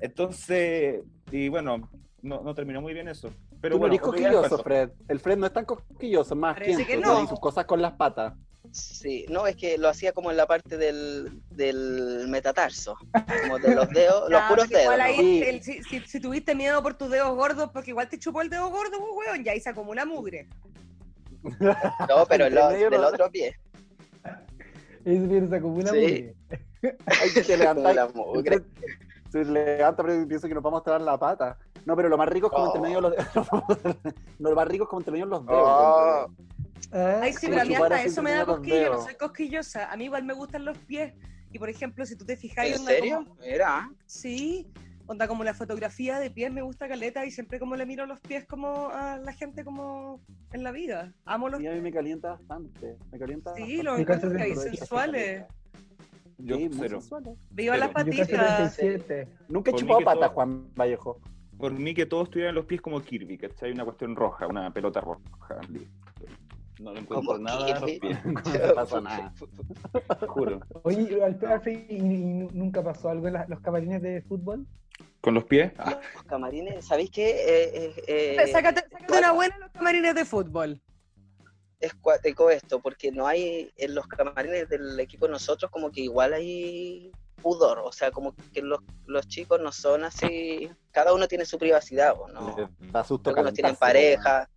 Entonces, 0.00 1.04
y 1.30 1.48
bueno, 1.48 1.88
no, 2.22 2.40
no 2.42 2.54
terminó 2.54 2.80
muy 2.80 2.94
bien 2.94 3.08
eso. 3.08 3.30
Pero 3.60 3.76
Tú 3.76 3.78
no 3.78 3.88
bueno, 3.88 3.94
eres 3.94 4.08
otro 4.08 4.18
día 4.18 4.32
cosquilloso. 4.32 4.62
Fred. 4.62 4.90
El 5.08 5.20
Fred 5.20 5.38
no 5.38 5.46
es 5.46 5.52
tan 5.52 5.64
cosquilloso, 5.64 6.34
es 6.34 6.40
más 6.40 6.54
Parece 6.54 6.86
que 6.86 6.96
no. 6.96 7.26
sus 7.28 7.38
cosas 7.38 7.64
con 7.64 7.80
las 7.80 7.92
patas. 7.92 8.34
Sí, 8.70 9.26
no, 9.28 9.46
es 9.46 9.56
que 9.56 9.76
lo 9.76 9.88
hacía 9.88 10.12
como 10.12 10.30
en 10.30 10.36
la 10.36 10.46
parte 10.46 10.78
del, 10.78 11.42
del 11.50 12.26
metatarso, 12.28 12.96
como 13.42 13.58
de 13.58 13.74
los 13.74 13.88
dedos, 13.90 14.22
los 14.30 14.40
Ya, 14.40 14.48
puros 14.48 14.64
porque 14.66 14.82
igual 14.82 14.98
dedos. 14.98 15.10
ahí, 15.10 15.16
¿no? 15.16 15.22
Sí. 15.22 15.42
el- 15.42 15.62
si, 15.62 15.82
si- 15.82 16.00
si 16.00 16.20
tuviste 16.20 16.54
miedo 16.54 16.82
por 16.82 16.94
tus 16.94 17.10
dedos 17.10 17.34
gordos, 17.34 17.70
porque 17.72 17.90
igual 17.90 18.08
te 18.08 18.18
chupó 18.18 18.40
el 18.40 18.48
dedo 18.48 18.70
gordo, 18.70 18.98
pues, 18.98 19.26
weón, 19.28 19.44
y 19.44 19.48
ahí 19.48 19.60
se 19.60 19.70
acumula 19.70 20.04
mugre. 20.06 20.48
No, 21.42 22.24
pero 22.28 22.46
el, 22.46 22.54
del 22.54 23.04
otro 23.04 23.30
pie. 23.30 23.56
Eso 25.04 25.26
viene 25.26 25.48
se 25.48 25.56
acumula 25.56 25.90
Sí. 25.90 25.96
mugre. 26.00 26.36
Hay 27.20 27.30
que 27.34 27.42
te 27.42 27.56
levantar. 27.56 27.94
la 27.94 28.08
mugre. 28.08 28.60
Se 29.30 29.44
levanta, 29.44 30.02
pero 30.02 30.26
pienso 30.28 30.46
que 30.48 30.54
nos 30.54 30.62
vamos 30.62 30.78
a 30.78 30.80
mostrar 30.80 31.00
la 31.00 31.18
pata. 31.18 31.58
No, 31.84 31.96
pero 31.96 32.08
lo 32.08 32.16
más 32.16 32.28
rico 32.28 32.46
es 32.46 32.52
como 32.52 32.64
Oh. 32.64 32.66
entre 32.68 32.80
medio 32.82 33.00
de 33.00 33.16
los 33.16 33.16
no, 34.38 34.50
lo 34.50 34.54
más 34.56 34.68
rico 34.68 34.84
es 34.84 34.88
como 34.90 35.00
entre 35.00 35.12
medio 35.12 35.24
de 35.26 35.30
los 35.30 35.46
dedos. 35.46 35.62
Oh, 35.64 36.26
Ay, 36.92 37.32
sí, 37.32 37.46
pero 37.48 37.62
a 37.62 37.64
mí 37.64 37.74
hasta 37.74 38.02
eso 38.02 38.22
me 38.22 38.32
da 38.32 38.44
cosquillo, 38.44 38.92
no 38.92 39.02
soy 39.02 39.14
cosquillosa. 39.14 39.90
A 39.90 39.96
mí 39.96 40.04
igual 40.04 40.24
me 40.24 40.34
gustan 40.34 40.64
los 40.64 40.76
pies. 40.78 41.14
Y 41.50 41.58
por 41.58 41.68
ejemplo, 41.68 42.04
si 42.06 42.16
tú 42.16 42.24
te 42.24 42.36
fijas, 42.36 42.66
¿En 42.66 42.78
serio? 42.78 43.24
como- 43.24 43.36
Mira. 43.40 43.90
sí, 44.06 44.66
onda 45.06 45.26
como 45.28 45.44
la 45.44 45.52
fotografía 45.54 46.18
de 46.18 46.30
pies 46.30 46.50
me 46.52 46.62
gusta 46.62 46.88
caleta 46.88 47.26
y 47.26 47.30
siempre 47.30 47.58
como 47.58 47.76
le 47.76 47.84
miro 47.86 48.06
los 48.06 48.20
pies 48.20 48.46
como 48.46 48.88
a 48.88 49.18
la 49.18 49.32
gente 49.32 49.64
como 49.64 50.20
en 50.52 50.62
la 50.62 50.70
vida. 50.72 51.12
Amo 51.24 51.48
los 51.48 51.60
Sí, 51.60 51.66
a 51.66 51.72
mí 51.72 51.80
me 51.80 51.92
calienta 51.92 52.30
bastante. 52.30 52.96
Me 53.10 53.18
calienta. 53.18 53.54
Sí, 53.54 53.60
bastante. 53.62 53.82
los 53.84 53.98
Mi 53.98 54.04
casa 54.04 54.26
encuentro 54.26 54.30
es 54.30 54.36
que 54.36 54.42
hay 54.62 54.70
sensuales. 54.76 55.44
Yo 56.38 56.56
Sí, 56.56 56.70
cero. 56.72 57.00
sensuales. 57.00 57.38
Viva 57.50 57.76
las 57.76 57.90
patitas. 57.90 58.26
37. 58.28 59.28
Nunca 59.48 59.70
he 59.70 59.74
chupado 59.74 59.98
que 59.98 60.04
patas, 60.04 60.20
todo- 60.28 60.34
Juan 60.34 60.74
Vallejo. 60.74 61.20
Por 61.58 61.72
mí 61.72 61.94
que 61.94 62.06
todos 62.06 62.30
tuvieran 62.30 62.54
los 62.54 62.64
pies 62.64 62.80
como 62.80 63.00
Kirby, 63.00 63.38
¿cachai? 63.38 63.72
Una 63.72 63.84
cuestión 63.84 64.16
roja, 64.16 64.46
una 64.46 64.72
pelota 64.72 65.00
roja. 65.00 65.60
No 66.82 66.92
le 66.92 67.00
encuentro 67.00 67.38
nada 67.38 67.64
a 67.76 67.80
los 67.80 67.90
Kirby. 67.90 68.00
pies, 68.00 68.18
No 68.24 68.74
pasa 68.74 69.00
nada. 69.00 69.32
juro. 70.28 70.60
Oye, 70.82 71.22
Alfred, 71.24 71.50
Alfred, 71.50 71.86
¿y, 71.88 71.94
y 71.96 72.00
nunca 72.52 72.82
pasó 72.82 73.08
algo 73.10 73.28
en 73.28 73.34
la- 73.34 73.46
los 73.48 73.60
camarines 73.60 74.02
de 74.02 74.22
fútbol? 74.22 74.66
¿Con 75.20 75.34
los 75.34 75.44
pies? 75.44 75.72
Ah, 75.78 76.00
Los 76.14 76.24
camarines, 76.24 76.84
¿sabéis 76.84 77.10
qué? 77.10 77.30
Eh, 77.30 77.94
eh, 78.08 78.36
eh, 78.42 78.48
Sácate, 78.50 78.80
sácate 78.90 79.12
una 79.18 79.32
buena 79.32 79.54
en 79.54 79.60
los 79.60 79.70
camarines 79.70 80.14
de 80.16 80.24
fútbol. 80.24 80.80
es 81.78 81.94
cuático 81.94 82.50
esto, 82.50 82.80
porque 82.80 83.12
no 83.12 83.26
hay, 83.28 83.70
en 83.76 83.94
los 83.94 84.06
camarines 84.08 84.68
del 84.68 84.98
equipo 84.98 85.26
de 85.26 85.32
nosotros 85.32 85.70
como 85.70 85.90
que 85.92 86.00
igual 86.00 86.32
hay 86.32 87.12
pudor, 87.40 87.78
o 87.80 87.90
sea, 87.92 88.10
como 88.12 88.34
que 88.52 88.62
los, 88.62 88.80
los 89.06 89.26
chicos 89.28 89.60
no 89.60 89.70
son 89.72 90.04
así, 90.04 90.68
cada 90.92 91.12
uno 91.12 91.26
tiene 91.28 91.44
su 91.44 91.58
privacidad, 91.58 92.14
¿o 92.18 92.28
¿no? 92.28 92.56
Da 92.92 93.02
susto 93.04 93.30
Algunos 93.30 93.52
tienen 93.54 93.74
pareja. 93.76 94.48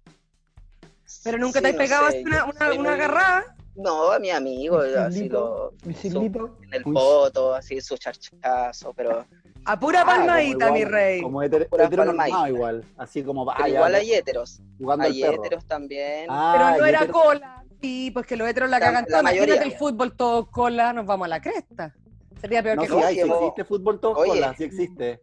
Pero 1.24 1.38
nunca 1.38 1.60
Sí, 1.60 1.64
te 1.64 1.68
has 1.70 1.74
no 1.74 1.78
pegado 1.80 2.10
sé, 2.10 2.18
así 2.18 2.26
una, 2.26 2.46
una, 2.46 2.66
una 2.72 2.76
muy- 2.80 2.88
agarrada. 2.90 3.56
No, 3.76 4.12
a 4.12 4.20
mi 4.20 4.30
amigo, 4.30 4.80
así 4.80 5.28
lo, 5.28 5.74
Mi 5.84 5.94
en 6.04 6.74
el 6.74 6.84
Uy. 6.86 6.94
poto, 6.94 7.54
así 7.54 7.82
su 7.82 7.98
charchazo, 7.98 8.94
pero 8.94 9.26
A 9.66 9.78
pura 9.80 10.02
Ah, 10.02 10.06
como 10.06 10.16
palmadita, 10.18 10.72
mi 10.72 10.86
rey. 10.86 11.22
Como 11.22 11.42
heter- 11.44 11.68
Pura 11.68 11.90
palmadita. 11.90 12.50
igual. 12.50 12.86
Así 12.98 13.22
como 13.24 13.44
vaya. 13.44 13.68
igual 13.68 13.96
hay 13.96 14.14
héteros, 14.14 14.62
jugando 14.80 15.06
hay 15.06 15.24
héteros 15.24 15.66
también. 15.66 16.28
Ah, 16.30 16.54
Pero 16.70 16.80
no 16.82 16.86
era 16.86 17.00
hetero- 17.02 17.12
cola. 17.14 17.64
Sí, 17.82 18.12
pues 18.12 18.26
que 18.26 18.36
los 18.38 18.48
heteros 18.48 18.70
la 18.70 18.80
La- 18.80 18.86
cagan 18.86 19.06
toda. 19.06 19.20
Imagínate 19.22 19.64
el 19.64 19.72
fútbol 19.74 20.16
todo 20.16 20.50
cola, 20.50 20.94
nos 20.94 21.06
vamos 21.06 21.26
a 21.26 21.30
la 21.30 21.42
cresta. 21.42 21.94
Sería 22.40 22.64
peor 22.64 22.78
No, 22.78 22.84
que 22.84 22.88
cola. 22.90 23.08
hay, 23.08 23.16
sí 23.16 23.22
Oye, 23.24 23.34
existe 23.34 23.64
fútbol 23.66 24.00
todo 24.00 24.14
oye. 24.14 24.30
cola, 24.32 24.56
sí 24.58 24.64
existe. 24.64 25.20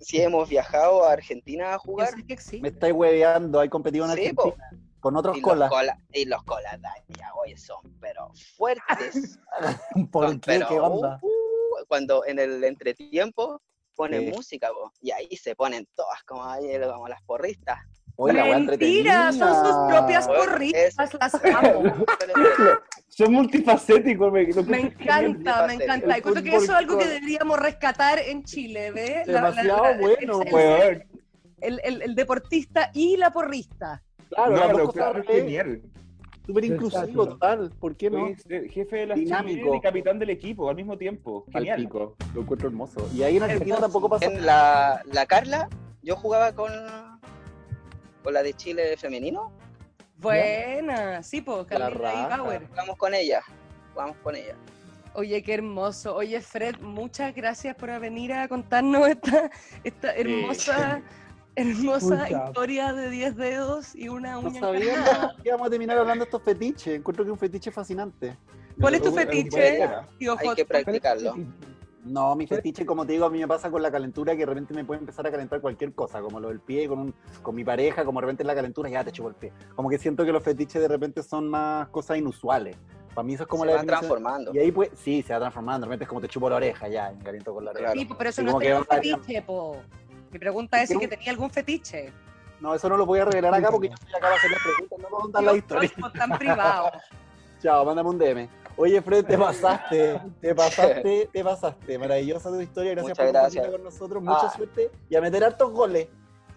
Si 0.00 0.20
hemos 0.20 0.48
viajado 0.48 1.04
a 1.04 1.12
Argentina 1.12 1.70
a 1.70 1.72
Yo 1.74 1.78
jugar, 1.78 2.10
sé 2.14 2.26
que 2.26 2.36
sí. 2.36 2.60
Me 2.60 2.68
estáis 2.68 2.92
hueveando, 2.92 3.60
hay 3.60 3.68
competido 3.68 4.04
en 4.04 4.12
Sí, 4.12 4.26
Argentina. 4.26 4.70
Con 5.00 5.16
otros 5.16 5.36
y 5.36 5.40
colas. 5.40 5.70
los 5.70 5.78
colas, 5.78 5.96
y 6.12 6.24
los 6.24 6.42
colas 6.44 6.74
allá, 6.74 7.32
oye, 7.42 7.56
son 7.56 7.78
pero 8.00 8.30
fuertes. 8.56 9.38
¿Por 10.12 10.26
Son, 10.26 10.40
qué? 10.40 10.52
pero, 10.52 10.68
¿Qué 10.68 10.80
onda? 10.80 11.18
uh, 11.22 11.84
cuando 11.86 12.24
en 12.26 12.38
el 12.38 12.64
entretiempo 12.64 13.60
ponen 13.94 14.26
Sí. 14.26 14.32
música, 14.36 14.70
y 15.00 15.10
ahí 15.10 15.36
se 15.36 15.54
ponen 15.56 15.86
todas 15.94 16.22
como 16.24 16.44
ahí, 16.44 16.66
como 16.80 17.08
las 17.08 17.22
porristas. 17.22 17.78
Oye, 18.16 18.32
la 18.34 18.44
Mentira, 18.58 19.32
son 19.32 19.54
sus 19.64 19.76
propias 19.88 20.26
Bueno, 20.26 20.44
porritas, 20.44 20.94
las 21.20 21.34
amo. 21.54 21.82
Son 23.08 23.32
multifacéticos, 23.32 24.32
me, 24.32 24.44
Me 24.64 24.80
encanta, 24.80 25.66
me 25.66 25.74
encanta. 25.74 26.06
El 26.06 26.18
Encuentro 26.18 26.42
que 26.42 26.48
eso 26.50 26.64
es 26.64 26.70
algo 26.70 26.98
que 26.98 27.04
cola. 27.04 27.14
deberíamos 27.14 27.58
rescatar 27.58 28.18
en 28.20 28.44
Chile, 28.44 28.90
¿ves? 28.92 29.26
La- 29.26 29.40
la- 29.40 29.50
Demasiado 29.50 29.82
la- 29.82 29.90
el- 29.90 30.00
bueno, 30.00 30.40
el- 30.42 31.06
el, 31.60 31.80
el- 31.82 32.02
el 32.02 32.14
deportista 32.14 32.90
y 32.94 33.16
la 33.16 33.32
porrista. 33.32 34.02
Claro, 34.28 34.52
No, 34.52 34.60
cosas 34.60 34.72
encuentro 34.80 35.12
re- 35.12 35.40
genial. 35.40 35.82
súper 36.46 36.64
inclusivo, 36.64 37.28
total. 37.28 37.70
¿Por 37.78 37.96
qué 37.96 38.10
no? 38.10 38.28
Soy 38.46 38.68
jefe 38.68 38.96
de 38.96 39.06
la 39.06 39.14
Dinámico. 39.14 39.74
Y 39.74 39.80
capitán 39.80 40.18
del 40.18 40.30
equipo 40.30 40.68
al 40.70 40.76
mismo 40.76 40.96
tiempo. 40.96 41.44
Al 41.54 41.64
Genial. 41.64 41.88
Lo 42.34 42.40
encuentro 42.42 42.68
hermoso. 42.68 43.08
Y 43.14 43.22
ahí 43.22 43.36
en 43.36 43.42
Argentina 43.44 43.76
tampoco 43.78 44.08
pasa 44.08 44.26
en 44.26 44.44
la, 44.46 45.02
la 45.12 45.26
Carla, 45.26 45.68
yo 46.02 46.16
jugaba 46.16 46.52
con, 46.54 46.72
con 48.22 48.32
la 48.34 48.42
de 48.42 48.54
Chile 48.54 48.96
femenino, 48.96 49.52
Buena, 50.20 51.22
sí, 51.22 51.40
pues, 51.40 51.64
Carlita 51.66 52.12
y. 52.12 52.28
Bauer. 52.38 52.66
jugamos 52.68 52.96
con 52.96 53.14
ella, 53.14 53.40
jugamos 53.92 54.16
con 54.22 54.34
ella. 54.34 54.56
Oye, 55.14 55.42
qué 55.42 55.54
hermoso. 55.54 56.14
Oye, 56.16 56.40
Fred, 56.40 56.76
muchas 56.80 57.34
gracias 57.34 57.76
por 57.76 57.88
venir 58.00 58.32
a 58.32 58.48
contarnos 58.48 59.08
esta, 59.08 59.50
esta 59.84 60.12
hermosa, 60.14 61.02
hermosa 61.58 62.28
historia 62.30 62.92
de 62.92 63.10
10 63.10 63.36
dedos 63.36 63.94
y 63.94 64.08
una 64.08 64.32
No 64.32 64.40
uña 64.48 64.60
sabía 64.60 64.92
encarnada. 64.94 65.36
que 65.42 65.48
íbamos 65.48 65.66
a 65.66 65.70
terminar 65.70 65.98
hablando 65.98 66.24
de 66.24 66.28
estos 66.28 66.42
fetiches. 66.42 66.98
Encuentro 66.98 67.24
que 67.24 67.28
es 67.30 67.32
un 67.32 67.38
fetiche 67.38 67.70
fascinante. 67.70 68.36
¿Cuál 68.80 68.94
es 68.94 69.02
tu 69.02 69.12
fetiche, 69.12 69.88
tío 70.18 70.36
Hay 70.38 70.54
que 70.54 70.64
practicarlo. 70.64 71.34
No, 72.04 72.34
mi 72.36 72.46
fetiche, 72.46 72.86
como 72.86 73.04
te 73.04 73.12
digo, 73.12 73.26
a 73.26 73.30
mí 73.30 73.38
me 73.38 73.46
pasa 73.48 73.70
con 73.70 73.82
la 73.82 73.90
calentura 73.90 74.32
que 74.32 74.38
de 74.38 74.46
repente 74.46 74.72
me 74.72 74.84
puede 74.84 75.00
empezar 75.00 75.26
a 75.26 75.30
calentar 75.30 75.60
cualquier 75.60 75.92
cosa, 75.92 76.22
como 76.22 76.40
lo 76.40 76.48
del 76.48 76.60
pie 76.60 76.88
con, 76.88 76.98
un, 77.00 77.14
con 77.42 77.54
mi 77.54 77.64
pareja, 77.64 78.04
como 78.04 78.20
de 78.20 78.26
repente 78.26 78.44
la 78.44 78.54
calentura, 78.54 78.88
ya 78.88 79.04
te 79.04 79.12
chupo 79.12 79.28
el 79.28 79.34
pie. 79.34 79.52
Como 79.74 79.90
que 79.90 79.98
siento 79.98 80.24
que 80.24 80.32
los 80.32 80.42
fetiches 80.42 80.80
de 80.80 80.88
repente 80.88 81.22
son 81.22 81.48
más 81.50 81.88
cosas 81.88 82.16
inusuales. 82.16 82.76
Para 83.14 83.26
mí 83.26 83.34
eso 83.34 83.42
es 83.42 83.48
como 83.48 83.64
Se 83.64 83.70
la 83.70 83.76
van 83.76 83.86
definición- 83.86 83.98
transformando. 83.98 84.54
Y 84.54 84.58
ahí 84.58 84.72
pues, 84.72 84.90
sí, 84.94 85.22
se 85.22 85.34
va 85.34 85.40
transformando. 85.40 85.80
De 85.86 85.88
repente 85.88 86.04
es 86.04 86.08
como 86.08 86.20
te 86.22 86.28
chupo 86.28 86.48
la 86.48 86.56
oreja, 86.56 86.88
ya, 86.88 87.10
me 87.10 87.22
caliento 87.22 87.52
con 87.52 87.64
la 87.64 87.72
oreja. 87.72 87.92
Sí, 87.92 88.08
pero 88.16 88.30
eso 88.30 88.40
Y 88.40 88.44
no 88.44 88.60
es 88.60 88.74
un 88.74 88.80
va- 88.82 88.94
fetiche, 88.94 89.42
po. 89.42 89.76
Mi 90.30 90.38
pregunta 90.38 90.82
es 90.82 90.88
si 90.90 90.98
que 90.98 91.08
tenía 91.08 91.30
algún 91.30 91.50
fetiche. 91.50 92.12
No, 92.60 92.74
eso 92.74 92.88
no 92.88 92.96
lo 92.96 93.06
voy 93.06 93.20
a 93.20 93.24
revelar 93.24 93.54
acá 93.54 93.70
porque 93.70 93.88
yo 93.88 93.94
estoy 93.94 94.10
acá 94.10 94.20
para 94.20 94.34
hacer 94.34 94.50
las 94.50 94.60
preguntas, 94.62 94.98
no 94.98 95.08
para 95.08 95.22
contar 95.22 95.42
la 95.44 95.54
historia. 95.56 95.90
Hot, 96.02 96.12
tan 96.12 96.38
privado. 96.38 96.90
Chao, 97.62 97.84
mándame 97.84 98.08
un 98.10 98.18
DM. 98.18 98.48
Oye, 98.76 99.02
Fred, 99.02 99.24
te 99.24 99.36
pasaste, 99.38 100.20
te 100.40 100.54
pasaste, 100.54 101.28
te 101.32 101.44
pasaste. 101.44 101.98
Maravillosa 101.98 102.48
tu 102.50 102.60
historia, 102.60 102.92
gracias 102.92 103.10
Muchas 103.18 103.26
por 103.26 103.32
gracias. 103.40 103.68
con 103.68 103.82
nosotros. 103.84 104.22
Mucha 104.22 104.46
Ah. 104.46 104.50
suerte 104.56 104.90
y 105.08 105.16
a 105.16 105.20
meter 105.20 105.44
hartos 105.44 105.70
goles. 105.72 106.08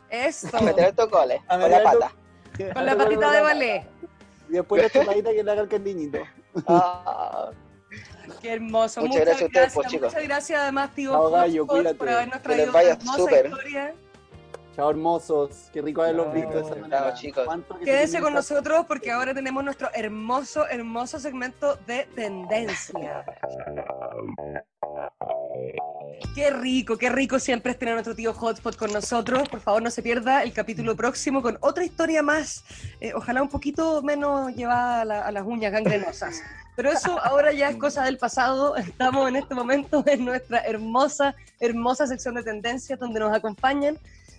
Eso. 0.10 0.56
A 0.58 0.62
meter 0.62 0.90
estos 0.90 1.10
goles 1.10 1.40
A 1.48 1.52
con 1.52 1.60
meter 1.60 1.84
la 1.84 1.92
estos- 1.92 2.12
pata. 2.12 2.74
Con 2.74 2.86
la 2.86 2.96
patita 2.98 3.32
de 3.32 3.42
ballet. 3.42 3.88
Y 4.50 4.54
después 4.54 4.82
la 4.84 4.90
chupadita 4.90 5.32
que 5.32 5.44
le 5.44 5.52
haga 5.52 5.62
el 5.62 5.70
candiñito. 5.70 6.20
Ah, 6.68 7.50
Qué 8.42 8.54
hermoso. 8.54 9.02
Muchas 9.02 9.16
Muchas, 9.20 9.26
gracias 9.26 9.42
a 9.42 9.46
ustedes, 9.46 9.52
gracias. 9.54 9.74
pues, 9.76 9.88
chicos. 9.88 10.08
Muchas 10.14 10.24
gracias 10.28 10.60
además, 10.62 10.96
tío, 10.96 11.30
gallo, 11.32 11.68
cuídate. 11.68 11.96
por 11.96 12.10
habernos 12.10 12.38
Que 12.38 12.44
traído 12.44 12.66
les 12.66 12.74
vaya 12.74 12.92
esta 12.94 13.04
hermosa 13.14 13.36
historia. 13.48 13.96
Chao, 14.76 14.90
hermosos. 14.90 15.70
Qué 15.74 15.82
rico 15.82 16.02
haberlos 16.02 16.28
Chao. 16.28 16.34
visto 16.34 16.52
de 16.74 16.88
esa 16.88 17.14
chicos. 17.14 17.44
¿Cuánto 17.46 17.74
que 17.78 17.80
se 17.80 17.92
Quédense 17.92 18.22
con 18.22 18.34
nosotros 18.34 18.86
porque 18.88 19.12
ahora 19.12 19.34
tenemos 19.34 19.64
nuestro 19.66 19.90
hermoso, 19.94 20.66
hermoso 20.70 21.20
segmento 21.20 21.76
de 21.88 22.06
tendencia. 22.16 23.26
Qué 26.36 26.50
rico, 26.52 26.98
qué 26.98 27.10
rico 27.10 27.38
siempre 27.40 27.74
es 27.74 27.78
tener 27.80 27.94
a 27.94 27.96
nuestro 27.96 28.16
tío 28.16 28.34
Hotspot 28.34 28.78
con 28.78 28.94
nosotros. 28.94 29.50
Por 29.50 29.60
favor, 29.60 29.82
no 29.82 29.90
se 29.92 30.02
pierda 30.02 30.44
el 30.44 30.54
capítulo 30.54 30.96
próximo 30.96 31.42
con 31.42 31.58
otra 31.60 31.84
historia 31.84 32.24
más, 32.24 32.64
eh, 33.02 33.14
ojalá 33.14 33.42
un 33.42 33.50
poquito 33.50 34.02
menos 34.02 34.56
llevada 34.56 35.02
a, 35.02 35.06
la- 35.06 35.26
a 35.26 35.32
las 35.32 35.44
uñas 35.46 35.72
gangrenosas. 35.74 36.42
Pero 36.76 36.92
eso 36.92 37.20
ahora 37.24 37.52
ya 37.52 37.70
es 37.70 37.76
cosa 37.78 38.04
del 38.04 38.18
pasado. 38.18 38.76
Estamos 38.78 39.28
en 39.30 39.36
este 39.36 39.54
momento 39.56 40.04
en 40.08 40.26
nuestra 40.26 40.60
hermosa, 40.60 41.36
hermosa 41.60 42.08
sección 42.08 42.36
de 42.36 42.44
tendencias 42.44 43.00
donde 43.00 43.20
nos 43.20 43.34
acompañan 43.36 43.98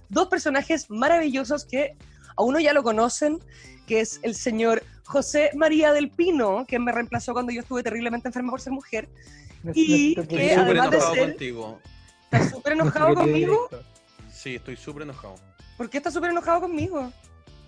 dos 0.08 0.28
personajes 0.28 0.90
maravillosos 0.90 1.64
que 1.64 1.96
a 2.36 2.42
uno 2.42 2.58
ya 2.60 2.72
lo 2.72 2.82
conocen, 2.82 3.38
que 3.86 4.00
es 4.00 4.18
el 4.22 4.34
señor 4.34 4.82
José 5.04 5.50
María 5.54 5.92
del 5.92 6.10
Pino, 6.10 6.64
que 6.66 6.78
me 6.78 6.92
reemplazó 6.92 7.32
cuando 7.34 7.52
yo 7.52 7.60
estuve 7.60 7.82
terriblemente 7.82 8.28
enferma 8.28 8.50
por 8.50 8.60
ser 8.60 8.72
mujer. 8.72 9.08
Y 9.74 10.14
que 10.14 10.20
Estoy 10.22 10.36
querido- 10.38 10.54
súper 10.60 10.70
además 10.80 10.90
de 10.90 10.96
enojado 10.96 11.14
ser- 11.14 11.28
contigo. 11.28 11.80
¿Estás 12.24 12.50
súper 12.50 12.72
enojado 12.72 13.14
conmigo? 13.14 13.68
Sí, 14.32 14.54
estoy 14.56 14.76
súper 14.76 15.02
enojado. 15.02 15.34
¿Por 15.76 15.90
qué 15.90 15.98
estás 15.98 16.14
súper 16.14 16.30
enojado 16.30 16.62
conmigo? 16.62 17.12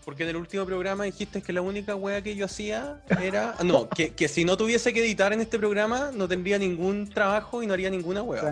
Porque 0.04 0.24
en 0.24 0.28
el 0.30 0.36
último 0.36 0.66
programa 0.66 1.04
dijiste 1.04 1.40
que 1.40 1.52
la 1.52 1.62
única 1.62 1.94
wea 1.96 2.20
que 2.22 2.34
yo 2.36 2.44
hacía 2.44 3.00
era. 3.22 3.54
No, 3.64 3.88
que, 3.88 4.14
que 4.14 4.28
si 4.28 4.44
no 4.44 4.56
tuviese 4.56 4.92
que 4.92 5.00
editar 5.00 5.32
en 5.32 5.40
este 5.40 5.58
programa, 5.58 6.10
no 6.12 6.28
tendría 6.28 6.58
ningún 6.58 7.08
trabajo 7.08 7.62
y 7.62 7.66
no 7.66 7.72
haría 7.72 7.88
ninguna 7.88 8.22
wea. 8.22 8.42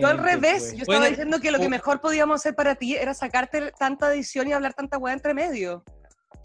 Yo 0.00 0.06
al 0.06 0.18
revés, 0.18 0.62
pues. 0.62 0.72
yo 0.72 0.82
estaba 0.82 0.98
Bueno, 1.00 1.06
diciendo 1.10 1.40
que 1.40 1.50
lo 1.50 1.58
que 1.58 1.68
mejor 1.68 2.00
podíamos 2.00 2.36
hacer 2.40 2.54
para 2.54 2.76
ti 2.76 2.96
era 2.96 3.12
sacarte 3.12 3.72
tanta 3.78 4.12
edición 4.12 4.48
y 4.48 4.52
hablar 4.52 4.72
tanta 4.72 4.96
weá 4.96 5.12
entre 5.12 5.34
medio. 5.34 5.84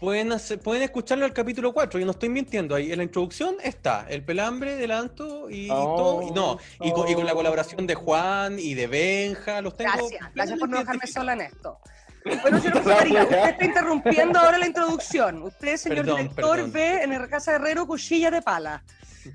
Pueden, 0.00 0.30
hacer- 0.30 0.60
pueden 0.60 0.82
escucharlo 0.82 1.24
al 1.24 1.32
capítulo 1.32 1.72
4, 1.72 1.98
yo 1.98 2.06
no 2.06 2.12
estoy 2.12 2.28
mintiendo. 2.28 2.74
Ahí 2.76 2.92
en 2.92 2.98
la 2.98 3.02
introducción 3.04 3.56
está 3.64 4.06
el 4.08 4.22
pelambre, 4.24 4.76
delanto 4.76 5.50
y 5.50 5.68
Oh, 5.72 5.96
todo. 5.96 6.22
y 6.28 6.30
no, 6.30 6.58
y 6.86 6.92
con, 6.92 7.08
y 7.08 7.14
con 7.14 7.24
la 7.26 7.32
oh. 7.32 7.36
colaboración 7.36 7.84
de 7.86 7.94
Juan 7.96 8.58
y 8.60 8.74
de 8.74 8.86
Benja, 8.86 9.60
los 9.60 9.76
tengo. 9.76 9.90
Gracias, 9.96 10.34
gracias 10.34 10.58
por 10.58 10.68
no 10.68 10.78
dejarme 10.78 11.06
sola 11.06 11.32
en 11.32 11.40
esto. 11.40 11.80
Bueno, 12.24 12.60
señor 12.60 12.76
usted 12.78 13.48
está 13.48 13.64
interrumpiendo 13.64 14.38
ahora 14.38 14.58
la 14.58 14.66
introducción. 14.66 15.42
Usted, 15.42 15.76
señor 15.76 16.04
Perdón, 16.04 16.16
director, 16.18 16.56
perdón. 16.56 16.72
ve 16.72 17.02
en 17.02 17.12
el 17.12 17.28
Casa 17.28 17.54
Herrero 17.54 17.86
cuchilla 17.86 18.30
de 18.30 18.42
pala. 18.42 18.82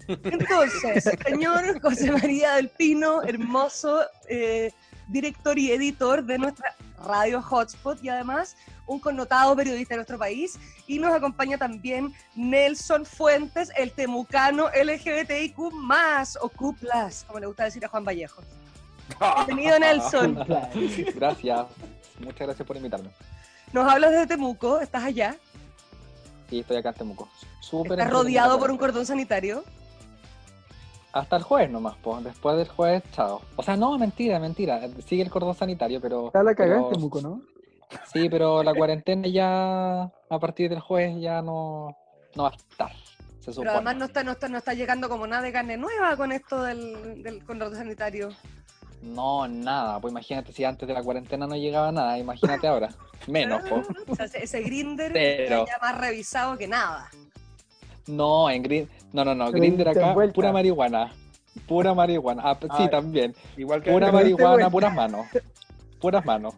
Entonces, 0.07 1.03
señor 1.27 1.81
José 1.81 2.11
María 2.11 2.55
del 2.55 2.69
Pino, 2.69 3.23
hermoso 3.23 4.01
eh, 4.27 4.71
director 5.07 5.57
y 5.57 5.71
editor 5.71 6.23
de 6.23 6.37
nuestra 6.37 6.75
radio 7.05 7.41
Hotspot 7.41 8.01
y 8.03 8.09
además 8.09 8.55
un 8.85 8.99
connotado 8.99 9.55
periodista 9.55 9.93
de 9.93 9.97
nuestro 9.97 10.17
país. 10.17 10.59
Y 10.87 10.99
nos 10.99 11.13
acompaña 11.13 11.57
también 11.57 12.13
Nelson 12.35 13.05
Fuentes, 13.05 13.71
el 13.77 13.91
temucano 13.91 14.69
LGBTIQ+, 14.69 15.57
o 16.41 16.49
Q+, 16.49 16.75
como 17.27 17.39
le 17.39 17.45
gusta 17.45 17.65
decir 17.65 17.85
a 17.85 17.87
Juan 17.87 18.03
Vallejo. 18.03 18.41
Bienvenido, 19.47 19.79
Nelson. 19.79 20.37
Gracias. 21.15 21.67
Muchas 22.23 22.47
gracias 22.47 22.67
por 22.67 22.77
invitarme. 22.77 23.09
Nos 23.71 23.91
hablas 23.91 24.11
de 24.11 24.27
Temuco, 24.27 24.79
estás 24.79 25.03
allá, 25.03 25.35
Sí, 26.53 26.59
estoy 26.59 26.77
acá 26.77 26.89
en 26.89 26.95
Temuco. 26.95 27.27
Súper 27.61 27.93
estás 27.93 28.11
rodeado 28.11 28.59
por 28.59 28.69
un 28.69 28.77
cordón 28.77 29.07
sanitario. 29.07 29.63
Hasta 31.11 31.37
el 31.37 31.41
jueves 31.41 31.71
nomás, 31.71 31.95
pues. 32.03 32.23
Después 32.23 32.57
del 32.57 32.67
jueves, 32.67 33.01
chao. 33.11 33.41
O 33.55 33.63
sea, 33.63 33.75
no, 33.75 33.97
mentira, 33.97 34.39
mentira. 34.39 34.81
Sigue 35.05 35.23
el 35.23 35.31
cordón 35.31 35.55
sanitario, 35.55 35.99
pero. 35.99 36.27
Está 36.27 36.43
la 36.43 36.53
cagada 36.53 36.81
en 36.81 36.89
Temuco, 36.89 37.21
¿no? 37.21 37.41
Sí, 38.11 38.29
pero 38.29 38.61
la 38.61 38.73
cuarentena 38.73 39.27
ya. 39.27 40.03
A 40.03 40.39
partir 40.39 40.69
del 40.69 40.79
jueves 40.79 41.19
ya 41.21 41.41
no. 41.41 41.97
No 42.35 42.43
va 42.43 42.49
a 42.49 42.55
estar. 42.55 42.91
Se 43.39 43.51
supone. 43.51 43.69
Pero 43.69 43.71
además 43.71 43.95
no 43.97 44.05
está, 44.05 44.23
no, 44.23 44.31
está, 44.33 44.47
no 44.47 44.57
está 44.59 44.73
llegando 44.75 45.09
como 45.09 45.25
nada 45.25 45.41
de 45.41 45.51
carne 45.51 45.77
nueva 45.77 46.15
con 46.17 46.31
esto 46.31 46.61
del, 46.61 47.23
del 47.23 47.43
cordón 47.43 47.75
sanitario. 47.75 48.29
No, 49.03 49.47
nada. 49.47 49.99
Pues 49.99 50.11
imagínate 50.11 50.53
si 50.53 50.63
antes 50.63 50.87
de 50.87 50.93
la 50.93 51.03
cuarentena 51.03 51.45
no 51.45 51.55
llegaba 51.55 51.91
nada. 51.91 52.17
Imagínate 52.17 52.67
ahora. 52.67 52.89
Menos, 53.27 53.61
pues. 53.69 53.87
O 54.07 54.15
sea, 54.15 54.25
ese, 54.25 54.61
grinder 54.61 55.11
Pero- 55.13 55.65
ya 55.67 55.77
más 55.81 55.97
revisado 55.99 56.57
que 56.57 56.67
nada. 56.67 57.09
No, 58.07 58.49
en 58.49 58.63
Green. 58.63 58.89
No, 59.13 59.23
no, 59.23 59.35
no. 59.35 59.51
Grinder 59.51 59.89
acá, 59.89 60.13
vuelta. 60.13 60.33
pura 60.33 60.51
marihuana. 60.51 61.13
Pura 61.67 61.93
marihuana. 61.93 62.41
Ah, 62.45 62.57
sí, 62.77 62.89
también. 62.89 63.35
Igual 63.55 63.81
que 63.81 63.91
Pura 63.91 64.11
marihuana, 64.11 64.69
puras 64.71 64.93
manos. 64.93 65.27
Puras 66.01 66.25
manos. 66.25 66.53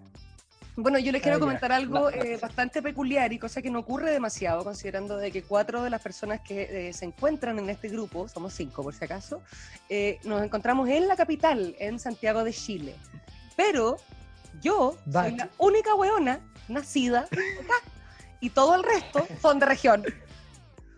Bueno, 0.77 0.99
yo 0.99 1.11
les 1.13 1.21
quiero 1.21 1.37
Ah, 1.37 1.39
ya. 1.39 1.45
comentar 1.45 1.71
algo 1.71 1.99
No. 1.99 2.09
eh, 2.09 2.37
bastante 2.41 2.81
peculiar 2.81 3.31
y 3.31 3.39
cosa 3.39 3.61
que 3.61 3.69
no 3.69 3.79
ocurre 3.79 4.11
demasiado, 4.11 4.63
considerando 4.63 5.17
de 5.17 5.31
que 5.31 5.41
cuatro 5.43 5.81
de 5.83 5.89
las 5.89 6.01
personas 6.01 6.41
que 6.41 6.89
eh, 6.89 6.93
se 6.93 7.05
encuentran 7.05 7.57
en 7.59 7.69
este 7.69 7.87
grupo, 7.87 8.27
somos 8.27 8.53
cinco 8.53 8.83
por 8.83 8.93
si 8.93 9.05
acaso, 9.05 9.41
eh, 9.87 10.19
nos 10.25 10.43
encontramos 10.43 10.89
en 10.89 11.07
la 11.07 11.15
capital, 11.15 11.75
en 11.79 11.97
Santiago 11.99 12.43
de 12.43 12.51
Chile. 12.51 12.95
Pero 13.55 13.97
yo 14.61 14.97
soy 15.11 15.37
la 15.37 15.49
única 15.59 15.95
weona 15.95 16.41
nacida 16.67 17.21
acá 17.21 17.75
y 18.41 18.49
todo 18.49 18.75
el 18.75 18.83
resto 18.83 19.25
son 19.41 19.59
de 19.59 19.65
región. 19.67 20.03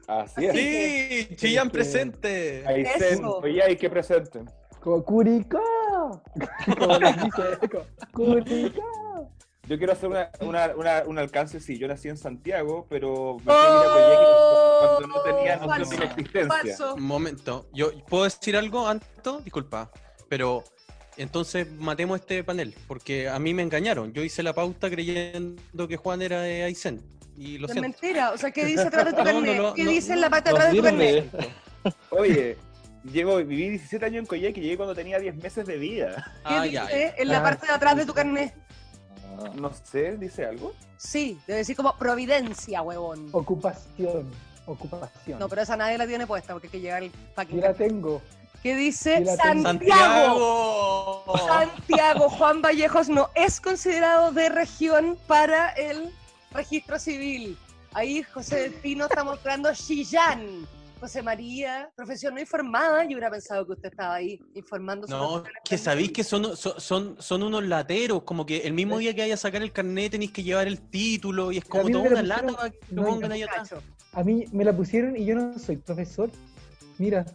Así 0.07 0.45
es. 0.45 0.53
Sí, 0.53 1.36
Chillán 1.36 1.69
presente. 1.69 2.63
Ahí 2.65 2.84
oye, 3.43 3.61
hay 3.61 3.75
que 3.75 3.89
presente. 3.89 4.39
Como 4.80 5.03
Curicó. 5.03 5.59
Como 6.80 6.97
les 6.97 7.15
dice. 7.23 7.43
Curicó. 8.13 9.07
Yo 9.68 9.78
quiero 9.78 9.93
hacer 9.93 10.07
una, 10.09 10.30
una, 10.39 10.68
una- 10.76 11.03
un 11.05 11.20
alcance, 11.20 11.59
sí, 11.59 11.78
yo 11.78 11.88
nací 11.88 12.07
en 12.07 12.18
Santiago, 12.18 12.86
pero 12.89 13.38
me 13.45 13.51
Oh, 13.53 14.97
cuando 14.99 15.07
no 15.07 15.22
tenía 15.24 15.57
noción 15.57 15.70
falso, 15.70 15.91
de 15.91 15.97
mi 15.97 16.05
existencia. 16.05 16.47
Falso. 16.47 16.95
Un 16.95 17.03
momento, 17.03 17.68
yo 17.74 17.91
puedo 18.05 18.24
decir 18.24 18.55
algo, 18.55 18.88
Anto, 18.88 19.39
disculpa, 19.41 19.91
pero 20.30 20.63
entonces 21.18 21.70
matemos 21.72 22.20
este 22.22 22.43
panel, 22.43 22.74
porque 22.88 23.28
a 23.28 23.39
mí 23.39 23.53
me 23.53 23.61
engañaron. 23.63 24.13
Yo 24.13 24.24
hice 24.24 24.41
la 24.43 24.53
pauta 24.53 24.89
creyendo 24.89 25.88
que 25.88 25.97
Juan 25.97 26.22
era 26.22 26.41
de 26.41 26.63
Aysén. 26.63 27.01
Y 27.36 27.57
lo 27.57 27.68
Es 27.68 27.74
siento. 27.74 27.89
mentira. 27.89 28.32
O 28.32 28.38
sea, 28.38 28.49
¿qué 28.51 28.65
dice 28.65 28.82
atrás 28.84 29.05
de 29.05 29.11
tu 29.11 29.18
No, 29.20 29.24
carnet? 29.26 29.57
no, 29.57 29.74
¿Qué 29.74 29.84
no, 29.84 29.91
dice 29.91 30.09
en 30.13 30.15
no, 30.15 30.22
la 30.22 30.30
parte 30.30 30.49
atrás 30.49 30.72
de 30.72 30.78
tu 30.78 30.84
carnet? 30.84 31.30
Oye, 32.09 32.57
llevo, 33.11 33.38
viví 33.38 33.70
17 33.70 34.05
años 34.05 34.20
en 34.22 34.26
Coyhaique 34.26 34.59
y 34.59 34.63
llegué 34.63 34.78
cuando 34.78 34.95
tenía 34.95 35.20
10 35.20 35.36
meses 35.38 35.65
de 35.65 35.78
vida. 35.78 36.15
¿Qué 36.47 36.53
Ah, 36.55 36.63
dice 36.63 36.74
ya. 36.74 36.88
en 37.18 37.28
la 37.28 37.39
Ah, 37.39 37.43
parte 37.43 37.68
de 37.68 37.74
atrás 37.74 37.95
de 37.97 38.05
tu 38.05 38.13
carnet? 38.13 38.53
No 39.56 39.72
sé, 39.74 40.18
dice 40.18 40.46
algo. 40.46 40.74
Sí, 40.98 41.40
debe 41.48 41.60
decir 41.60 41.76
como 41.76 41.96
Providencia, 41.98 42.82
huevón. 42.82 43.30
Ocupación. 43.32 44.32
Ocupación. 44.66 45.40
No, 45.40 45.48
pero 45.48 45.62
esa 45.62 45.78
nadie 45.78 45.98
la 45.98 46.08
tiene 46.08 46.28
puesta 46.28 46.54
porque 46.54 46.68
hay 46.68 46.72
que 46.72 46.80
llegar 46.82 47.04
al 47.04 47.12
fucking 47.36 47.56
Yo 47.56 47.62
la 47.62 47.74
tengo. 47.74 48.22
¿Qué 48.64 48.76
dice? 48.76 49.24
¡Santiago! 49.38 51.24
Santiago 51.48 52.30
Juan 52.30 52.62
Vallejos 52.62 53.08
no 53.08 53.30
es 53.36 53.62
considerado 53.62 54.32
de 54.32 54.50
región 54.50 55.18
para 55.28 55.70
el 55.70 56.12
registro 56.52 57.00
civil. 57.00 57.58
Ahí 57.94 58.24
José 58.24 58.62
del 58.62 58.74
Pino 58.74 59.06
está 59.06 59.24
mostrando 59.24 59.74
Chillán. 59.74 60.68
José 61.00 61.22
María, 61.22 61.89
profesión 61.95 62.34
no 62.34 62.39
informada, 62.39 63.04
yo 63.04 63.10
hubiera 63.12 63.30
pensado 63.30 63.66
que 63.66 63.74
usted 63.74 63.89
estaba 63.89 64.16
ahí 64.16 64.39
informando 64.56 65.08
No, 65.08 65.43
que 65.64 65.78
sabéis 65.78 66.12
que 66.12 66.24
son, 66.24 66.58
son, 66.58 66.80
son, 66.80 67.16
son 67.20 67.43
unos 67.43 67.64
lateros, 67.64 68.24
como 68.24 68.45
que 68.45 68.58
el 68.60 68.74
mismo 68.74 68.98
día 68.98 69.14
que 69.14 69.22
vaya 69.22 69.36
a 69.36 69.38
sacar 69.38 69.62
el 69.62 69.72
carnet 69.72 70.12
tenéis 70.12 70.32
que 70.32 70.43
llevar 70.43 70.68
el 70.68 70.80
título 70.80 71.52
y 71.52 71.58
es 71.60 71.66
como 71.66 71.89
toda 71.89 72.10
una 72.10 72.24
lata 72.24 72.41
pusieron- 72.41 72.56
para 72.56 72.70
que 72.72 72.80
lo 72.91 73.02
no, 73.04 73.08
pongan 73.10 73.32
ahí 73.32 73.43
atrás. 73.43 73.74
A 74.14 74.24
mí 74.24 74.45
me 74.52 74.66
la 74.66 74.74
pusieron 74.76 75.16
y 75.16 75.26
yo 75.26 75.36
no 75.36 75.58
soy 75.60 75.78
profesor. 75.78 76.30
Mira, 76.98 77.26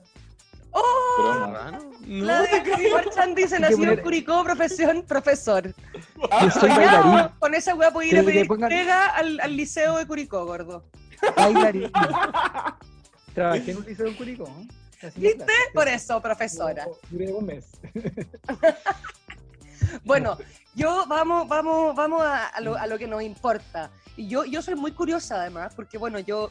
Broma. 1.19 1.79
No, 2.07 2.25
La 2.25 2.43
de 2.43 2.91
Marchand 2.93 3.37
dice, 3.37 3.61
nacido 3.61 3.93
en 3.93 4.01
Curicó, 4.01 4.43
profesión, 4.43 5.03
profesor. 5.07 5.73
yo 6.43 6.51
soy 6.51 6.71
bailarín. 6.71 7.29
con 7.39 7.55
esa 7.55 7.75
weá 7.75 7.93
puedo 7.93 8.09
ir 8.09 8.19
a 8.19 8.23
pedir 8.23 8.47
pongan- 8.49 8.73
al, 9.15 9.39
al 9.41 9.57
liceo 9.57 9.99
de 9.99 10.07
Curicó, 10.07 10.45
gordo. 10.47 10.85
Bailarín. 11.37 11.93
Trabajé 13.35 13.71
en 13.71 13.77
un 13.79 13.85
liceo 13.85 14.07
en 14.07 14.15
Curicó. 14.15 14.45
Haciendo 14.97 15.21
¿Viste? 15.21 15.53
Por 15.75 15.89
eso, 15.89 16.21
profesora. 16.21 16.87
Duré 17.11 17.33
un 17.33 17.47
mes. 17.47 17.67
Bueno, 20.05 20.39
yo 20.75 21.05
vamos, 21.07 21.47
vamos, 21.49 21.95
vamos 21.95 22.23
a, 22.23 22.47
a 22.47 22.61
lo, 22.61 22.77
a 22.77 22.87
lo 22.87 22.99
que 22.99 23.07
nos 23.07 23.23
importa. 23.23 23.91
Y 24.17 24.29
yo, 24.29 24.45
yo 24.45 24.63
soy 24.63 24.75
muy 24.75 24.93
curiosa 24.93 25.41
además, 25.41 25.75
porque 25.75 25.99
bueno, 25.99 26.19
yo 26.19 26.51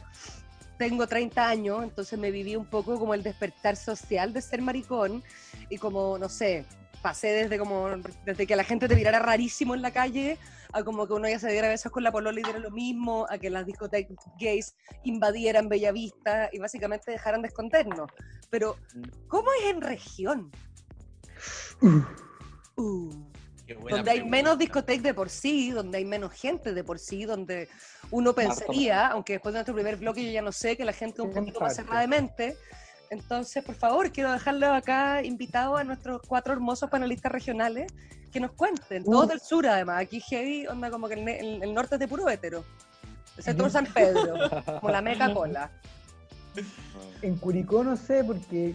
tengo 0.78 1.06
30 1.06 1.48
años, 1.48 1.82
entonces 1.82 2.18
me 2.18 2.30
viví 2.30 2.56
un 2.56 2.66
poco 2.66 2.98
como 2.98 3.14
el 3.14 3.22
despertar 3.22 3.76
social 3.76 4.32
de 4.32 4.42
ser 4.42 4.62
maricón 4.62 5.22
y 5.68 5.78
como, 5.78 6.18
no 6.18 6.28
sé, 6.28 6.64
pasé 7.02 7.28
desde 7.28 7.58
como, 7.58 7.88
desde 8.24 8.46
que 8.46 8.56
la 8.56 8.64
gente 8.64 8.88
te 8.88 8.96
mirara 8.96 9.18
rarísimo 9.18 9.74
en 9.74 9.82
la 9.82 9.90
calle, 9.90 10.38
a 10.72 10.82
como 10.82 11.06
que 11.06 11.12
uno 11.12 11.28
ya 11.28 11.38
se 11.38 11.50
diera 11.50 11.68
besos 11.68 11.92
con 11.92 12.02
la 12.02 12.12
polola 12.12 12.40
y 12.40 12.42
diera 12.42 12.58
lo 12.58 12.70
mismo, 12.70 13.26
a 13.28 13.38
que 13.38 13.50
las 13.50 13.66
discotecas 13.66 14.16
gays 14.38 14.74
invadieran 15.04 15.68
Bellavista 15.68 16.48
y 16.52 16.58
básicamente 16.58 17.10
dejaran 17.10 17.42
de 17.42 17.48
escondernos. 17.48 18.10
Pero, 18.50 18.76
¿cómo 19.28 19.48
es 19.60 19.70
en 19.70 19.80
región? 19.80 20.50
Uh 22.76 23.32
donde 23.68 24.10
hay 24.10 24.18
pregunta. 24.18 24.36
menos 24.36 24.58
discotecas 24.58 25.02
de 25.02 25.14
por 25.14 25.30
sí, 25.30 25.70
donde 25.70 25.98
hay 25.98 26.04
menos 26.04 26.32
gente 26.32 26.74
de 26.74 26.84
por 26.84 26.98
sí, 26.98 27.24
donde 27.24 27.68
uno 28.10 28.34
pensaría, 28.34 29.08
aunque 29.08 29.34
después 29.34 29.52
de 29.52 29.58
nuestro 29.58 29.74
primer 29.74 29.96
bloque 29.96 30.24
yo 30.24 30.30
ya 30.30 30.42
no 30.42 30.52
sé, 30.52 30.76
que 30.76 30.84
la 30.84 30.92
gente 30.92 31.22
es 31.22 31.28
un 31.28 31.34
poquito 31.34 31.60
más 31.60 31.76
cerrada 31.76 32.00
de 32.00 32.08
mente. 32.08 32.56
Entonces, 33.16 33.62
por 33.62 33.74
favor, 33.74 34.10
quiero 34.10 34.32
dejarlo 34.32 34.72
acá 34.72 35.22
invitado 35.22 35.76
a 35.76 35.84
nuestros 35.84 36.22
cuatro 36.26 36.54
hermosos 36.54 36.88
panelistas 36.88 37.30
regionales 37.30 37.92
que 38.32 38.40
nos 38.40 38.52
cuenten, 38.52 39.04
todos 39.04 39.26
Uh. 39.26 39.28
del 39.28 39.40
sur 39.40 39.66
además, 39.66 40.00
aquí 40.00 40.18
heavy, 40.18 40.66
onda 40.66 40.90
como 40.90 41.08
que 41.08 41.14
el, 41.14 41.28
el- 41.28 41.62
el 41.62 41.74
norte 41.74 41.96
es 41.96 41.98
de 42.00 42.08
puro 42.08 42.26
hétero, 42.30 42.64
excepto 43.36 43.64
Ujú. 43.64 43.72
San 43.72 43.84
Pedro, 43.84 44.34
como 44.80 44.90
la 44.90 45.02
meca 45.02 45.30
cola. 45.34 45.70
En 47.20 47.36
Curicó 47.36 47.84
no 47.84 47.96
sé, 47.98 48.24
porque 48.24 48.74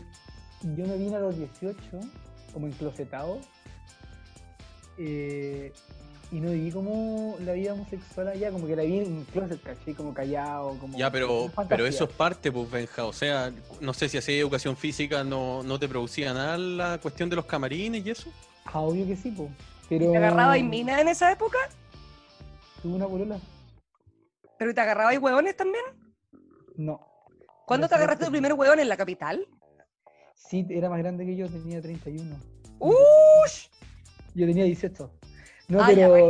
yo 0.61 0.85
me 0.85 0.97
vine 0.97 1.15
a 1.15 1.19
los 1.19 1.35
18, 1.35 1.75
como 2.53 2.67
enclosetado, 2.67 3.39
eh, 4.99 5.73
y 6.31 6.41
no 6.41 6.51
viví 6.51 6.71
como 6.71 7.37
la 7.39 7.53
vida 7.53 7.73
homosexual 7.73 8.27
allá, 8.27 8.51
como 8.51 8.67
que 8.67 8.75
la 8.75 8.83
vi 8.83 8.99
en 8.99 9.13
un 9.13 9.25
closet, 9.25 9.61
¿cachai? 9.61 9.93
Como 9.93 10.13
callado, 10.13 10.77
como... 10.77 10.97
Ya, 10.97 11.09
pero, 11.09 11.49
pero 11.69 11.85
eso 11.85 12.03
es 12.03 12.09
parte, 12.11 12.51
pues, 12.51 12.69
Benja. 12.69 13.05
O 13.05 13.13
sea, 13.13 13.51
no 13.79 13.93
sé 13.93 14.09
si 14.09 14.17
hacía 14.17 14.37
educación 14.37 14.75
física, 14.75 15.23
no, 15.23 15.63
no 15.63 15.79
te 15.79 15.87
producía 15.87 16.33
nada 16.33 16.57
la 16.57 16.97
cuestión 16.97 17.29
de 17.29 17.37
los 17.37 17.45
camarines 17.45 18.05
y 18.05 18.09
eso. 18.09 18.29
Ah, 18.65 18.81
obvio 18.81 19.07
que 19.07 19.15
sí. 19.15 19.33
Pero... 19.87 20.11
¿Te 20.11 20.17
agarraba 20.17 20.57
y 20.57 20.63
mina 20.63 20.99
en 20.99 21.07
esa 21.07 21.31
época? 21.31 21.57
¿Tuve 22.81 22.95
una 22.95 23.07
polola? 23.07 23.39
¿Pero 24.59 24.73
te 24.73 24.81
agarraba 24.81 25.13
y 25.13 25.17
hueones 25.17 25.55
también? 25.55 25.85
No. 26.75 26.99
¿Cuándo 27.65 27.87
te 27.87 27.95
agarraste 27.95 28.25
tu 28.25 28.31
primer 28.31 28.53
hueón 28.53 28.79
en 28.79 28.89
la 28.89 28.97
capital? 28.97 29.47
Sí, 30.35 30.65
era 30.69 30.89
más 30.89 30.99
grande 30.99 31.25
que 31.25 31.35
yo, 31.35 31.47
tenía 31.47 31.81
31. 31.81 32.35
¡Ush! 32.79 33.67
Yo 34.35 34.45
tenía 34.45 34.65
18. 34.65 35.11
No, 35.69 35.81
Ah, 35.81 35.91
ya, 35.91 36.07
pero. 36.09 36.29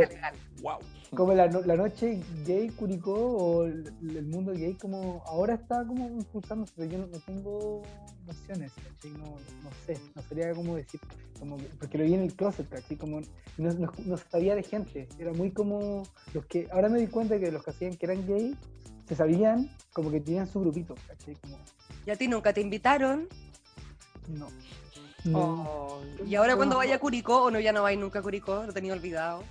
Wow. 0.62 0.78
como 1.14 1.32
la, 1.32 1.46
no- 1.48 1.60
la 1.62 1.76
noche 1.76 2.20
gay 2.44 2.68
Curicó 2.70 3.14
o 3.14 3.64
el, 3.64 3.86
el 4.02 4.26
mundo 4.26 4.52
gay 4.52 4.74
como 4.74 5.22
ahora 5.26 5.54
está 5.54 5.86
como 5.86 6.08
impulsándose, 6.08 6.72
pero 6.76 6.90
yo 6.90 6.98
no, 6.98 7.06
no 7.06 7.18
tengo 7.20 7.82
nociones, 8.26 8.72
¿cachai? 8.72 9.10
No, 9.12 9.24
no 9.62 9.70
sé, 9.86 9.96
no 10.16 10.22
sabría 10.22 10.52
cómo 10.54 10.74
decir, 10.76 11.00
como, 11.38 11.56
que- 11.56 11.64
porque 11.78 11.98
lo 11.98 12.04
vi 12.04 12.14
en 12.14 12.22
el 12.22 12.34
closet, 12.34 12.68
¿cachai? 12.68 12.96
Como 12.96 13.20
no, 13.56 13.72
no, 13.74 13.92
no 14.04 14.16
sabía 14.16 14.54
de 14.56 14.62
gente, 14.64 15.08
era 15.18 15.32
muy 15.32 15.50
como 15.52 16.02
los 16.34 16.44
que, 16.46 16.68
ahora 16.72 16.88
me 16.88 16.98
di 16.98 17.06
cuenta 17.06 17.38
que 17.38 17.50
los 17.52 17.62
que 17.64 17.70
hacían 17.70 17.96
que 17.96 18.06
eran 18.06 18.26
gay, 18.26 18.56
se 19.08 19.14
sabían 19.14 19.70
como 19.92 20.10
que 20.10 20.20
tenían 20.20 20.46
su 20.48 20.60
grupito, 20.60 20.94
¿cachai? 21.06 21.36
Como, 21.36 21.56
¿Y 22.04 22.10
a 22.10 22.16
ti 22.16 22.26
nunca 22.28 22.52
te 22.52 22.60
invitaron? 22.60 23.28
no. 24.28 24.48
No, 25.24 25.38
Oh, 25.40 26.00
¿Y 26.26 26.34
ahora 26.36 26.56
cuando 26.56 26.76
vaya 26.76 26.96
a 26.96 26.98
Curicó 26.98 27.44
o 27.44 27.50
no 27.50 27.58
ya 27.60 27.72
no 27.72 27.82
vais 27.82 27.98
nunca 27.98 28.20
a 28.20 28.22
Curicó? 28.22 28.64
Lo 28.64 28.72
tenía 28.72 28.92
olvidado. 28.92 29.42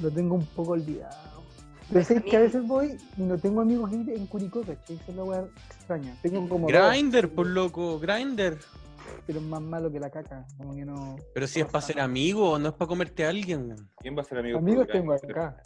lo 0.00 0.10
tengo 0.10 0.34
un 0.36 0.46
poco 0.46 0.72
olvidado. 0.72 1.42
Pero 1.90 2.04
sé 2.04 2.22
que 2.22 2.36
a 2.36 2.40
veces 2.40 2.66
voy 2.66 2.98
y 3.16 3.22
no 3.22 3.38
tengo 3.38 3.62
amigos 3.62 3.90
en 3.92 4.26
Curicó, 4.26 4.60
¿cachai? 4.60 4.96
Esa 4.96 5.10
es 5.10 5.16
la 5.16 5.24
weá 5.24 5.44
extraña. 5.70 6.14
Tengo 6.22 6.48
como 6.48 6.68
dos, 6.70 6.90
Grinder, 6.90 7.32
por 7.32 7.46
loco, 7.46 7.98
Grinder. 7.98 8.58
pero 9.26 9.38
es 9.40 9.44
más 9.46 9.62
malo 9.62 9.90
que 9.90 9.98
la 9.98 10.10
caca. 10.10 10.46
Como 10.58 10.74
que 10.74 10.84
no. 10.84 11.16
Pero 11.34 11.46
si 11.46 11.60
es 11.60 11.66
para 11.66 11.80
ser 11.82 12.00
amigo, 12.00 12.58
no 12.58 12.68
es 12.68 12.74
para 12.74 12.88
comerte 12.88 13.24
a 13.24 13.30
alguien. 13.30 13.74
¿Quién 14.00 14.16
va 14.16 14.20
a 14.20 14.24
ser 14.24 14.38
amigo? 14.38 14.58
Amigos 14.58 14.86
tengo 14.92 15.14
acá. 15.14 15.56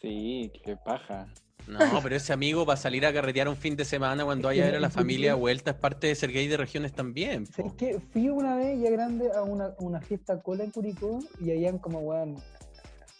Sí, 0.00 0.52
qué 0.62 0.76
paja. 0.76 1.26
No, 1.68 2.00
pero 2.02 2.16
ese 2.16 2.32
amigo 2.32 2.66
para 2.66 2.76
salir 2.76 3.06
a 3.06 3.12
carretear 3.12 3.48
un 3.48 3.56
fin 3.56 3.76
de 3.76 3.84
semana 3.84 4.24
cuando 4.24 4.48
vaya 4.48 4.64
a 4.64 4.66
ver 4.66 4.76
a 4.76 4.80
la 4.80 4.90
familia 4.90 5.34
vuelta 5.34 5.72
es 5.72 5.76
parte 5.76 6.08
de 6.08 6.14
ser 6.14 6.32
gay 6.32 6.48
de 6.48 6.56
regiones 6.56 6.92
también. 6.92 7.46
po. 7.46 7.52
¿Sabes 7.52 7.72
qué? 7.78 8.00
Fui 8.12 8.28
una 8.28 8.56
vez 8.56 8.80
ya 8.80 8.90
grande 8.90 9.30
a 9.34 9.42
una, 9.42 9.66
a 9.66 9.74
una 9.78 10.00
fiesta 10.00 10.40
cola 10.42 10.64
en 10.64 10.70
Curicó 10.70 11.20
y 11.40 11.50
habían 11.50 11.78
como, 11.78 12.00
weón, 12.00 12.36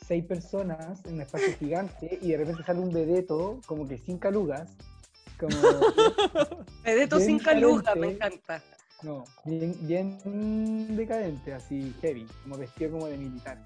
seis 0.07 0.25
personas 0.25 1.05
en 1.07 1.15
un 1.15 1.21
espacio 1.23 1.55
gigante 1.59 2.19
y 2.21 2.33
de 2.33 2.39
repente 2.39 2.63
sale 2.65 2.81
un 2.81 2.93
vedeto, 2.93 3.61
como 3.67 3.87
que 3.87 3.99
sin 3.99 4.19
calugas. 4.19 4.71
Como, 5.39 5.57
Pedeto 6.85 7.17
Bien 7.17 7.27
sin 7.27 7.39
caluga, 7.39 7.95
me 7.95 8.11
encanta. 8.11 8.63
no, 9.03 9.25
bien, 9.45 9.75
bien 9.83 10.97
decadente, 10.97 11.55
así 11.55 11.95
heavy, 12.01 12.27
como 12.43 12.59
vestido 12.59 12.93
como 12.93 13.07
de 13.07 13.17
militar. 13.17 13.59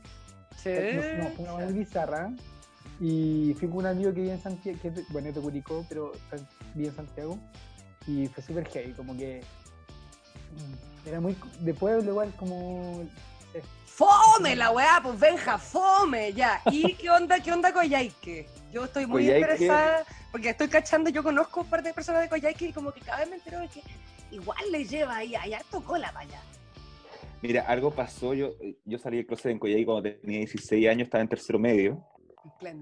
Sí. 0.63 0.71
No, 0.95 1.25
no, 1.25 1.31
fue 1.31 1.45
una 1.45 1.65
muy 1.65 1.73
bizarra. 1.75 2.33
Y 3.01 3.55
fui 3.59 3.69
con 3.69 3.79
un 3.79 3.87
amigo 3.87 4.13
que 4.15 4.21
vive 4.23 4.33
en 4.33 4.43
Santiago, 4.43 4.79
que 4.81 4.91
bueno, 5.11 5.29
es 5.29 5.35
de 5.35 5.41
Curicó, 5.41 5.85
pero 5.89 6.13
vive 6.75 6.89
en 6.89 6.97
Santiago. 6.97 7.39
Y 8.07 8.27
fue 8.29 8.43
súper 8.43 8.67
heavy, 8.69 8.93
como 8.93 9.17
que 9.17 9.43
mm, 10.53 11.09
era 11.09 11.21
muy 11.21 11.37
de 11.61 11.75
pueblo 11.75 12.11
igual, 12.11 12.33
como 12.39 13.03
eh, 13.53 13.63
¡Fome 13.85 14.57
la 14.57 14.71
weá! 14.71 15.01
Pues 15.03 15.19
Benja, 15.19 15.59
fome, 15.59 16.33
ya. 16.33 16.63
¿Y 16.71 16.95
qué 17.01 17.11
onda, 17.11 17.41
qué 17.41 17.53
onda 17.53 17.73
Coyhaique? 17.73 18.47
Yo 18.73 18.85
estoy 18.85 19.07
muy 19.07 19.25
Coyhaique- 19.25 19.41
interesada, 19.41 20.05
porque 20.33 20.51
estoy 20.51 20.69
cachando, 20.69 21.11
yo 21.11 21.23
conozco 21.23 21.61
un 21.61 21.67
par 21.67 21.83
de 21.83 21.93
personas 21.93 22.23
de 22.23 22.29
Coyhaique 22.29 22.69
y 22.69 22.73
como 22.73 22.93
que 22.93 23.01
cada 23.01 23.19
vez 23.19 23.29
me 23.31 23.37
entero 23.37 23.59
de 23.61 23.69
que 23.69 23.83
igual 24.31 24.59
le 24.71 24.85
lleva 24.85 25.17
ahí, 25.17 25.35
allá 25.35 25.61
tocó 25.71 25.99
la 25.99 26.13
valla. 26.13 26.41
Mira, 27.43 27.63
algo 27.63 27.91
pasó. 27.91 28.33
Yo, 28.35 28.53
yo 28.85 28.99
salí 28.99 29.19
del 29.19 29.27
closet 29.27 29.53
en 29.53 29.59
Coyhai 29.59 29.85
cuando 29.85 30.11
tenía 30.21 30.39
16 30.39 30.89
años, 30.89 31.07
estaba 31.07 31.23
en 31.23 31.29
tercero 31.29 31.59
medio. 31.59 32.03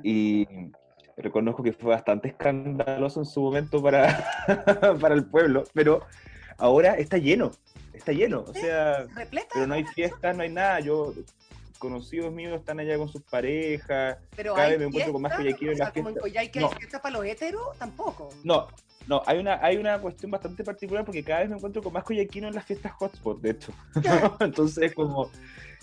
Y 0.03 0.47
reconozco 1.17 1.63
que 1.63 1.73
fue 1.73 1.91
bastante 1.91 2.29
escandaloso 2.29 3.21
en 3.21 3.27
su 3.27 3.41
momento 3.41 3.83
para, 3.83 4.25
para 5.01 5.15
el 5.15 5.25
pueblo, 5.27 5.65
pero 5.73 6.03
ahora 6.59 6.95
está 6.95 7.19
lleno, 7.19 7.53
está 7.93 8.13
lleno. 8.13 8.45
O 8.47 8.55
sea, 8.55 9.07
pero 9.53 9.67
no 9.67 9.75
hay 9.75 9.85
fiestas, 9.85 10.37
no 10.37 10.43
hay 10.43 10.51
nada. 10.51 10.81
Yo, 10.81 11.15
conocidos 11.79 12.33
míos 12.33 12.59
están 12.59 12.81
allá 12.81 12.97
con 12.97 13.09
sus 13.09 13.23
parejas. 13.23 14.17
pero 14.35 14.55
cada 14.55 14.67
hay 14.67 14.73
vez 14.73 14.81
me 14.81 14.87
encuentro 14.87 15.13
con 15.13 15.23
más 15.23 15.37
fiesta, 15.37 15.67
o 15.67 15.71
en 15.71 15.79
las 15.79 15.93
como 15.93 16.09
en 16.09 16.15
fiestas. 16.15 16.63
No. 16.63 16.69
hay 16.69 16.75
fiesta 16.77 17.03
para 17.03 17.17
los 17.19 17.27
heteros, 17.27 17.79
tampoco. 17.79 18.31
No, 18.43 18.69
no, 19.07 19.23
hay 19.27 19.39
una, 19.39 19.63
hay 19.63 19.77
una 19.77 20.01
cuestión 20.01 20.31
bastante 20.31 20.65
particular 20.65 21.05
porque 21.05 21.23
cada 21.23 21.41
vez 21.41 21.51
me 21.51 21.57
encuentro 21.57 21.83
con 21.83 21.93
más 21.93 22.05
coyaquinos 22.05 22.49
en 22.49 22.55
las 22.55 22.65
fiestas 22.65 22.93
hotspot, 22.93 23.41
de 23.41 23.51
hecho. 23.51 23.73
Entonces, 24.41 24.95
como, 24.95 25.31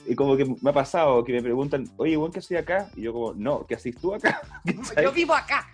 y 0.06 0.16
como 0.16 0.36
que 0.36 0.46
me 0.62 0.70
ha 0.72 0.74
pasado 0.74 1.24
que 1.24 1.34
me 1.34 1.42
preguntan, 1.42 1.86
oye, 1.98 2.16
¿buen 2.18 2.32
que 2.32 2.40
estoy 2.40 2.58
acá? 2.58 2.90
Y 2.96 3.02
yo 3.04 3.14
como, 3.14 3.34
no, 3.34 3.66
¿qué 3.68 3.76
haces 3.76 3.96
tú 3.96 4.14
acá? 4.14 4.42
Yo 5.02 5.12
vivo 5.12 5.34
acá. 5.34 5.68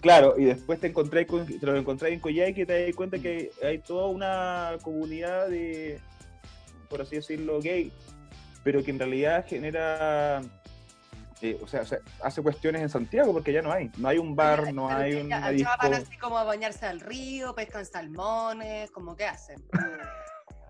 Claro, 0.00 0.34
y 0.38 0.44
después 0.44 0.78
te 0.80 0.88
encontré 0.88 1.26
con, 1.26 1.46
te 1.46 1.64
lo 1.64 1.76
encontré 1.76 2.12
en 2.12 2.20
Coyhaique 2.20 2.62
y 2.62 2.66
te 2.66 2.86
das 2.86 2.94
cuenta 2.94 3.18
que 3.18 3.50
hay 3.62 3.78
toda 3.78 4.08
una 4.08 4.76
comunidad 4.82 5.48
de, 5.48 5.98
por 6.88 7.00
así 7.00 7.16
decirlo, 7.16 7.60
gay, 7.60 7.90
pero 8.62 8.82
que 8.84 8.90
en 8.90 8.98
realidad 8.98 9.44
genera, 9.48 10.40
eh, 11.40 11.58
o, 11.62 11.66
sea, 11.66 11.82
o 11.82 11.86
sea, 11.86 11.98
hace 12.22 12.42
cuestiones 12.42 12.82
en 12.82 12.90
Santiago 12.90 13.32
porque 13.32 13.52
ya 13.52 13.62
no 13.62 13.72
hay, 13.72 13.90
no 13.96 14.08
hay 14.08 14.18
un 14.18 14.36
bar, 14.36 14.72
no 14.74 14.88
Pero 14.88 15.00
hay 15.00 15.12
que 15.12 15.22
una 15.22 15.40
ya- 15.40 15.50
disco. 15.50 15.70
ya 15.80 15.88
van 15.88 15.94
así 16.02 16.16
como 16.18 16.38
a 16.38 16.44
bañarse 16.44 16.84
al 16.86 17.00
río, 17.00 17.54
pescan 17.54 17.86
salmones, 17.86 18.90
como 18.90 19.16
que 19.16 19.24
hacen. 19.24 19.56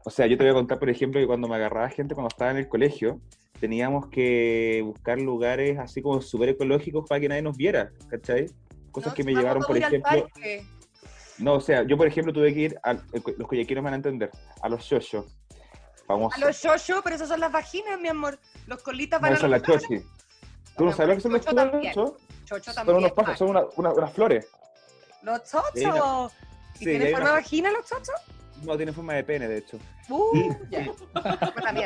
O 0.09 0.11
sea, 0.11 0.25
yo 0.27 0.39
te 0.39 0.45
voy 0.45 0.53
a 0.53 0.55
contar, 0.55 0.79
por 0.79 0.89
ejemplo, 0.89 1.21
que 1.21 1.27
cuando 1.27 1.49
me 1.49 1.57
agarraba 1.57 1.87
gente 1.91 2.15
cuando 2.15 2.29
estaba 2.29 2.51
en 2.51 2.57
el 2.57 2.67
colegio, 2.67 3.21
teníamos 3.61 4.07
que 4.09 4.81
buscar 4.83 5.19
lugares 5.21 5.79
así 5.79 6.01
como 6.01 6.23
súper 6.23 6.49
ecológicos 6.49 7.07
para 7.07 7.21
que 7.21 7.29
nadie 7.29 7.43
nos 7.43 7.59
viera, 7.59 7.91
¿cachai? 8.09 8.47
Cosas 8.91 9.11
No, 9.13 9.15
que 9.15 9.23
me 9.25 9.35
llevaron, 9.35 9.63
por 9.65 9.77
ejemplo... 9.77 10.27
No, 11.41 11.57
o 11.57 11.61
sea, 11.61 11.83
yo 11.83 11.99
por 11.99 12.07
ejemplo 12.07 12.33
tuve 12.33 12.55
que 12.55 12.61
ir, 12.61 12.79
a, 12.83 12.95
los 12.95 13.47
coyaquinos 13.47 13.85
van 13.85 13.93
a 13.93 13.97
entender, 13.97 14.31
a 14.63 14.69
los. 14.71 14.91
Vamos. 16.07 16.35
A 16.35 16.39
los 16.41 16.57
shosho, 16.57 17.03
pero 17.05 17.15
esas 17.17 17.29
son 17.29 17.41
las 17.41 17.53
vaginas, 17.53 18.01
mi 18.01 18.09
amor. 18.09 18.39
Los 18.67 18.83
colitas 18.83 19.21
van 19.21 19.33
No, 19.33 19.37
a 19.37 19.41
son 19.41 19.51
las 19.51 19.63
chochi. 19.63 20.01
¿Tú 20.75 20.87
no 20.87 20.93
sabes 20.93 21.09
lo 21.11 21.15
que 21.17 21.21
son 21.21 21.33
los 21.35 21.43
Chocho 21.43 21.55
también. 21.55 21.93
chochos? 21.93 22.17
Chocho 22.47 22.65
Son 22.73 22.75
también. 22.77 22.97
unos 22.97 23.13
pájaros, 23.13 23.39
son 23.39 23.51
una- 23.51 23.65
una- 23.77 23.93
unas 23.93 24.13
flores. 24.15 24.49
Los 25.23 25.45
chochos. 25.45 26.33
¿Y 26.77 26.79
Sí, 26.79 26.85
tienen 26.87 27.11
forma 27.13 27.27
una- 27.27 27.33
vagina 27.35 27.71
los 27.73 27.87
chochos? 27.87 28.15
No, 28.65 28.77
tienen 28.77 28.95
forma 28.95 29.15
de 29.15 29.25
pene, 29.25 29.49
de 29.49 29.59
hecho. 29.59 29.79
Uh, 30.09 30.53
ya. 30.71 30.87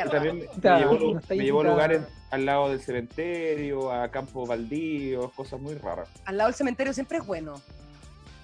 También 0.09 0.37
me 0.61 0.79
llevó, 0.79 1.21
me 1.29 1.35
llevó 1.37 1.61
a 1.61 1.63
lugares 1.65 2.01
al 2.31 2.45
lado 2.45 2.69
del 2.69 2.81
cementerio, 2.81 3.91
a 3.91 4.09
campos 4.09 4.47
baldíos, 4.47 5.31
cosas 5.33 5.59
muy 5.59 5.75
raras. 5.75 6.09
Al 6.25 6.37
lado 6.37 6.49
del 6.49 6.55
cementerio 6.55 6.93
siempre 6.93 7.19
es 7.19 7.25
bueno. 7.25 7.61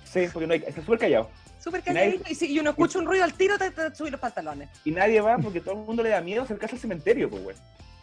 Sí, 0.04 0.28
porque 0.32 0.48
no 0.48 0.54
hay, 0.54 0.64
está 0.66 0.82
súper 0.82 1.00
callado. 1.00 1.30
Súper 1.60 1.82
Y 1.86 1.90
nadie- 1.90 1.94
calladito. 2.12 2.32
Y 2.32 2.36
si 2.36 2.52
y 2.54 2.60
uno 2.60 2.70
escucha 2.72 3.00
un 3.00 3.06
ruido 3.06 3.24
al 3.24 3.34
tiro, 3.34 3.58
te, 3.58 3.72
te 3.72 4.12
los 4.12 4.20
pantalones. 4.20 4.70
Y 4.86 4.92
nadie 4.92 5.22
va 5.22 5.38
porque 5.38 5.60
todo 5.62 5.74
el 5.80 5.86
mundo 5.86 6.04
le 6.04 6.10
da 6.10 6.22
miedo 6.22 6.44
acercarse 6.44 6.76
al 6.76 6.82
cementerio, 6.82 7.30
pues, 7.30 7.44
güey. 7.44 7.56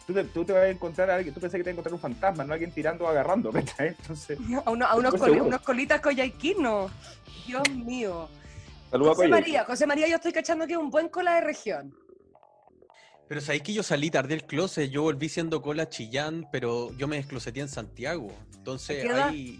Tú 0.05 0.13
te, 0.13 0.23
tú 0.23 0.45
te 0.45 0.53
vas 0.53 0.61
a 0.63 0.69
encontrar 0.69 1.09
a 1.09 1.15
alguien, 1.15 1.33
tú 1.33 1.41
pensás 1.41 1.57
que 1.57 1.63
te 1.63 1.69
vas 1.69 1.71
a 1.71 1.79
encontrar 1.79 1.93
un 1.93 1.99
fantasma, 1.99 2.45
no 2.45 2.53
alguien 2.53 2.71
tirando 2.71 3.03
o 3.03 3.07
agarrando, 3.09 3.51
¿cachai? 3.53 3.89
Entonces, 3.89 4.37
A, 4.65 4.69
uno- 4.71 4.85
a 4.85 4.95
unos, 4.95 5.13
seguro. 5.19 5.45
unos 5.45 5.61
colitas 5.61 5.99
coyhaiquinos. 6.01 6.91
Dios 7.45 7.63
mío. 7.69 8.29
Saludos 8.89 9.13
a 9.13 9.15
José. 9.15 9.27
María, 9.27 9.65
José 9.65 9.87
María, 9.87 10.07
yo 10.07 10.15
estoy 10.15 10.33
cachando 10.33 10.65
que 10.65 10.73
es 10.73 10.79
un 10.79 10.89
buen 10.89 11.09
cola 11.09 11.35
de 11.35 11.41
región. 11.41 11.95
Pero 13.27 13.41
sabéis 13.41 13.63
que 13.63 13.73
yo 13.73 13.83
salí 13.83 14.09
tarde 14.09 14.29
del 14.29 14.45
closet, 14.45 14.89
yo 14.89 15.01
volví 15.01 15.27
siendo 15.27 15.61
cola 15.61 15.89
chillán, 15.89 16.47
pero 16.51 16.93
yo 16.97 17.07
me 17.07 17.17
descloseté 17.17 17.59
en 17.59 17.67
Santiago. 17.67 18.31
Entonces 18.55 19.09
ahí 19.11 19.59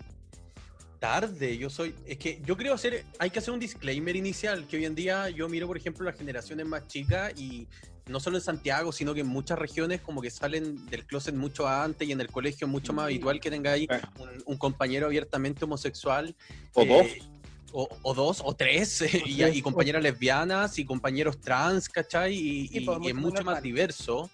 tarde, 0.99 1.57
yo 1.57 1.69
soy, 1.69 1.95
es 2.05 2.17
que 2.17 2.41
yo 2.43 2.57
creo 2.57 2.73
hacer, 2.73 3.05
hay 3.19 3.29
que 3.29 3.39
hacer 3.39 3.53
un 3.53 3.59
disclaimer 3.59 4.15
inicial, 4.15 4.67
que 4.67 4.77
hoy 4.77 4.85
en 4.85 4.95
día 4.95 5.29
yo 5.29 5.47
miro, 5.47 5.67
por 5.67 5.77
ejemplo, 5.77 6.05
las 6.05 6.17
generaciones 6.17 6.65
más 6.65 6.87
chicas 6.87 7.33
y 7.37 7.67
no 8.07 8.19
solo 8.19 8.37
en 8.37 8.43
Santiago, 8.43 8.91
sino 8.91 9.13
que 9.13 9.21
en 9.21 9.27
muchas 9.27 9.59
regiones 9.59 10.01
como 10.01 10.21
que 10.21 10.29
salen 10.29 10.85
del 10.87 11.05
closet 11.05 11.35
mucho 11.35 11.67
antes 11.67 12.07
y 12.07 12.13
en 12.13 12.21
el 12.21 12.31
colegio 12.31 12.65
es 12.65 12.71
mucho 12.71 12.93
más 12.93 13.05
habitual 13.05 13.39
que 13.39 13.49
tengáis 13.49 13.87
un, 14.17 14.29
un 14.45 14.57
compañero 14.57 15.07
abiertamente 15.07 15.65
homosexual. 15.65 16.35
O 16.73 16.81
eh, 16.81 16.87
dos. 16.87 17.27
O, 17.73 17.87
o 18.01 18.13
dos, 18.13 18.41
o 18.43 18.53
tres, 18.55 19.01
y, 19.25 19.37
tres, 19.37 19.55
y 19.55 19.61
compañeras 19.61 20.01
lesbianas 20.01 20.79
y 20.79 20.85
compañeros 20.85 21.39
trans, 21.41 21.89
¿cachai? 21.89 22.33
Y, 22.33 22.67
Sí, 22.67 22.77
y- 22.79 22.85
pues, 22.85 22.97
es 23.05 23.15
mucho 23.15 23.43
más 23.43 23.61
diverso. 23.61 24.29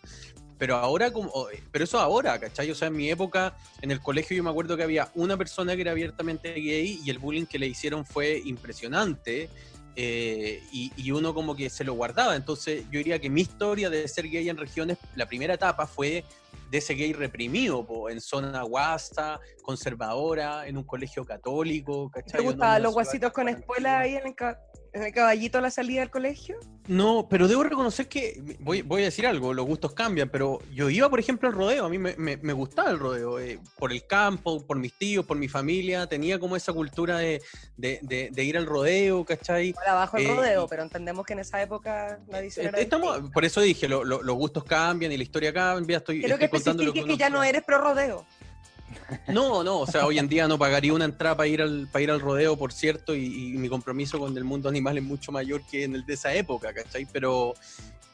Pero 0.60 0.76
ahora, 0.78 1.12
como, 1.12 1.48
pero 1.72 1.84
eso 1.84 2.00
ahora, 2.00 2.40
¿cachai? 2.40 2.70
O 2.72 2.76
sea, 2.76 2.88
en 2.88 2.96
mi 2.96 3.10
época, 3.10 3.58
en 3.82 3.92
el 3.92 4.00
colegio 4.00 4.38
yo 4.38 4.44
me 4.44 4.50
acuerdo 4.52 4.78
que 4.78 4.84
había 4.84 5.12
una 5.16 5.36
persona 5.36 5.76
que 5.76 5.82
era 5.82 5.92
abiertamente 5.92 6.54
gay 6.54 7.02
y 7.04 7.10
el 7.10 7.18
bullying 7.20 7.46
que 7.46 7.60
le 7.60 7.68
hicieron 7.68 8.06
fue 8.06 8.42
impresionante. 8.46 9.50
eh, 9.96 10.60
y, 10.72 10.92
y 10.96 11.12
uno 11.12 11.34
como 11.36 11.56
que 11.56 11.70
se 11.70 11.84
lo 11.84 11.94
guardaba. 11.94 12.36
Entonces 12.36 12.84
yo 12.92 12.98
diría 13.00 13.20
que 13.20 13.30
mi 13.30 13.42
historia 13.42 13.90
de 13.92 14.08
ser 14.08 14.28
gay 14.30 14.48
en 14.50 14.58
regiones, 14.58 14.98
la 15.16 15.28
primera 15.28 15.54
etapa 15.56 15.86
fue 15.86 16.24
de 16.70 16.78
ese 16.80 16.94
gay 16.96 17.14
reprimido, 17.14 17.86
po, 17.86 18.10
en 18.10 18.20
zona 18.22 18.62
guasta, 18.64 19.40
conservadora, 19.62 20.68
en 20.68 20.78
un 20.78 20.84
colegio 20.84 21.26
católico, 21.26 22.10
¿cachai? 22.10 22.40
¿Te 22.40 22.46
gustaban 22.46 22.82
los 22.82 22.94
guasitos 22.94 23.32
con 23.32 23.50
espuela 23.50 24.00
ahí 24.00 24.16
en 24.16 24.28
el, 24.28 24.36
ca- 24.36 24.60
en 24.94 25.04
el 25.04 25.14
caballito 25.14 25.58
a 25.58 25.62
la 25.62 25.72
salida 25.72 26.00
del 26.02 26.10
colegio? 26.10 26.58
No, 26.88 27.28
pero 27.30 27.48
debo 27.48 27.64
reconocer 27.64 28.10
que, 28.10 28.42
voy, 28.60 28.82
voy 28.82 29.04
a 29.04 29.06
decir 29.06 29.26
algo, 29.26 29.54
los 29.54 29.66
gustos 29.66 29.94
cambian, 29.94 30.30
pero 30.30 30.60
yo 30.74 30.90
iba, 30.90 31.10
por 31.10 31.20
ejemplo, 31.20 31.48
al 31.48 31.56
rodeo, 31.56 31.86
a 31.86 31.90
mí 31.90 31.98
me, 31.98 32.14
me- 32.18 32.36
me 32.38 32.52
gustaba 32.54 32.92
el 32.92 33.00
rodeo, 33.00 33.40
eh, 33.40 33.58
por 33.78 33.92
el 33.94 34.06
campo, 34.06 34.60
por 34.66 34.78
mis 34.78 34.94
tíos, 34.98 35.26
por 35.26 35.38
mi 35.38 35.48
familia, 35.48 36.08
tenía 36.08 36.40
como 36.40 36.58
esa 36.58 36.74
cultura 36.74 37.20
de, 37.20 37.42
de- 37.78 38.00
de- 38.02 38.30
de 38.34 38.44
ir 38.44 38.58
al 38.58 38.66
rodeo, 38.66 39.24
¿cachai? 39.24 39.74
Ahora 39.78 39.92
abajo 39.94 40.18
el 40.18 40.26
Eh, 40.26 40.36
rodeo, 40.36 40.68
pero 40.68 40.84
entendemos 40.84 41.26
que 41.26 41.34
en 41.34 41.40
esa 41.40 41.62
época 41.62 42.20
la 42.28 42.40
edición 42.40 42.68
era 42.68 42.80
Estamos, 42.80 43.14
distinta. 43.14 43.34
por 43.34 43.46
eso 43.46 43.62
dije, 43.62 43.88
lo- 43.88 44.04
lo- 44.04 44.22
los 44.22 44.36
gustos 44.36 44.66
cambian 44.66 45.12
y 45.14 45.18
la 45.18 45.24
historia 45.24 45.54
cambia, 45.54 45.98
estoy, 45.98 46.22
que 46.50 46.58
especifique 46.58 47.18
ya 47.18 47.30
no 47.30 47.44
eres 47.44 47.64
pro 47.64 47.80
rodeo. 47.80 48.26
No, 49.28 49.64
no, 49.64 49.80
o 49.80 49.88
sea, 49.88 50.06
hoy 50.06 50.20
en 50.20 50.28
día 50.28 50.48
no 50.48 50.58
pagaría 50.58 50.94
una 50.94 51.06
entrada 51.06 51.36
para 51.36 51.48
ir 51.48 51.62
al, 51.62 51.88
para 51.92 52.04
ir 52.04 52.12
al 52.12 52.20
rodeo, 52.20 52.58
por 52.58 52.72
cierto, 52.72 53.16
y, 53.16 53.54
y 53.54 53.58
mi 53.58 53.68
compromiso 53.68 54.20
con 54.20 54.38
el 54.38 54.44
mundo 54.44 54.70
animal 54.70 54.98
es 54.98 55.04
mucho 55.04 55.32
mayor 55.32 55.64
que 55.66 55.84
en 55.84 55.96
el 55.96 56.06
de 56.06 56.14
esa 56.14 56.34
época, 56.34 56.74
¿cachai? 56.74 57.08
Pero, 57.12 57.54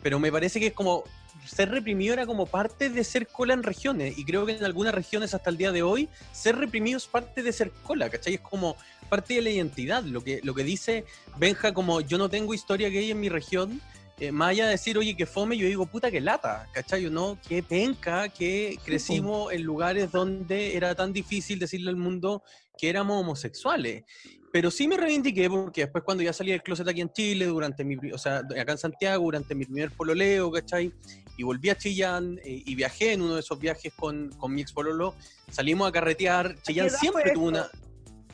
pero 0.01 0.19
me 0.19 0.31
parece 0.31 0.59
que 0.59 0.67
es 0.67 0.73
como, 0.73 1.03
ser 1.45 1.69
reprimido 1.69 2.13
era 2.13 2.25
como 2.25 2.45
parte 2.45 2.89
de 2.89 3.03
ser 3.03 3.27
cola 3.27 3.53
en 3.53 3.63
regiones, 3.63 4.17
y 4.17 4.25
creo 4.25 4.45
que 4.45 4.53
en 4.53 4.63
algunas 4.63 4.93
regiones 4.93 5.33
hasta 5.33 5.49
el 5.49 5.57
día 5.57 5.71
de 5.71 5.83
hoy, 5.83 6.09
ser 6.31 6.57
reprimido 6.57 6.97
es 6.97 7.07
parte 7.07 7.43
de 7.43 7.51
ser 7.51 7.71
cola, 7.83 8.09
¿cachai? 8.09 8.35
Es 8.35 8.41
como 8.41 8.75
parte 9.09 9.35
de 9.35 9.41
la 9.41 9.49
identidad, 9.49 10.03
lo 10.03 10.23
que, 10.23 10.39
lo 10.43 10.53
que 10.53 10.63
dice 10.63 11.03
Benja 11.37 11.73
como 11.73 12.01
yo 12.01 12.17
no 12.17 12.29
tengo 12.29 12.53
historia 12.53 12.89
gay 12.89 13.11
en 13.11 13.19
mi 13.19 13.29
región, 13.29 13.81
eh, 14.19 14.31
más 14.31 14.49
allá 14.49 14.65
de 14.65 14.71
decir, 14.71 14.97
oye, 14.97 15.15
que 15.15 15.25
fome, 15.25 15.57
yo 15.57 15.65
digo, 15.65 15.85
puta, 15.85 16.11
que 16.11 16.19
lata, 16.19 16.67
¿cachai? 16.73 17.05
¿O 17.05 17.09
¿No? 17.09 17.39
Que 17.47 17.63
penca, 17.63 18.27
que 18.27 18.77
crecimos 18.83 19.53
en 19.53 19.63
lugares 19.63 20.11
donde 20.11 20.75
era 20.75 20.93
tan 20.93 21.13
difícil 21.13 21.57
decirle 21.57 21.89
al 21.89 21.95
mundo 21.95 22.43
que 22.77 22.89
éramos 22.89 23.21
homosexuales. 23.21 24.03
Pero 24.51 24.71
sí 24.71 24.87
me 24.87 24.97
reivindiqué 24.97 25.49
porque 25.49 25.81
después 25.81 26.03
cuando 26.03 26.23
ya 26.23 26.33
salí 26.33 26.51
del 26.51 26.63
closet 26.63 26.87
aquí 26.87 27.01
en 27.01 27.13
Chile, 27.13 27.45
durante 27.45 27.83
mi, 27.83 27.95
o 28.11 28.17
sea, 28.17 28.37
acá 28.59 28.71
en 28.71 28.77
Santiago, 28.77 29.23
durante 29.23 29.55
mi 29.55 29.65
primer 29.65 29.91
pololeo, 29.91 30.51
¿cachai? 30.51 30.91
Y 31.37 31.43
volví 31.43 31.69
a 31.69 31.77
Chillán 31.77 32.39
eh, 32.43 32.63
y 32.65 32.75
viajé 32.75 33.13
en 33.13 33.21
uno 33.21 33.35
de 33.35 33.39
esos 33.41 33.57
viajes 33.59 33.93
con, 33.95 34.29
con 34.37 34.53
mi 34.53 34.61
ex 34.61 34.73
pololo, 34.73 35.15
salimos 35.49 35.87
a 35.87 35.91
carretear, 35.91 36.55
Chillán 36.63 36.89
siempre 36.89 37.31
tuvo 37.31 37.47
una... 37.47 37.69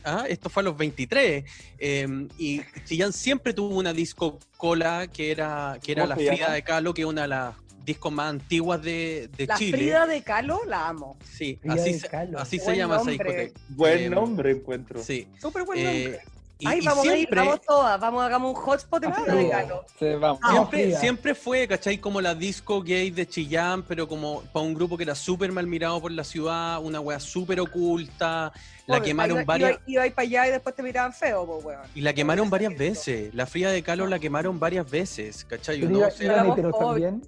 Ah, 0.06 0.26
esto 0.30 0.50
fue 0.50 0.62
a 0.62 0.66
los 0.66 0.78
23. 0.78 1.44
eh, 1.80 2.28
y 2.38 2.62
Chillán 2.86 3.12
siempre 3.12 3.54
tuvo 3.54 3.76
una 3.76 3.92
disco 3.92 4.40
cola 4.58 5.08
que 5.12 5.32
era, 5.32 5.78
que 5.84 5.94
era 5.94 6.04
¿Cómo 6.04 6.10
la 6.10 6.16
Frida 6.16 6.36
llama? 6.38 6.54
de 6.54 6.62
Kahlo, 6.64 6.94
que 6.94 7.02
es 7.02 7.08
una 7.08 7.24
de 7.24 7.28
las 7.30 7.56
discos 7.84 8.12
más 8.12 8.30
antiguas 8.30 8.82
de, 8.82 9.30
de 9.36 9.46
La 9.48 9.58
Chile. 9.58 9.78
Frida 9.78 10.06
de 10.08 10.22
Kahlo 10.22 10.62
la 10.66 10.88
amo. 10.90 11.18
Sí, 11.24 11.58
Frida 11.62 11.74
así, 11.74 11.94
de 11.94 12.00
se, 12.00 12.08
así 12.38 12.60
se 12.60 12.76
llama 12.78 12.96
esa 12.98 13.06
nombre. 13.06 13.32
discoteca. 13.48 13.60
Buen 13.70 14.00
Eh, 14.00 14.10
nombre 14.10 14.52
encuentro. 14.52 15.04
Sí. 15.04 15.28
Súper 15.40 15.64
buen 15.64 15.80
eh, 15.80 15.84
nombre. 15.84 16.22
Y, 16.58 16.68
Ay, 16.68 16.80
y 16.82 16.86
vamos 16.86 17.04
a 17.06 17.08
ir, 17.10 17.16
siempre, 17.18 17.40
vamos 17.42 17.62
todas, 17.62 18.00
vamos, 18.00 18.24
hagamos 18.24 18.56
un 18.56 18.62
hotspot 18.62 19.02
de 19.02 19.12
Frida 19.14 19.36
de. 19.36 19.74
Sí, 20.00 20.06
vamos. 20.20 20.40
Ah, 20.42 20.52
siempre, 20.54 20.96
siempre 20.96 21.36
fue, 21.36 21.68
¿cachai? 21.68 21.98
Como 21.98 22.22
la 22.22 22.34
disco 22.34 22.82
gay 22.82 23.12
de 23.12 23.28
Chillán, 23.28 23.84
pero 23.84 24.08
como 24.08 24.42
para 24.54 24.66
un 24.66 24.74
grupo 24.74 24.96
que 24.96 25.04
era 25.04 25.16
súper 25.16 25.52
mal 25.52 25.68
mirado 25.68 26.00
por 26.02 26.12
la 26.12 26.24
ciudad, 26.24 26.82
una 26.82 27.00
wea 27.02 27.20
súper 27.20 27.60
oculta, 27.60 28.54
la 28.88 29.02
quemaron 29.02 29.38
iba- 29.38 29.46
varias... 29.46 29.72
Iba, 29.72 29.82
iba 29.88 30.02
a 30.04 30.08
ir 30.08 30.14
para 30.16 30.28
allá 30.28 30.48
y 30.48 30.52
después 30.52 30.76
te 30.76 30.84
miraban 30.84 31.12
feo, 31.12 31.46
pues, 31.46 31.66
weón. 31.66 31.82
Y 31.94 32.02
la 32.02 32.14
quemaron 32.14 32.50
varias 32.50 32.72
Eso. 32.74 32.80
veces. 32.80 33.34
La 33.36 33.46
Frida 33.46 33.72
de 33.72 33.84
Kahlo 33.84 34.08
la 34.08 34.20
quemaron 34.20 34.60
varias 34.60 34.90
veces, 34.90 35.44
¿cachai? 35.46 35.80
Pero 35.82 35.92
¿no? 35.92 35.98
iba- 36.00 36.08
O 36.08 36.12
sea, 36.12 36.26
¿Iban 36.34 36.52
heteros 36.52 36.80
también? 36.80 37.22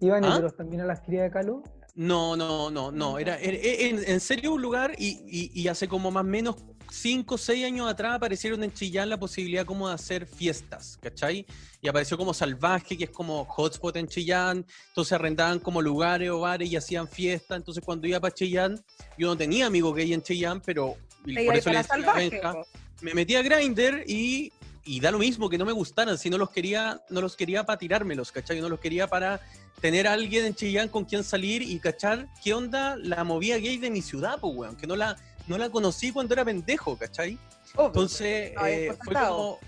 ¿Iban 0.00 0.24
¿Ah? 0.24 0.32
heteros 0.32 0.56
también 0.56 0.80
a 0.80 0.86
la 0.86 0.96
feria 0.96 1.24
de 1.24 1.30
Calo? 1.30 1.62
No, 2.00 2.34
no, 2.34 2.70
no, 2.70 2.90
no. 2.90 3.18
Era, 3.18 3.38
era- 3.38 3.58
en, 3.62 4.02
en 4.02 4.20
serio 4.20 4.54
un 4.54 4.62
lugar 4.62 4.94
y, 4.98 5.18
y- 5.28 5.50
y 5.52 5.68
hace 5.68 5.86
como 5.86 6.10
más 6.10 6.22
o 6.22 6.26
menos 6.26 6.56
5 6.90 7.34
o 7.34 7.38
6 7.38 7.62
años 7.66 7.90
atrás 7.90 8.14
aparecieron 8.14 8.64
en 8.64 8.72
Chillán 8.72 9.10
la 9.10 9.18
posibilidad 9.20 9.66
como 9.66 9.86
de 9.86 9.94
hacer 9.96 10.26
fiestas, 10.26 10.98
¿cachai? 11.02 11.44
Y 11.82 11.88
apareció 11.88 12.16
como 12.16 12.32
Salvaje, 12.32 12.96
que 12.96 13.04
es 13.04 13.10
como 13.10 13.44
hotspot 13.44 13.94
en 13.96 14.08
Chillán. 14.08 14.64
Entonces 14.88 15.12
arrendaban 15.12 15.58
como 15.58 15.82
lugares 15.82 16.30
o 16.30 16.40
bares 16.40 16.72
y 16.72 16.76
hacían 16.76 17.06
fiestas. 17.06 17.58
Entonces 17.58 17.84
cuando 17.84 18.06
iba 18.08 18.18
para 18.18 18.32
Chillán, 18.34 18.82
yo 19.18 19.26
no 19.28 19.36
tenía 19.36 19.66
amigos 19.66 19.94
gay 19.94 20.14
en 20.14 20.22
Chillán, 20.22 20.62
pero 20.64 20.96
y 21.26 21.44
por 21.44 21.54
eso 21.54 21.70
le 21.70 21.82
salvaje, 21.82 22.30
Benja, 22.30 22.54
me 23.02 23.12
metí 23.12 23.34
a 23.34 23.42
Grindr 23.42 24.04
y, 24.08 24.50
y 24.84 25.00
da 25.00 25.10
lo 25.10 25.18
mismo 25.18 25.48
que 25.48 25.58
no 25.58 25.64
me 25.64 25.72
gustaran, 25.72 26.16
si 26.18 26.30
no 26.30 26.38
los 26.38 26.50
quería, 26.50 27.02
no 27.10 27.20
los 27.20 27.36
quería 27.36 27.64
para 27.64 27.78
tirármelos, 27.78 28.32
¿cachai? 28.32 28.60
No 28.60 28.68
los 28.68 28.80
quería 28.80 29.06
para 29.06 29.40
tener 29.80 30.06
a 30.06 30.12
alguien 30.12 30.44
en 30.44 30.54
Chillán 30.54 30.88
con 30.88 31.04
quien 31.04 31.24
salir 31.24 31.62
y 31.62 31.78
cachar 31.78 32.28
qué 32.42 32.54
onda 32.54 32.96
la 32.96 33.24
movida 33.24 33.56
gay 33.58 33.78
de 33.78 33.90
mi 33.90 34.02
ciudad, 34.02 34.38
pues, 34.40 34.54
weón, 34.54 34.76
que 34.76 34.86
no 34.86 34.96
la, 34.96 35.16
no 35.46 35.58
la 35.58 35.70
conocí 35.70 36.12
cuando 36.12 36.34
era 36.34 36.44
pendejo, 36.44 36.96
¿cachai? 36.96 37.38
Obvio. 37.74 37.86
Entonces, 37.86 38.48
Estaba 38.48 38.66
bien 38.66 38.92
eh, 38.92 38.96
fue, 39.04 39.14
como, 39.14 39.58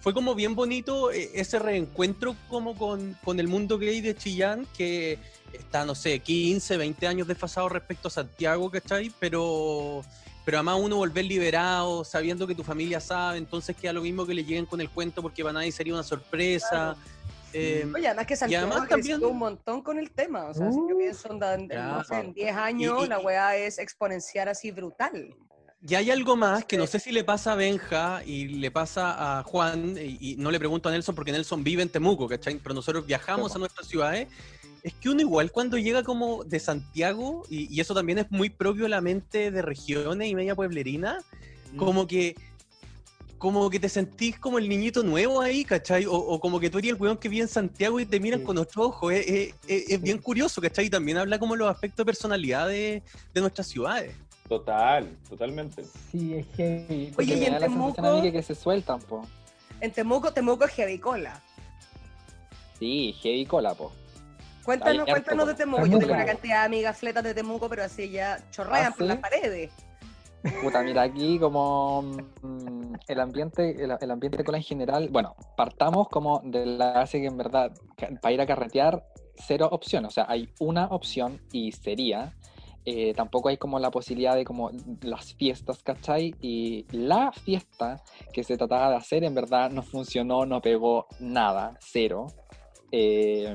fue 0.00 0.14
como 0.14 0.34
bien 0.34 0.54
bonito 0.54 1.10
eh, 1.10 1.30
ese 1.34 1.58
reencuentro 1.58 2.36
como 2.48 2.76
con, 2.76 3.16
con 3.24 3.40
el 3.40 3.48
mundo 3.48 3.78
gay 3.78 4.00
de 4.00 4.14
Chillán, 4.14 4.66
que 4.76 5.18
está, 5.52 5.84
no 5.84 5.94
sé, 5.94 6.20
15, 6.20 6.76
20 6.76 7.06
años 7.06 7.28
desfasado 7.28 7.68
respecto 7.68 8.08
a 8.08 8.10
Santiago, 8.10 8.70
¿cachai? 8.70 9.12
Pero, 9.18 10.04
pero 10.46 10.58
además 10.58 10.78
uno 10.80 10.96
volver 10.96 11.24
liberado, 11.24 12.04
sabiendo 12.04 12.46
que 12.46 12.54
tu 12.54 12.62
familia 12.62 13.00
sabe, 13.00 13.36
entonces 13.36 13.74
queda 13.76 13.92
lo 13.92 14.00
mismo 14.00 14.24
que 14.24 14.32
le 14.32 14.44
lleguen 14.44 14.64
con 14.64 14.80
el 14.80 14.88
cuento 14.88 15.20
porque 15.20 15.42
para 15.42 15.52
nadie 15.54 15.72
sería 15.72 15.92
una 15.92 16.04
sorpresa. 16.04 16.96
Eh, 17.52 17.84
Oye, 17.94 18.06
además 18.06 18.26
que 18.26 18.36
Santiago 18.36 18.66
además 18.70 18.88
también- 18.88 19.24
un 19.24 19.38
montón 19.38 19.82
con 19.82 19.98
el 19.98 20.10
tema. 20.12 20.44
O 20.44 20.54
sea, 20.54 20.70
si 20.70 20.76
yo 20.76 20.94
Uh. 20.94 20.98
pienso 20.98 21.28
en, 21.32 21.42
en, 21.62 21.68
Ya. 21.68 21.86
no 21.88 22.04
sé, 22.04 22.14
en 22.20 22.32
10 22.32 22.54
años, 22.56 22.96
Y- 23.00 23.04
y- 23.04 23.08
la 23.08 23.18
weá 23.18 23.56
es 23.56 23.78
exponencial 23.78 24.48
así 24.48 24.70
brutal. 24.70 25.34
Y 25.88 25.94
hay 25.94 26.10
algo 26.10 26.36
más 26.36 26.64
que 26.64 26.76
no 26.76 26.86
sé 26.86 26.98
si 26.98 27.12
le 27.12 27.22
pasa 27.22 27.52
a 27.52 27.54
Benja 27.54 28.22
y 28.24 28.46
le 28.48 28.70
pasa 28.70 29.38
a 29.38 29.42
Juan, 29.44 29.96
y, 29.98 30.32
y 30.32 30.36
no 30.36 30.50
le 30.50 30.58
pregunto 30.58 30.88
a 30.88 30.92
Nelson 30.92 31.14
porque 31.14 31.32
Nelson 31.32 31.62
vive 31.64 31.82
en 31.82 31.88
Temuco, 31.88 32.26
¿cachai? 32.28 32.56
Pero 32.58 32.74
nosotros 32.74 33.06
viajamos 33.06 33.54
a 33.54 33.58
nuestras 33.58 33.86
ciudades. 33.86 34.28
Es 34.86 34.94
que 34.94 35.08
uno 35.08 35.20
igual 35.20 35.50
cuando 35.50 35.76
llega 35.78 36.04
como 36.04 36.44
de 36.44 36.60
Santiago, 36.60 37.42
y, 37.50 37.74
y 37.74 37.80
eso 37.80 37.92
también 37.92 38.18
es 38.18 38.30
muy 38.30 38.50
propio 38.50 38.84
de 38.84 38.90
la 38.90 39.00
mente 39.00 39.50
de 39.50 39.60
regiones 39.60 40.28
y 40.30 40.34
media 40.36 40.54
pueblerina, 40.54 41.18
como 41.76 42.06
que 42.06 42.36
como 43.36 43.68
que 43.68 43.80
te 43.80 43.88
sentís 43.88 44.38
como 44.38 44.58
el 44.58 44.68
niñito 44.68 45.02
nuevo 45.02 45.40
ahí, 45.40 45.64
¿cachai? 45.64 46.06
O, 46.06 46.12
o 46.14 46.38
como 46.40 46.60
que 46.60 46.70
tú 46.70 46.78
eres 46.78 46.92
el 46.92 46.96
weón 46.96 47.16
que 47.18 47.28
vive 47.28 47.42
en 47.42 47.48
Santiago 47.48 47.98
y 47.98 48.06
te 48.06 48.20
miran 48.20 48.40
Sí. 48.40 48.46
con 48.46 48.58
otro 48.58 48.84
ojo. 48.84 49.10
Es, 49.10 49.26
es- 49.26 49.54
es- 49.66 49.90
es 49.90 50.00
bien 50.00 50.18
curioso, 50.18 50.60
¿cachai? 50.62 50.86
Y 50.86 50.90
también 50.90 51.18
habla 51.18 51.38
como 51.40 51.56
los 51.56 51.68
aspectos 51.68 51.98
de 51.98 52.04
personalidad 52.06 52.68
de, 52.68 53.02
de 53.34 53.40
nuestras 53.40 53.66
ciudades. 53.66 54.14
Total, 54.48 55.08
totalmente. 55.28 55.82
Sí, 56.12 56.34
es 56.34 56.46
heavy. 56.56 57.12
Oye, 57.18 57.36
y 57.36 57.44
en 57.44 57.54
Temuco- 57.58 58.22
que, 58.22 58.30
que 58.32 58.42
se 58.42 58.54
sueltan, 58.54 59.00
po. 59.00 59.26
En 59.80 59.90
Temuco, 59.90 60.32
Temuco 60.32 60.64
es 60.64 60.70
heavy 60.70 60.98
cola. 61.00 61.42
Sí, 62.78 63.14
heavy 63.20 63.44
cola, 63.46 63.74
po. 63.74 63.92
Cuéntanos, 64.66 65.00
harto 65.02 65.12
cuéntanos 65.12 65.46
de 65.46 65.54
Temuco. 65.54 65.86
Yo 65.86 65.98
tengo 65.98 66.12
una 66.12 66.26
cantidad 66.26 66.60
de 66.60 66.66
amigas 66.66 66.98
fletas 66.98 67.22
de 67.24 67.32
Temuco, 67.34 67.68
pero 67.68 67.84
así 67.84 68.10
ya 68.10 68.38
chorrean 68.50 68.86
¿Ah, 68.86 68.90
por 68.90 69.06
sí? 69.06 69.08
las 69.08 69.18
paredes. 69.18 69.70
Puta, 70.62 70.82
mira, 70.82 71.02
aquí 71.02 71.38
como 71.38 72.02
mm, 72.42 72.94
el 73.06 73.20
ambiente, 73.20 73.82
el, 73.82 73.96
el 74.00 74.10
ambiente 74.10 74.44
cola 74.44 74.58
en 74.58 74.64
general, 74.64 75.08
bueno, 75.10 75.34
partamos 75.56 76.08
como 76.08 76.40
de 76.44 76.66
la 76.66 76.92
base 76.92 77.20
que 77.20 77.26
en 77.26 77.36
verdad, 77.36 77.72
para 78.20 78.32
ir 78.32 78.40
a 78.40 78.46
carretear, 78.46 79.04
cero 79.36 79.68
opciones, 79.70 80.08
o 80.08 80.14
sea, 80.14 80.26
hay 80.28 80.48
una 80.60 80.86
opción 80.86 81.40
y 81.52 81.72
sería, 81.72 82.34
eh, 82.84 83.12
tampoco 83.14 83.48
hay 83.48 83.56
como 83.56 83.78
la 83.78 83.90
posibilidad 83.90 84.34
de 84.34 84.44
como 84.44 84.70
las 85.02 85.34
fiestas, 85.34 85.82
¿cachai? 85.82 86.34
Y 86.40 86.86
la 86.92 87.32
fiesta 87.32 88.02
que 88.32 88.44
se 88.44 88.56
trataba 88.56 88.90
de 88.90 88.96
hacer 88.96 89.24
en 89.24 89.34
verdad 89.34 89.70
no 89.70 89.82
funcionó, 89.82 90.46
no 90.46 90.60
pegó 90.60 91.06
nada, 91.18 91.76
cero. 91.80 92.28
Eh, 92.92 93.54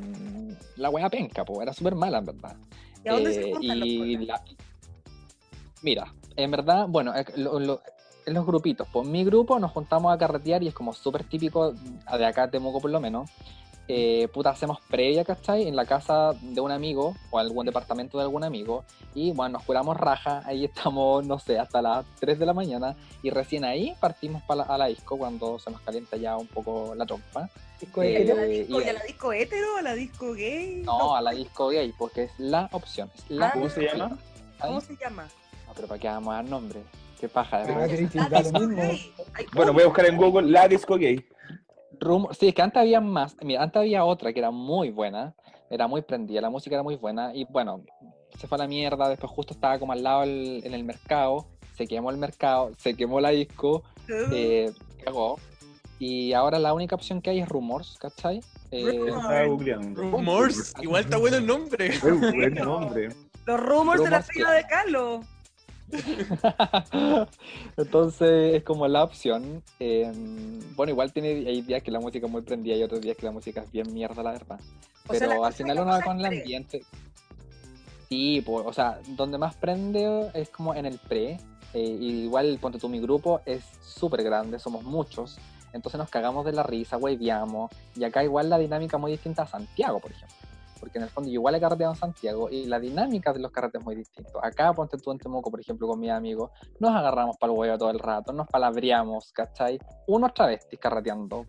la 0.77 0.89
wea 0.89 1.09
penca, 1.09 1.43
pues, 1.45 1.61
era 1.61 1.73
súper 1.73 1.95
mala 1.95 2.19
en 2.19 2.25
verdad. 2.25 2.55
¿Y 3.03 3.09
a 3.09 3.13
dónde 3.13 3.33
se 3.33 3.41
Eh, 3.41 3.51
juntan 3.53 3.77
y 3.77 4.25
la- 4.25 4.41
Mira, 5.81 6.13
en 6.35 6.51
verdad, 6.51 6.85
bueno, 6.87 7.13
lo- 7.35 7.59
lo- 7.59 7.81
en 8.25 8.33
los 8.35 8.45
grupitos, 8.45 8.87
pues 8.93 9.07
mi 9.07 9.23
grupo 9.23 9.57
nos 9.57 9.71
juntamos 9.71 10.13
a 10.13 10.17
carretear 10.17 10.61
y 10.61 10.67
es 10.67 10.73
como 10.75 10.93
súper 10.93 11.23
típico 11.23 11.71
de 11.71 12.25
acá 12.25 12.45
de 12.45 12.51
Temuco 12.51 12.79
por 12.79 12.91
lo 12.91 12.99
menos. 12.99 13.29
Eh, 13.87 14.27
puta, 14.31 14.51
hacemos 14.51 14.79
previa, 14.89 15.25
¿cachai? 15.25 15.67
En 15.67 15.75
la 15.75 15.85
casa 15.85 16.33
de 16.39 16.61
un 16.61 16.71
amigo 16.71 17.15
o 17.31 17.39
algún 17.39 17.65
departamento 17.65 18.17
de 18.19 18.23
algún 18.23 18.43
amigo 18.43 18.85
y 19.15 19.31
bueno, 19.31 19.53
nos 19.57 19.63
curamos 19.63 19.97
raja, 19.97 20.43
ahí 20.45 20.65
estamos, 20.93 21.25
no 21.25 21.39
sé, 21.39 21.57
hasta 21.59 21.81
las 21.81 22.05
3 22.19 22.37
de 22.37 22.45
la 22.45 22.53
mañana 22.53 22.95
y 23.23 23.31
recién 23.31 23.65
ahí 23.65 23.95
partimos 23.99 24.43
para 24.43 24.63
a 24.63 24.77
la 24.77 24.85
disco 24.85 25.17
cuando 25.17 25.57
se 25.57 25.71
nos 25.71 25.81
calienta 25.81 26.15
ya 26.15 26.37
un 26.37 26.47
poco 26.47 26.93
la 26.95 27.05
trompa. 27.07 27.49
Disco 27.81 28.03
Eh, 28.03 28.11
¿Y 28.11 28.15
a 28.15 28.35
la 28.35 28.43
hetero. 28.43 28.47
disco, 28.47 28.81
y- 28.81 28.83
a 28.89 28.93
la 28.93 29.03
disco 29.03 29.33
hetero? 29.33 29.77
¿A 29.77 29.81
la 29.81 29.93
disco 29.95 30.33
gay? 30.33 30.81
No, 30.85 31.15
a 31.15 31.21
la 31.21 31.31
disco 31.31 31.69
gay, 31.69 31.91
porque 31.97 32.23
es 32.23 32.31
la 32.37 32.69
opción. 32.71 33.09
Es 33.15 33.29
la 33.29 33.47
Ah. 33.47 33.51
¿Cómo 33.53 33.69
se 33.69 33.81
llama? 33.81 34.17
¿Cómo 34.61 34.81
se 34.81 34.95
llama? 34.95 35.27
No, 35.67 35.73
pero 35.73 35.87
¿para 35.87 35.99
qué 35.99 36.07
vamos 36.07 36.31
a 36.31 36.35
dar 36.35 36.45
nombre? 36.45 36.83
Qué 37.19 37.27
paja. 37.27 37.63
Ah, 37.63 37.87
lo 38.43 38.59
mismo. 38.59 38.81
Ay, 39.33 39.45
Bueno, 39.53 39.73
voy 39.73 39.83
a 39.83 39.85
buscar 39.87 40.05
en 40.05 40.17
Google 40.17 40.49
la 40.51 40.67
disco 40.67 40.95
gay. 40.95 41.25
Rum- 41.99 42.31
sí, 42.33 42.47
es 42.49 42.55
que 42.55 42.61
antes 42.61 42.79
había 42.79 43.01
más. 43.01 43.35
Mira, 43.41 43.63
antes 43.63 43.79
había 43.79 44.05
otra 44.05 44.31
que 44.33 44.39
era 44.39 44.51
muy 44.51 44.89
buena, 44.91 45.33
era 45.69 45.87
muy 45.87 46.01
prendida, 46.01 46.41
la 46.41 46.49
música 46.49 46.75
era 46.75 46.83
muy 46.83 46.95
buena 46.95 47.33
y 47.33 47.45
bueno, 47.45 47.83
se 48.37 48.47
fue 48.47 48.57
a 48.57 48.59
la 48.59 48.67
mierda. 48.67 49.09
Después, 49.09 49.31
justo 49.31 49.53
estaba 49.53 49.77
como 49.79 49.91
al 49.93 50.03
lado 50.03 50.23
el- 50.23 50.61
en 50.63 50.73
el 50.73 50.83
mercado, 50.83 51.47
se 51.75 51.85
quemó 51.87 52.09
el 52.11 52.17
mercado, 52.17 52.71
se 52.77 52.95
quemó 52.95 53.19
la 53.19 53.29
disco, 53.29 53.83
eh, 54.31 54.71
cagó. 55.03 55.39
Y 56.03 56.33
ahora 56.33 56.57
la 56.57 56.73
única 56.73 56.95
opción 56.95 57.21
que 57.21 57.29
hay 57.29 57.41
es 57.41 57.47
Rumors, 57.47 57.95
¿cachai? 57.99 58.41
Eh, 58.71 58.83
Rumors. 58.91 59.15
Estaba 59.17 59.45
googleando. 59.45 60.01
Rumors, 60.01 60.73
igual 60.81 61.03
está 61.03 61.17
bueno 61.17 61.37
el 61.37 61.45
nombre. 61.45 61.87
Es 61.89 62.01
buen 62.01 62.55
nombre. 62.55 63.09
Los 63.45 63.59
rumors 63.59 64.03
de 64.03 64.09
la 64.09 64.23
fila 64.23 64.51
de 64.51 64.65
Carlos. 64.65 65.23
Entonces 67.77 68.55
es 68.55 68.63
como 68.63 68.87
la 68.87 69.03
opción. 69.03 69.61
eh, 69.79 70.11
bueno, 70.75 70.91
igual 70.91 71.13
tiene, 71.13 71.29
hay 71.47 71.61
días 71.61 71.83
que 71.83 71.91
la 71.91 71.99
música 71.99 72.25
es 72.25 72.31
muy 72.31 72.41
prendida 72.41 72.75
y 72.75 72.81
otros 72.83 73.01
días 73.01 73.15
que 73.15 73.27
la 73.27 73.31
música 73.31 73.61
es 73.61 73.71
bien 73.71 73.93
mierda, 73.93 74.23
la 74.23 74.31
verdad. 74.31 74.59
O 75.07 75.13
sea, 75.13 75.27
Pero 75.27 75.41
la 75.41 75.47
al 75.47 75.53
final 75.53 75.77
uno 75.77 75.85
no 75.85 75.91
va 75.91 76.01
con 76.01 76.19
el 76.19 76.27
pre. 76.27 76.39
ambiente. 76.39 76.83
Sí, 78.09 78.41
pues, 78.43 78.65
o 78.65 78.73
sea, 78.73 78.99
donde 79.09 79.37
más 79.37 79.55
prende 79.55 80.31
es 80.33 80.49
como 80.49 80.73
en 80.73 80.87
el 80.87 80.97
pre. 80.97 81.37
eh, 81.73 81.79
igual, 81.99 82.57
ponte 82.59 82.79
tú, 82.79 82.89
mi 82.89 82.99
grupo 82.99 83.41
es 83.45 83.63
súper 83.83 84.23
grande, 84.23 84.57
somos 84.57 84.83
muchos. 84.83 85.37
Entonces 85.73 85.97
nos 85.97 86.09
cagamos 86.09 86.45
de 86.45 86.53
la 86.53 86.63
risa, 86.63 86.97
hueviamos. 86.97 87.71
Y 87.95 88.03
acá 88.03 88.23
igual 88.23 88.49
la 88.49 88.57
dinámica 88.57 88.97
muy 88.97 89.11
distinta 89.11 89.43
a 89.43 89.47
Santiago, 89.47 89.99
por 89.99 90.11
ejemplo. 90.11 90.35
Porque 90.79 90.97
en 90.97 91.03
el 91.03 91.09
fondo 91.11 91.29
yo 91.29 91.35
igual 91.35 91.53
he 91.53 91.59
carreteado 91.59 91.93
en 91.93 91.99
Santiago 91.99 92.49
y 92.49 92.65
la 92.65 92.79
dinámica 92.79 93.31
de 93.31 93.39
los 93.39 93.51
carretes 93.51 93.79
es 93.79 93.85
muy 93.85 93.95
distinta. 93.95 94.31
Acá, 94.41 94.73
ponte 94.73 94.97
tú 94.97 95.11
en 95.11 95.19
Temuco, 95.19 95.51
por 95.51 95.59
ejemplo, 95.59 95.87
con 95.87 95.99
mis 95.99 96.09
amigos, 96.09 96.49
nos 96.79 96.95
agarramos 96.95 97.37
para 97.37 97.53
el 97.53 97.59
huevo 97.59 97.77
todo 97.77 97.91
el 97.91 97.99
rato, 97.99 98.33
nos 98.33 98.47
palabreamos, 98.47 99.31
¿cachai? 99.31 99.79
Unos 100.07 100.33
travestis 100.33 100.79
carreteando, 100.79 101.45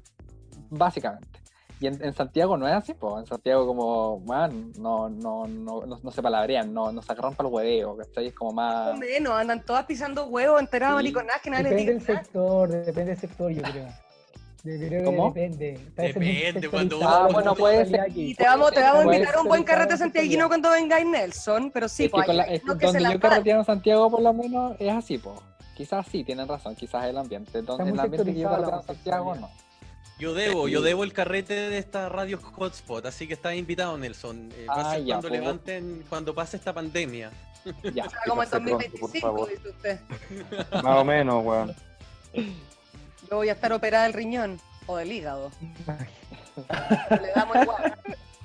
básicamente. 0.69 1.41
Y 1.81 1.87
en, 1.89 2.05
en 2.05 2.13
Santiago 2.15 2.57
no 2.57 2.69
es 2.69 2.75
así, 2.75 2.95
pues. 2.95 3.21
En 3.21 3.27
Santiago, 3.27 3.67
como, 3.67 4.21
man, 4.21 4.71
no, 4.79 5.09
no, 5.09 5.47
no, 5.49 5.85
no, 5.87 5.99
no 6.01 6.11
se 6.13 6.23
palabrean, 6.23 6.73
no, 6.73 6.93
no 6.93 7.03
se 7.03 7.11
agarran 7.11 7.35
para 7.35 7.49
el 7.49 7.55
hueveo, 7.55 7.97
¿cachai? 7.97 8.27
Es 8.29 8.35
como 8.35 8.53
Más 8.53 8.97
menos, 8.99 9.33
andan 9.33 9.65
todas 9.65 9.87
pisando 9.87 10.27
huevos, 10.27 10.61
enteradas 10.61 10.93
Sí. 10.93 11.05
mariconadas 11.05 11.43
que 11.43 11.51
nadie 11.51 11.63
les 11.65 11.73
Depende 11.73 11.93
del 11.93 12.03
sector, 12.03 12.69
depende 12.69 13.05
del 13.13 13.19
sector, 13.19 13.51
yo 13.51 13.63
creo. 13.63 13.89
Yo 14.65 15.05
¿Cómo? 15.05 15.33
depende. 15.33 15.77
Depende, 15.97 16.69
cuando 16.69 16.99
uno- 16.99 17.11
la 17.27 17.33
bueno, 17.33 17.55
puede 17.57 17.85
ser-. 17.87 18.13
Y 18.15 18.35
te 18.35 18.45
vamos, 18.45 18.71
te 18.73 18.81
vamos 18.81 19.01
a 19.01 19.05
invitar 19.15 19.35
a 19.35 19.41
un 19.41 19.49
buen 19.49 19.65
carrete 19.65 19.97
santiaguino 19.97 20.47
cuando 20.47 20.71
vengáis 20.71 21.05
Nelson, 21.05 21.71
pero 21.73 21.89
sí, 21.89 22.05
es 22.05 22.11
que 22.11 22.15
pues 22.15 22.29
la- 22.29 22.45
es 22.45 22.61
que 22.63 22.67
donde 22.69 23.03
yo 23.03 23.09
da. 23.11 23.19
carreteaba 23.19 23.61
en 23.61 23.67
Santiago, 23.67 24.09
por 24.11 24.23
lo 24.23 24.33
menos, 24.33 24.77
es 24.79 24.93
así, 24.93 25.19
pues. 25.19 25.41
Quizás 25.77 26.07
sí, 26.07 26.23
tienen 26.23 26.47
razón, 26.47 26.77
quizás 26.77 27.07
el 27.07 27.19
ambiente. 27.19 27.61
Donde, 27.63 27.91
el 27.91 27.99
ambiente 27.99 28.33
que 28.33 28.39
yo 28.39 28.49
carreteaba 28.51 28.81
en 28.83 28.87
Santiago, 28.87 29.35
no. 29.35 29.51
Yo 30.21 30.35
debo, 30.35 30.69
yo 30.69 30.81
debo 30.83 31.03
el 31.03 31.13
carrete 31.13 31.55
de 31.55 31.79
esta 31.79 32.09
radio 32.09 32.39
hotspot, 32.41 33.05
así 33.07 33.27
que 33.27 33.35
estás 33.35 33.55
invitado, 33.57 33.99
Nelson. 33.99 34.51
Eh, 34.55 34.67
Ah, 34.69 34.97
ya, 34.99 35.15
cuando 35.15 35.29
pues. 35.29 35.41
levanten, 35.41 36.05
cuando 36.09 36.35
pase 36.37 36.57
esta 36.57 36.73
pandemia. 36.73 37.33
Ya. 37.93 38.05
O 38.07 38.11
sea, 38.11 38.19
como 38.29 38.43
en 38.45 38.49
pase 38.51 38.61
pronto, 38.61 38.71
por 39.01 39.11
2025, 39.11 39.21
favor. 39.27 39.49
dice 39.51 39.69
usted. 39.71 40.01
Más 40.85 40.99
o 40.99 41.05
menos, 41.05 41.45
weón. 41.45 41.75
Yo 43.33 43.37
voy 43.39 43.49
a 43.49 43.53
estar 43.53 43.73
operada 43.73 44.05
del 44.05 44.13
riñón 44.13 44.61
o 44.87 44.95
del 44.99 45.11
hígado. 45.11 45.51
Le 47.23 47.33
damos 47.35 47.57
igual. 47.63 47.99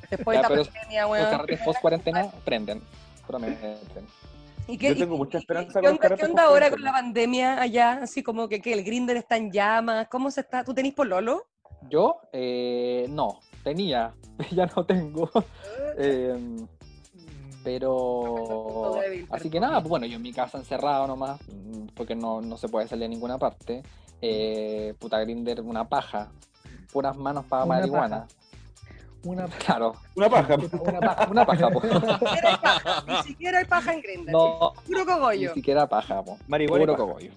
Después 0.10 0.38
Ya, 0.38 0.42
de 0.44 0.48
pero 0.48 0.62
esta 0.62 0.74
pandemia, 0.74 1.02
Los 1.02 1.12
weón. 1.12 1.30
carretes 1.30 1.60
post 1.66 1.82
cuarentena 1.82 2.32
prenden. 2.46 2.82
Prometen. 3.28 3.76
¿Y 4.66 4.78
qué, 4.78 4.88
Yo 4.88 4.94
y- 4.94 5.00
tengo 5.00 5.18
mucha 5.18 5.40
esperanza 5.40 5.82
¿Qué 5.82 5.88
con 5.88 5.90
los 5.90 5.92
onda, 5.92 6.02
qué 6.04 6.08
carretes 6.08 6.30
onda 6.30 6.44
ahora 6.44 6.70
post-cuarentena. 6.70 6.70
con 6.70 6.84
la 6.86 6.92
pandemia 6.94 7.62
allá? 7.62 8.00
Así 8.02 8.24
como 8.24 8.48
que, 8.48 8.62
que 8.62 8.72
el 8.72 8.86
grinder 8.86 9.18
está 9.18 9.36
en 9.36 9.52
llamas. 9.52 10.08
¿Cómo 10.08 10.32
se 10.32 10.40
está? 10.40 10.64
¿Tú 10.64 10.74
tenés 10.74 10.94
pololo? 10.94 11.48
Yo, 11.90 12.22
eh, 12.32 13.08
no, 13.10 13.42
tenía, 13.66 14.14
ya 14.52 14.68
no 14.74 14.86
tengo. 14.86 15.30
Eh, 15.98 16.56
pero. 17.62 18.96
Así 19.02 19.26
perdón. 19.30 19.52
que 19.52 19.60
nada, 19.60 19.82
pues 19.82 19.90
bueno, 19.90 20.06
yo 20.06 20.16
en 20.16 20.22
mi 20.22 20.32
casa 20.32 20.58
encerrado 20.58 21.08
nomás, 21.08 21.42
porque 21.94 22.16
no, 22.16 22.40
no 22.40 22.56
se 22.56 22.70
puede 22.70 22.88
salir 22.88 23.04
a 23.04 23.10
ninguna 23.10 23.38
parte. 23.38 23.84
Eh, 24.22 24.94
puta 25.00 25.20
Grinder, 25.20 25.62
una 25.62 25.88
paja. 25.88 26.30
Puras 26.92 27.16
manos 27.18 27.46
para 27.46 27.64
Una 27.66 27.76
marihuana. 27.76 28.22
paja. 28.22 28.28
Una, 29.24 29.46
Claro, 29.48 29.94
Una 30.16 30.30
paja. 30.30 30.56
una 30.56 31.00
paja. 31.00 31.28
una 31.30 31.46
paja, 31.46 31.70
po. 31.70 31.82
Ni 33.08 33.24
siquiera 33.24 33.60
hay 33.60 33.66
paja, 33.66 33.66
ni 33.66 33.66
paja 33.66 33.94
en 33.94 34.02
grinder. 34.02 34.34
No, 34.34 34.74
Puro 34.86 35.00
ni 35.00 35.06
cogollo. 35.06 35.54
siquiera 35.54 35.88
paja, 35.88 36.24
po. 36.24 36.38
Marihuana 36.48 36.84
y 36.84 36.86
Puro 36.88 36.94
paja. 36.98 37.06
cogollo. 37.08 37.32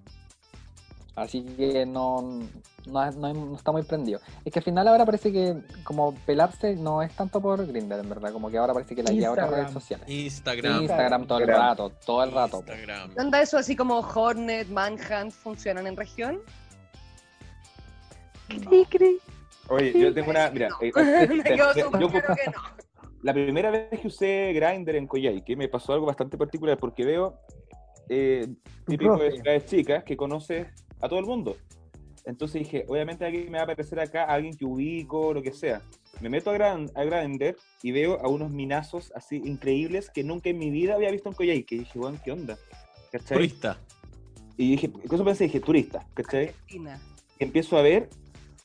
Así 1.17 1.43
que 1.43 1.85
no, 1.85 2.23
no, 2.87 3.11
no- 3.13 3.35
no 3.35 3.57
está 3.57 3.73
muy 3.73 3.83
prendido. 3.83 4.21
Es 4.45 4.53
que 4.53 4.61
al 4.61 4.65
final 4.65 4.87
ahora 4.89 5.05
parece 5.05 5.33
que 5.33 5.57
como 5.85 6.15
pelarse 6.15 6.77
no 6.77 7.03
es 7.03 7.13
tanto 7.15 7.41
por 7.41 7.67
Grindr, 7.67 7.99
en 7.99 8.09
verdad. 8.09 8.33
Como 8.33 8.49
que 8.51 8.57
ahora 8.57 8.73
parece 8.73 8.95
que 8.95 9.03
la 9.03 9.11
lleva 9.11 9.29
a 9.29 9.33
otras 9.33 9.51
redes 9.51 9.73
sociales. 9.73 10.09
Instagram. 10.09 10.83
Instagram 10.83 11.27
todo 11.27 11.39
el 11.41 11.49
rato, 11.49 11.91
todo 12.07 12.23
el 12.23 12.33
rato. 12.33 12.59
Instagram. 12.59 13.15
¿Qué 13.15 13.21
onda 13.21 13.43
eso 13.43 13.59
así 13.59 13.75
como 13.77 13.99
Hornet, 13.99 14.69
Manhunt 14.69 15.33
funcionan 15.33 15.87
en 15.89 15.97
región? 15.97 16.39
Oye, 19.69 19.93
yo 19.99 20.13
tengo 20.13 20.31
una. 20.31 20.51
Mira, 20.51 20.69
eh, 20.81 20.91
Me 21.29 21.43
quedó 21.45 21.75
yo- 21.75 21.85
súper 21.85 22.01
yo- 22.01 22.09
claro 22.09 22.35
que 22.37 22.51
no. 22.51 22.63
la 23.23 23.33
primera 23.33 23.71
vez 23.71 24.01
que 24.01 24.07
usé 24.09 24.53
Grindr 24.53 24.97
en 24.97 25.07
Coyhaique 25.07 25.55
me 25.57 25.69
pasó 25.69 25.93
algo 25.93 26.07
bastante 26.07 26.37
particular 26.37 26.77
porque 26.79 27.05
veo 27.05 27.39
eh, 28.09 28.49
típico 28.87 29.17
de 29.19 29.33
ciudades 29.33 29.67
chicas 29.67 30.03
que 30.05 30.17
conoces 30.17 30.67
a 31.01 31.09
todo 31.09 31.19
el 31.21 31.27
mundo. 31.27 31.57
Entonces 32.25 32.61
dije, 32.63 32.85
obviamente 32.89 33.25
aquí 33.25 33.45
me 33.49 33.53
va 33.53 33.61
a 33.61 33.63
aparecer 33.65 33.99
acá 34.01 34.25
alguien 34.25 34.55
que 34.57 34.65
ubico, 34.65 35.33
lo 35.33 35.43
que 35.43 35.53
sea. 35.53 35.81
Me 36.21 36.29
meto 36.29 36.51
a, 36.51 36.53
Gran, 36.53 36.91
a 36.95 37.05
Grindr 37.05 37.57
y 37.83 37.93
veo 37.93 38.21
a 38.21 38.29
unos 38.29 38.51
minazos 38.51 39.11
así 39.15 39.37
increíbles 39.37 40.11
que 40.11 40.23
nunca 40.23 40.51
en 40.51 40.59
mi 40.59 40.71
vida 40.71 40.95
había 40.97 41.11
visto 41.11 41.29
en 41.31 41.35
Coyhaique. 41.35 41.77
Y 41.77 41.79
dije, 41.79 41.99
weón, 41.99 42.19
¿qué 42.23 42.33
onda? 42.33 42.59
¿Cachai? 43.11 43.37
Turista. 43.39 43.79
Y 44.59 44.73
dije, 44.73 44.91
¿qué 44.93 45.15
eso 45.15 45.25
pensé? 45.25 45.45
Dije, 45.45 45.61
turista, 45.61 46.07
¿cachai? 46.13 46.49
Argentina. 46.49 47.01
empiezo 47.39 47.79
a 47.79 47.83
ver 47.83 48.11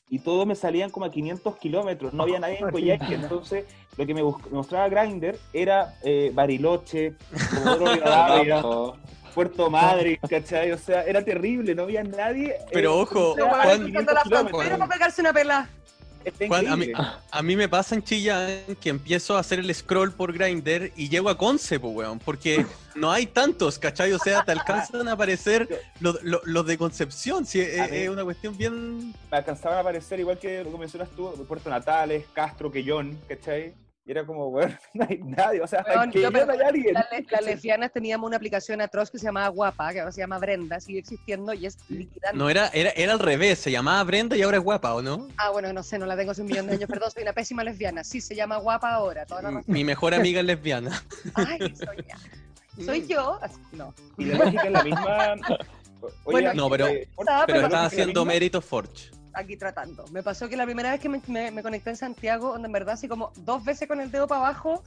y 0.08 0.20
todos 0.20 0.46
me 0.46 0.54
salían 0.54 0.90
como 0.90 1.06
a 1.06 1.10
500 1.10 1.56
kilómetros, 1.56 2.12
no 2.12 2.22
había 2.22 2.38
nadie 2.38 2.58
en 2.60 2.70
Coyhaique, 2.70 3.14
entonces 3.14 3.64
lo 3.96 4.06
que 4.06 4.14
me, 4.14 4.22
mostraba 4.22 4.88
Grindr 4.88 5.38
era 5.52 5.94
eh, 6.02 6.30
Bariloche, 6.32 7.14
Rivadavia. 7.78 8.62
Puerto 9.34 9.68
Madre, 9.68 10.18
¿cachai? 10.30 10.72
O 10.72 10.78
sea, 10.78 11.02
era 11.02 11.22
terrible, 11.22 11.74
no 11.74 11.82
había 11.82 12.02
nadie. 12.02 12.54
Pero 12.72 12.94
eh, 12.94 13.02
ojo, 13.02 13.32
o 13.32 13.34
sea, 13.34 13.44
Juan, 13.44 13.60
a 13.60 13.64
Juan, 13.64 13.78
cruzando 13.82 14.12
la 14.14 14.22
500 14.22 14.22
kilómetros. 14.22 14.50
frontera 14.50 14.78
para 14.78 14.92
pegarse 14.94 15.20
una 15.20 15.32
pela. 15.34 15.68
Juan, 16.48 16.66
a, 16.68 16.76
mí, 16.76 16.84
increíble. 16.86 17.12
a 17.30 17.42
mí 17.42 17.56
me 17.56 17.68
pasa 17.68 17.94
en 17.94 18.02
Chillán 18.02 18.50
que 18.80 18.88
empiezo 18.90 19.36
a 19.36 19.40
hacer 19.40 19.58
el 19.60 19.74
scroll 19.74 20.12
por 20.12 20.32
Grindr 20.32 20.92
y 20.96 21.08
llego 21.08 21.28
a 21.28 21.36
Conce, 21.38 21.78
pues, 21.80 21.94
weón, 21.94 22.18
porque 22.18 22.64
no 22.94 23.10
hay 23.12 23.26
tantos, 23.26 23.78
¿cachai? 23.78 24.12
O 24.12 24.18
sea, 24.18 24.44
te 24.44 24.52
alcanzan 24.52 25.06
a 25.08 25.12
aparecer 25.12 25.68
los, 26.00 26.22
los- 26.22 26.40
los 26.44 26.66
de 26.66 26.76
Concepción, 26.78 27.46
es, 27.60 27.90
mí- 27.90 27.96
es 27.98 28.08
una 28.08 28.24
cuestión 28.24 28.56
bien... 28.56 29.10
me 29.30 29.36
alcanzaban 29.36 29.78
a 29.78 29.80
aparecer 29.80 30.18
igual 30.20 30.38
que 30.38 30.62
lo 30.64 30.70
que 30.72 30.78
mencionas 30.78 31.08
tú, 31.10 31.30
Puerto 31.46 31.70
Natales, 31.70 32.24
Castro, 32.32 32.70
Quellón, 32.72 33.18
¿cachai? 33.28 33.74
Y 34.08 34.12
era 34.12 34.24
como, 34.24 34.46
weón, 34.48 34.78
no 34.94 35.04
hay 35.08 35.18
nadie, 35.18 35.60
o 35.60 35.66
sea, 35.66 35.84
Weón, 35.88 36.04
en 36.04 36.22
yo 36.22 36.30
Quellón 36.30 36.50
hay 36.52 36.60
alguien. 36.60 36.94
Las, 36.94 37.10
le- 37.10 37.26
las 37.28 37.44
lesbianas 37.44 37.90
teníamos 37.92 38.28
una 38.28 38.36
aplicación 38.36 38.80
atroz 38.80 39.10
que 39.10 39.18
se 39.18 39.24
llamaba 39.24 39.48
Guapa, 39.48 39.92
que 39.92 39.98
ahora 39.98 40.12
se 40.12 40.20
llama 40.20 40.38
Brenda, 40.38 40.78
sigue 40.78 41.00
existiendo 41.00 41.52
y 41.52 41.66
es 41.66 41.76
liquidante. 41.88 42.38
No 42.38 42.48
era, 42.48 42.68
era, 42.68 42.90
era 42.90 43.12
al 43.14 43.18
revés, 43.18 43.58
se 43.58 43.72
llamaba 43.72 44.02
Brenda 44.04 44.36
y 44.36 44.42
ahora 44.42 44.58
es 44.58 44.62
guapa, 44.62 44.94
¿o 44.94 45.02
no? 45.02 45.26
Ah, 45.38 45.50
bueno, 45.50 45.72
no 45.72 45.82
sé, 45.82 45.98
no 45.98 46.06
la 46.06 46.16
tengo 46.16 46.30
hace 46.30 46.42
un 46.42 46.46
millón 46.46 46.68
de 46.68 46.74
años, 46.74 46.88
perdón, 46.88 47.10
soy 47.10 47.24
una 47.24 47.32
pésima 47.32 47.64
lesbiana. 47.64 48.04
Sí, 48.04 48.20
se 48.20 48.36
llama 48.36 48.58
Guapa 48.58 48.94
ahora, 48.94 49.26
toda 49.26 49.42
la 49.42 49.50
razón. 49.50 49.64
Mi 49.74 49.82
mejor 49.82 50.14
amiga 50.14 50.38
es 50.38 50.46
lesbiana. 50.46 51.02
Ay, 51.34 51.58
soy 51.74 51.96
ya. 52.06 52.84
Soy 52.84 53.06
yo. 53.08 53.38
Así- 53.42 53.58
No. 53.72 53.92
Y 54.18 54.26
la 54.26 54.38
lógica 54.38 54.62
es 54.66 54.70
la 54.70 54.84
misma. 54.84 55.34
Bueno, 56.24 56.54
no, 56.54 56.70
pero- 56.70 56.86
eh, 56.86 57.08
Pero 57.16 57.30
pero 57.46 57.60
estaba 57.62 57.86
haciendo 57.86 58.24
mérito 58.24 58.60
Forge. 58.60 59.10
Aquí 59.36 59.56
tratando. 59.56 60.04
Me 60.12 60.22
pasó 60.22 60.48
que 60.48 60.56
la 60.56 60.64
primera 60.64 60.90
vez 60.90 61.00
que 61.00 61.08
me, 61.08 61.20
me- 61.28 61.50
me 61.50 61.62
conecté 61.62 61.90
en 61.90 61.96
Santiago, 61.96 62.52
donde 62.52 62.66
en 62.66 62.72
verdad 62.72 62.94
así 62.94 63.06
como 63.08 63.32
dos 63.36 63.64
veces 63.64 63.86
con 63.88 64.00
el 64.00 64.10
dedo 64.10 64.26
para 64.26 64.40
abajo, 64.46 64.82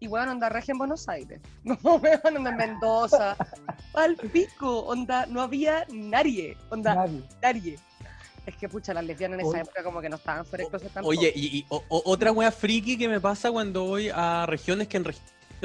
y 0.00 0.06
bueno, 0.08 0.32
onda 0.32 0.48
regia 0.48 0.72
en 0.72 0.78
Buenos 0.78 1.08
Aires. 1.08 1.40
No, 1.64 1.76
weón, 1.82 2.36
onda 2.36 2.50
en 2.50 2.56
Mendoza. 2.56 3.36
Al 3.94 4.16
pico, 4.16 4.80
onda, 4.80 5.26
no 5.26 5.40
había 5.40 5.86
nadie, 5.90 6.56
onda, 6.70 6.94
Nadie. 6.94 7.22
nadie. 7.42 7.78
Es 8.46 8.56
que 8.56 8.68
pucha, 8.68 8.92
las 8.92 9.04
lesbianas 9.06 9.40
en 9.40 9.46
esa 9.46 9.60
época 9.60 9.82
como 9.82 10.02
que 10.02 10.10
no 10.10 10.16
estaban 10.16 10.44
fuera. 10.44 10.66
Oye, 11.02 11.32
y, 11.34 11.58
y 11.60 11.66
o- 11.70 11.82
o- 11.88 12.02
otra 12.04 12.30
wea 12.30 12.52
friki 12.52 12.98
que 12.98 13.08
me 13.08 13.18
pasa 13.18 13.50
cuando 13.50 13.84
voy 13.84 14.10
a 14.12 14.44
regiones 14.46 14.86
que 14.88 14.98
en 14.98 15.04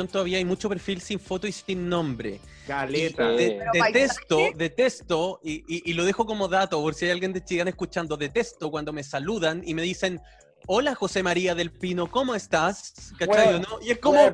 todavía 0.08 0.38
hay 0.38 0.46
mucho 0.46 0.70
perfil 0.70 1.02
sin 1.02 1.20
foto 1.20 1.48
y 1.48 1.52
sin 1.52 1.90
nombre. 1.90 2.40
Caleta. 2.68 3.30
De- 3.32 3.60
detesto, 3.74 4.38
paisaje. 4.38 4.54
detesto, 4.58 5.40
y, 5.44 5.64
y- 5.68 5.90
y 5.90 5.94
lo 5.94 6.06
dejo 6.06 6.26
como 6.26 6.48
dato 6.48 6.82
por 6.82 6.94
si 6.94 7.06
hay 7.06 7.12
alguien 7.12 7.34
de 7.34 7.44
Chillán 7.44 7.68
escuchando, 7.68 8.16
detesto 8.18 8.70
cuando 8.72 8.94
me 8.94 9.04
saludan 9.04 9.62
y 9.66 9.74
me 9.74 9.82
dicen, 9.82 10.22
hola 10.68 10.94
José 10.96 11.24
María 11.24 11.56
del 11.56 11.72
Pino, 11.72 12.08
¿cómo 12.10 12.36
estás? 12.36 13.12
¿Cachai 13.18 13.48
o 13.48 13.50
Weón, 13.52 13.62
no? 13.70 13.80
Y 13.86 13.92
es 13.92 13.98
como, 14.00 14.34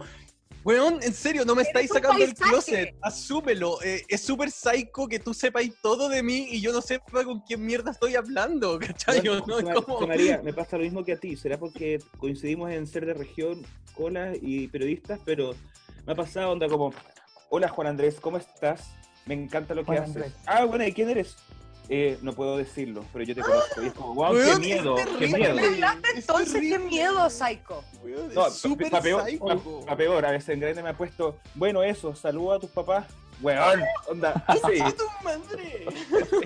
weón, 0.66 1.00
en 1.04 1.14
serio, 1.14 1.46
no 1.46 1.54
me 1.54 1.62
estáis 1.62 1.92
sacando 1.92 2.20
del 2.20 2.34
closet, 2.34 2.96
asúmelo. 3.02 3.82
Eh, 3.84 4.04
es 4.08 4.22
súper 4.22 4.50
psycho 4.50 5.08
que 5.08 5.20
tú 5.20 5.34
sepáis 5.34 5.72
todo 5.82 6.10
de 6.10 6.24
mí 6.24 6.48
y 6.50 6.60
yo 6.60 6.74
no 6.74 6.82
sepa 6.82 7.24
con 7.24 7.40
quién 7.42 7.64
mierda 7.64 7.92
estoy 7.92 8.16
hablando, 8.16 8.80
¿cachai? 8.86 9.22
Bueno, 9.22 9.62
no? 9.62 9.84
Como... 9.84 10.08
María, 10.08 10.42
me 10.44 10.52
pasa 10.52 10.78
lo 10.78 10.84
mismo 10.84 11.06
que 11.06 11.14
a 11.14 11.18
ti. 11.18 11.38
¿Será 11.38 11.58
porque 11.58 12.00
coincidimos 12.18 12.72
en 12.72 12.88
ser 12.88 13.06
de 13.06 13.14
región, 13.14 13.62
colas 13.94 14.36
y 14.42 14.68
periodistas? 14.68 15.20
Pero 15.24 15.54
me 16.06 16.14
ha 16.14 16.16
pasado 16.16 16.52
onda 16.52 16.68
como, 16.68 16.92
hola 17.50 17.70
Juan 17.70 17.88
Andrés, 17.88 18.20
¿cómo 18.20 18.38
estás? 18.38 18.90
Me 19.28 19.36
encanta 19.36 19.76
lo 19.76 19.82
que 19.82 19.88
Juan 19.88 20.00
haces. 20.00 20.16
Andrés. 20.16 20.34
Ah, 20.48 20.66
bueno, 20.66 20.86
¿y 20.86 20.92
quién 20.92 21.10
eres? 21.12 21.36
Eh, 21.88 22.18
no 22.22 22.34
puedo 22.34 22.58
decirlo, 22.58 23.04
pero 23.14 23.24
yo 23.26 23.36
te 23.36 23.42
conozco. 23.42 23.82
Y 23.84 23.88
es 23.88 23.94
como, 23.94 24.14
wow, 24.16 24.34
qué 24.34 24.56
miedo, 24.58 24.96
qué 25.20 25.28
miedo. 25.28 25.56
¿Me 25.56 25.66
hablaste 25.68 26.08
Es 26.12 26.18
entonces? 26.18 26.62
¡Qué 26.62 26.80
miedo, 26.80 27.30
Psycho! 27.30 27.84
No, 28.34 28.48
es 28.48 28.54
súper 28.54 28.90
pa' 28.90 29.02
peor, 29.02 29.24
psycho. 29.26 29.46
pa- 29.46 29.86
pa' 29.86 29.96
peor, 29.96 30.26
a 30.26 30.32
veces 30.32 30.50
en 30.50 30.60
Grande 30.62 30.82
me 30.82 30.90
ha 30.90 30.94
puesto, 30.98 31.38
bueno, 31.54 31.84
eso, 31.84 32.16
saluda 32.16 32.56
a 32.56 32.60
tus 32.60 32.70
papás. 32.72 33.06
Weón, 33.42 33.84
onda, 34.08 34.32
así. 34.48 34.80
tu 34.98 35.04
madre! 35.24 35.86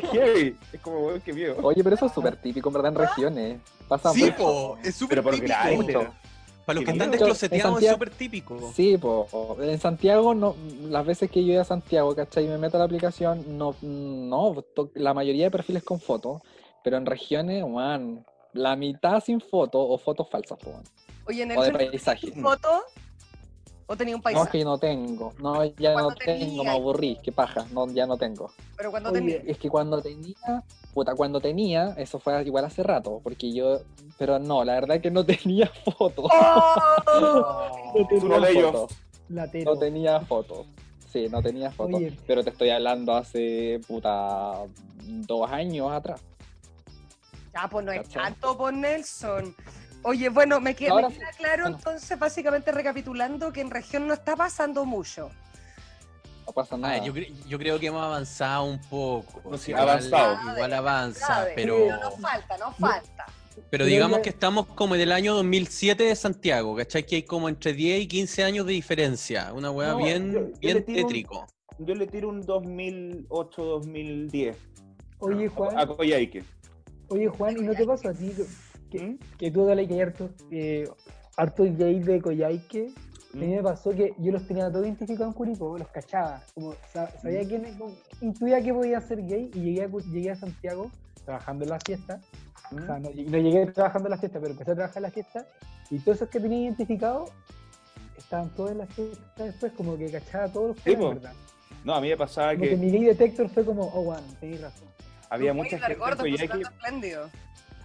Es 0.02 0.10
heavy. 0.12 0.58
Es 0.74 0.82
como, 0.82 1.06
weón, 1.06 1.22
qué 1.22 1.32
miedo. 1.34 1.56
Oye, 1.62 1.84
pero 1.84 1.96
eso 1.96 2.08
es 2.08 2.12
súper 2.14 2.36
típico, 2.36 2.70
en 2.70 2.74
verdad, 2.74 2.90
en 2.92 2.96
regiones. 2.96 3.60
Pasa 3.88 4.12
Sí, 4.12 4.24
mucho. 4.24 4.36
po, 4.38 4.78
es 4.84 4.96
súper 4.96 5.22
Pero 5.22 5.24
por 5.24 5.36
típico. 5.36 6.14
Para 6.70 6.82
los 6.82 6.86
que 6.86 6.92
están 6.92 7.10
descloseteados 7.10 7.80
En 7.80 7.84
es 7.88 7.94
súper 7.94 8.10
típico. 8.12 8.72
Sí, 8.76 8.96
po. 8.96 9.58
en 9.60 9.80
Santiago, 9.80 10.36
no, 10.36 10.56
las 10.84 11.04
veces 11.04 11.32
que 11.32 11.44
yo 11.44 11.54
iba 11.54 11.64
a 11.64 11.66
Santiago, 11.66 12.16
¿cachai? 12.16 12.46
Y 12.46 12.48
me 12.48 12.60
meto 12.60 12.78
a 12.78 12.80
la 12.80 12.86
aplicación, 12.86 13.58
no, 13.58 13.74
no, 13.82 14.64
to- 14.76 14.92
la 14.94 15.16
mayoría 15.16 15.46
de 15.46 15.52
perfiles 15.52 15.82
con 15.82 16.00
fotos, 16.00 16.44
pero 16.84 16.98
en 16.98 17.08
regiones, 17.08 17.68
man, 17.68 18.24
la 18.54 18.76
mitad 18.76 19.20
sin 19.24 19.42
foto 19.42 19.80
o 19.80 19.98
fotos 19.98 20.30
falsas, 20.30 20.60
po. 20.60 20.80
Oye, 21.26 21.44
o 21.58 21.64
de 21.64 21.72
paisaje. 21.72 22.28
¿tienes 22.28 22.44
foto? 22.44 22.84
¿O 23.92 23.98
tenía 23.98 24.16
un 24.16 24.22
No, 24.24 24.30
es 24.30 24.36
paisaje? 24.36 24.52
que 24.52 24.60
yo 24.60 24.66
no 24.66 24.78
tengo, 24.78 25.34
no, 25.40 25.66
ya 25.66 25.96
no 25.96 26.14
tengo, 26.14 26.64
me 26.64 26.70
aburrí, 26.70 27.18
qué 27.24 27.32
paja, 27.32 27.66
no, 27.72 27.88
ya 27.88 28.06
no 28.06 28.18
tengo. 28.18 28.52
Pero 28.78 28.92
cuando 28.92 29.10
Oye, 29.10 29.20
tenía... 29.20 29.38
Es 29.48 29.58
que 29.58 29.68
cuando 29.68 30.00
tenía, 30.00 30.64
puta, 30.94 31.16
cuando 31.16 31.42
tenía, 31.42 31.96
eso 31.98 32.20
fue 32.20 32.40
igual 32.46 32.66
hace 32.66 32.84
rato, 32.84 33.20
porque 33.24 33.52
yo, 33.52 33.80
pero 34.20 34.38
no, 34.38 34.64
la 34.64 34.74
verdad 34.74 34.98
es 34.98 35.02
que 35.02 35.10
no 35.10 35.26
tenía 35.26 35.72
fotos. 35.98 36.30
¡Oh! 36.32 37.66
No 37.98 38.08
tenía 38.08 38.62
fotos. 38.62 38.98
No 39.28 39.78
tenía 39.80 40.20
fotos. 40.22 40.68
Sí, 41.12 41.28
no 41.28 41.42
tenía 41.42 41.72
fotos. 41.72 41.96
Oye. 41.96 42.16
Pero 42.28 42.44
te 42.44 42.52
estoy 42.52 42.70
hablando 42.70 43.16
hace 43.16 43.82
puta 43.88 44.54
dos 45.02 45.52
años 45.52 45.92
atrás. 45.92 46.22
Ya, 47.56 47.68
pues 47.68 47.84
no 47.84 47.92
es 47.92 48.08
tanto 48.08 48.56
por 48.56 48.72
Nelson. 48.72 49.56
Oye, 50.04 50.30
bueno, 50.30 50.60
me, 50.62 50.76
queda, 50.76 50.92
Ahora 50.92 51.10
me 51.10 51.16
queda 51.16 51.32
claro 51.38 51.64
Bueno. 51.64 51.78
entonces, 51.78 52.18
básicamente 52.18 52.72
recapitulando, 52.72 53.52
que 53.52 53.60
en 53.62 53.70
región 53.70 54.08
no 54.08 54.14
está 54.14 54.36
pasando 54.36 54.86
mucho. 54.86 55.30
No 56.48 56.54
pasa 56.54 56.78
nada. 56.78 56.96
Ah, 56.96 57.06
yo, 57.06 57.14
cre- 57.14 57.34
yo 57.48 57.60
creo 57.60 57.80
que 57.80 57.88
hemos 57.88 58.02
avanzado 58.04 58.64
un 58.64 58.80
poco. 58.80 59.42
No, 59.50 59.58
sí, 59.58 59.72
Igual- 59.72 59.90
avanzado. 59.90 60.52
Igual 60.54 60.74
avanza, 60.74 61.28
Grave. 61.42 61.52
pero, 61.56 61.78
No 62.02 62.12
falta, 62.12 62.58
no 62.58 62.72
falta. 62.74 63.26
pero 63.70 63.86
digamos 63.86 64.20
que- 64.20 64.30
estamos 64.30 64.66
como 64.68 64.96
en 64.96 65.02
el 65.02 65.12
año 65.12 65.36
2007 65.36 66.04
de 66.06 66.16
Santiago, 66.16 66.76
¿cachai? 66.78 67.06
Que 67.06 67.18
hay 67.18 67.24
como 67.24 67.50
entre 67.50 67.74
10 67.74 68.02
y 68.02 68.08
15 68.08 68.44
años 68.44 68.66
de 68.66 68.72
diferencia. 68.74 69.52
Una 69.54 69.70
weá 69.70 69.90
No, 69.90 69.98
bien, 69.98 70.32
yo- 70.32 70.40
yo 70.40 70.46
le 70.46 70.52
bien 70.60 70.86
tiro 70.86 71.02
un- 71.02 71.08
tétrico. 71.08 71.46
Yo 71.78 71.94
le 71.96 72.08
tiro 72.08 72.30
un 72.30 72.46
2008-2010 72.46 74.56
Oye, 75.20 75.46
a 75.46 75.50
Juan, 75.50 75.88
Coyhaique. 75.88 76.44
oye, 77.10 77.28
Juan, 77.28 77.58
¿y 77.58 77.62
no 77.62 77.74
te 77.74 77.86
pasa 77.86 78.10
a 78.10 78.14
ti 78.14 78.34
que, 78.90 78.98
que, 78.98 79.04
¿Mm? 79.06 79.20
que 79.38 79.52
tú 79.52 79.66
dale 79.66 79.88
que 79.88 80.02
harto, 80.02 80.30
eh, 80.52 80.88
harto 81.38 81.64
gay 81.64 82.00
de 82.00 82.22
Coyhaique? 82.22 82.94
A 83.34 83.38
mí 83.38 83.48
me 83.48 83.62
pasó 83.62 83.92
que 83.92 84.14
yo 84.18 84.32
los 84.32 84.48
tenía 84.48 84.70
todos 84.72 84.86
identificados 84.86 85.28
en 85.28 85.34
Curicó, 85.38 85.78
los 85.78 85.88
cachaba. 85.90 86.42
Como 86.56 86.74
sa- 86.92 87.12
sabía 87.22 87.48
quién, 87.48 87.78
como, 87.78 87.96
intuía 88.22 88.62
que 88.62 88.74
podía 88.74 89.00
ser 89.02 89.24
gay 89.24 89.52
y 89.54 89.60
llegué 89.60 89.84
a, 89.84 89.88
llegué 89.88 90.32
a 90.32 90.36
Santiago 90.36 90.90
trabajando 91.26 91.64
en 91.64 91.70
la 91.70 91.80
fiesta. 91.80 92.20
O 92.72 92.80
sea, 92.86 93.00
no, 93.00 93.10
no 93.10 93.38
llegué 93.38 93.68
trabajando 93.68 94.08
en 94.08 94.12
la 94.12 94.18
fiesta, 94.18 94.40
pero 94.40 94.52
empecé 94.54 94.72
a 94.72 94.76
trabajar 94.76 94.98
en 94.98 95.04
la 95.04 95.12
fiesta. 95.12 95.46
Y 95.92 96.00
todos 96.00 96.18
esos 96.18 96.30
que 96.30 96.40
tenía 96.40 96.60
identificados 96.64 97.30
estaban 98.18 98.50
todos 98.56 98.72
en 98.72 98.80
la 98.80 98.86
fiesta 98.88 99.44
después, 99.44 99.72
como 99.74 99.98
que 99.98 100.10
cachaba 100.12 100.46
a 100.46 100.52
todos 100.52 100.68
los 100.70 100.78
que 100.84 100.92
Sí. 100.96 100.98
No, 101.86 101.94
a 101.96 102.02
mí 102.02 102.10
me 102.10 102.18
pasaba 102.18 102.52
Como 102.54 102.64
que 102.64 102.70
que 102.72 102.78
mi 102.78 102.92
gay 102.92 103.06
detector 103.06 103.48
fue 103.50 103.64
como, 103.64 103.84
oh, 103.94 104.04
bueno, 104.04 104.24
tenéis 104.40 104.62
razón. 104.62 104.88
había 105.30 105.54
mucha 105.54 105.78
gente 105.80 105.96
gordo, 105.96 106.18
pues, 106.18 106.42
espléndido. 106.42 107.30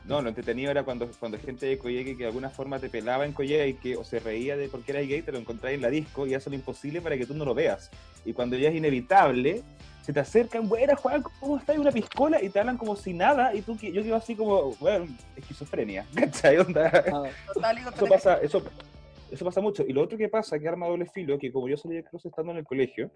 No, 0.06 0.20
lo 0.20 0.28
entretenido 0.28 0.70
era 0.70 0.82
cuando, 0.82 1.08
cuando 1.18 1.38
gente 1.38 1.64
de 1.64 1.78
Coyhaique 1.78 2.12
que 2.12 2.24
de 2.24 2.26
alguna 2.26 2.50
forma 2.50 2.78
te 2.78 2.90
pelaba 2.90 3.24
en 3.24 3.32
Coyhaique 3.32 3.96
o 3.96 4.04
se 4.04 4.20
reía 4.20 4.54
de 4.56 4.68
porque 4.68 4.92
eras 4.92 5.08
gay, 5.08 5.22
te 5.22 5.32
lo 5.32 5.38
encontrabas 5.38 5.74
en 5.74 5.80
la 5.80 5.88
disco 5.88 6.26
y 6.26 6.34
hace 6.34 6.50
lo 6.50 6.56
imposible 6.56 7.00
para 7.00 7.16
que 7.16 7.24
tú 7.24 7.32
no 7.32 7.44
lo 7.46 7.54
veas. 7.54 7.90
Y 8.24 8.34
cuando 8.34 8.56
ya 8.56 8.68
es 8.68 8.74
inevitable, 8.74 9.62
se 10.02 10.12
te 10.12 10.20
acercan, 10.20 10.68
buena 10.68 10.94
Juan, 10.96 11.22
¿cómo 11.40 11.56
estás? 11.56 11.78
Una 11.78 11.90
piscola 11.90 12.42
y 12.42 12.50
te 12.50 12.60
hablan 12.60 12.76
como 12.76 12.96
si 12.96 13.14
nada 13.14 13.54
y 13.54 13.62
tú, 13.62 13.78
yo 13.78 14.02
quedo 14.02 14.16
así 14.16 14.36
como, 14.36 14.74
bueno, 14.74 15.06
esquizofrenia, 15.36 16.06
¿cachai? 16.14 16.58
Onda? 16.58 16.90
Ah, 17.10 17.24
Total, 17.54 17.78
Eso 17.78 18.06
pasa, 18.06 18.34
eso, 18.42 18.62
eso 19.30 19.44
pasa 19.44 19.62
mucho. 19.62 19.84
Y 19.88 19.94
lo 19.94 20.02
otro 20.02 20.18
que 20.18 20.28
pasa, 20.28 20.58
que 20.58 20.68
arma 20.68 20.86
doble 20.86 21.06
filo, 21.06 21.38
que 21.38 21.50
como 21.50 21.66
yo 21.66 21.78
salí 21.78 21.94
de 21.94 22.04
closet 22.04 22.30
estando 22.30 22.52
en 22.52 22.58
el 22.58 22.64
colegio, 22.66 23.10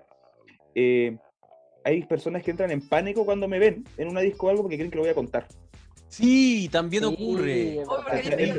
eh, 0.74 1.18
hay 1.84 2.02
personas 2.04 2.42
que 2.42 2.50
entran 2.50 2.70
en 2.70 2.88
pánico 2.88 3.26
cuando 3.26 3.46
me 3.46 3.58
ven 3.58 3.84
en 3.98 4.08
una 4.08 4.20
disco 4.20 4.46
o 4.46 4.50
algo 4.50 4.62
porque 4.62 4.76
creen 4.76 4.90
que 4.90 4.96
lo 4.96 5.02
voy 5.02 5.10
a 5.10 5.14
contar. 5.14 5.46
Sí, 6.08 6.68
también 6.70 7.04
sí, 7.04 7.14
ocurre. 7.14 7.84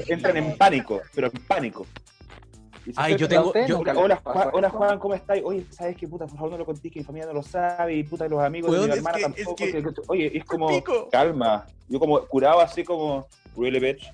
Entran, 0.07 0.37
en 0.37 0.57
pánico, 0.57 1.01
pero 1.13 1.27
en 1.27 1.41
pánico. 1.47 1.85
Ay, 2.95 3.15
yo 3.17 3.27
tengo. 3.27 3.47
¿Ustedes 3.47 3.67
yo- 3.69 3.77
nunca 3.77 3.93
Hola, 3.97 4.15
Juan, 4.23 4.49
hola? 4.53 4.69
Juan, 4.69 4.99
¿cómo 4.99 5.13
estás? 5.13 5.39
Oye, 5.43 5.63
¿sabes 5.69 5.95
qué 5.97 6.07
puta? 6.07 6.25
Por 6.25 6.35
favor 6.37 6.51
no 6.53 6.57
lo 6.57 6.65
contés, 6.65 6.91
que 6.91 6.99
mi 6.99 7.05
familia 7.05 7.27
no 7.27 7.33
lo 7.33 7.43
sabe, 7.43 7.93
y 7.95 8.03
puta, 8.03 8.27
los 8.27 8.41
amigos 8.41 8.71
de 8.71 8.79
mi 8.79 8.85
es 8.91 8.97
hermana 8.97 9.17
que- 9.17 9.23
tampoco. 9.23 9.55
que- 9.55 9.71
que- 9.71 9.83
que- 9.83 10.01
oye, 10.07 10.37
es 10.37 10.43
como, 10.45 10.67
Pico. 10.69 11.09
calma. 11.11 11.67
Yo 11.87 11.99
como 11.99 12.19
curado 12.25 12.61
así 12.61 12.83
como, 12.83 13.27
really 13.57 13.79
bitch. 13.79 14.11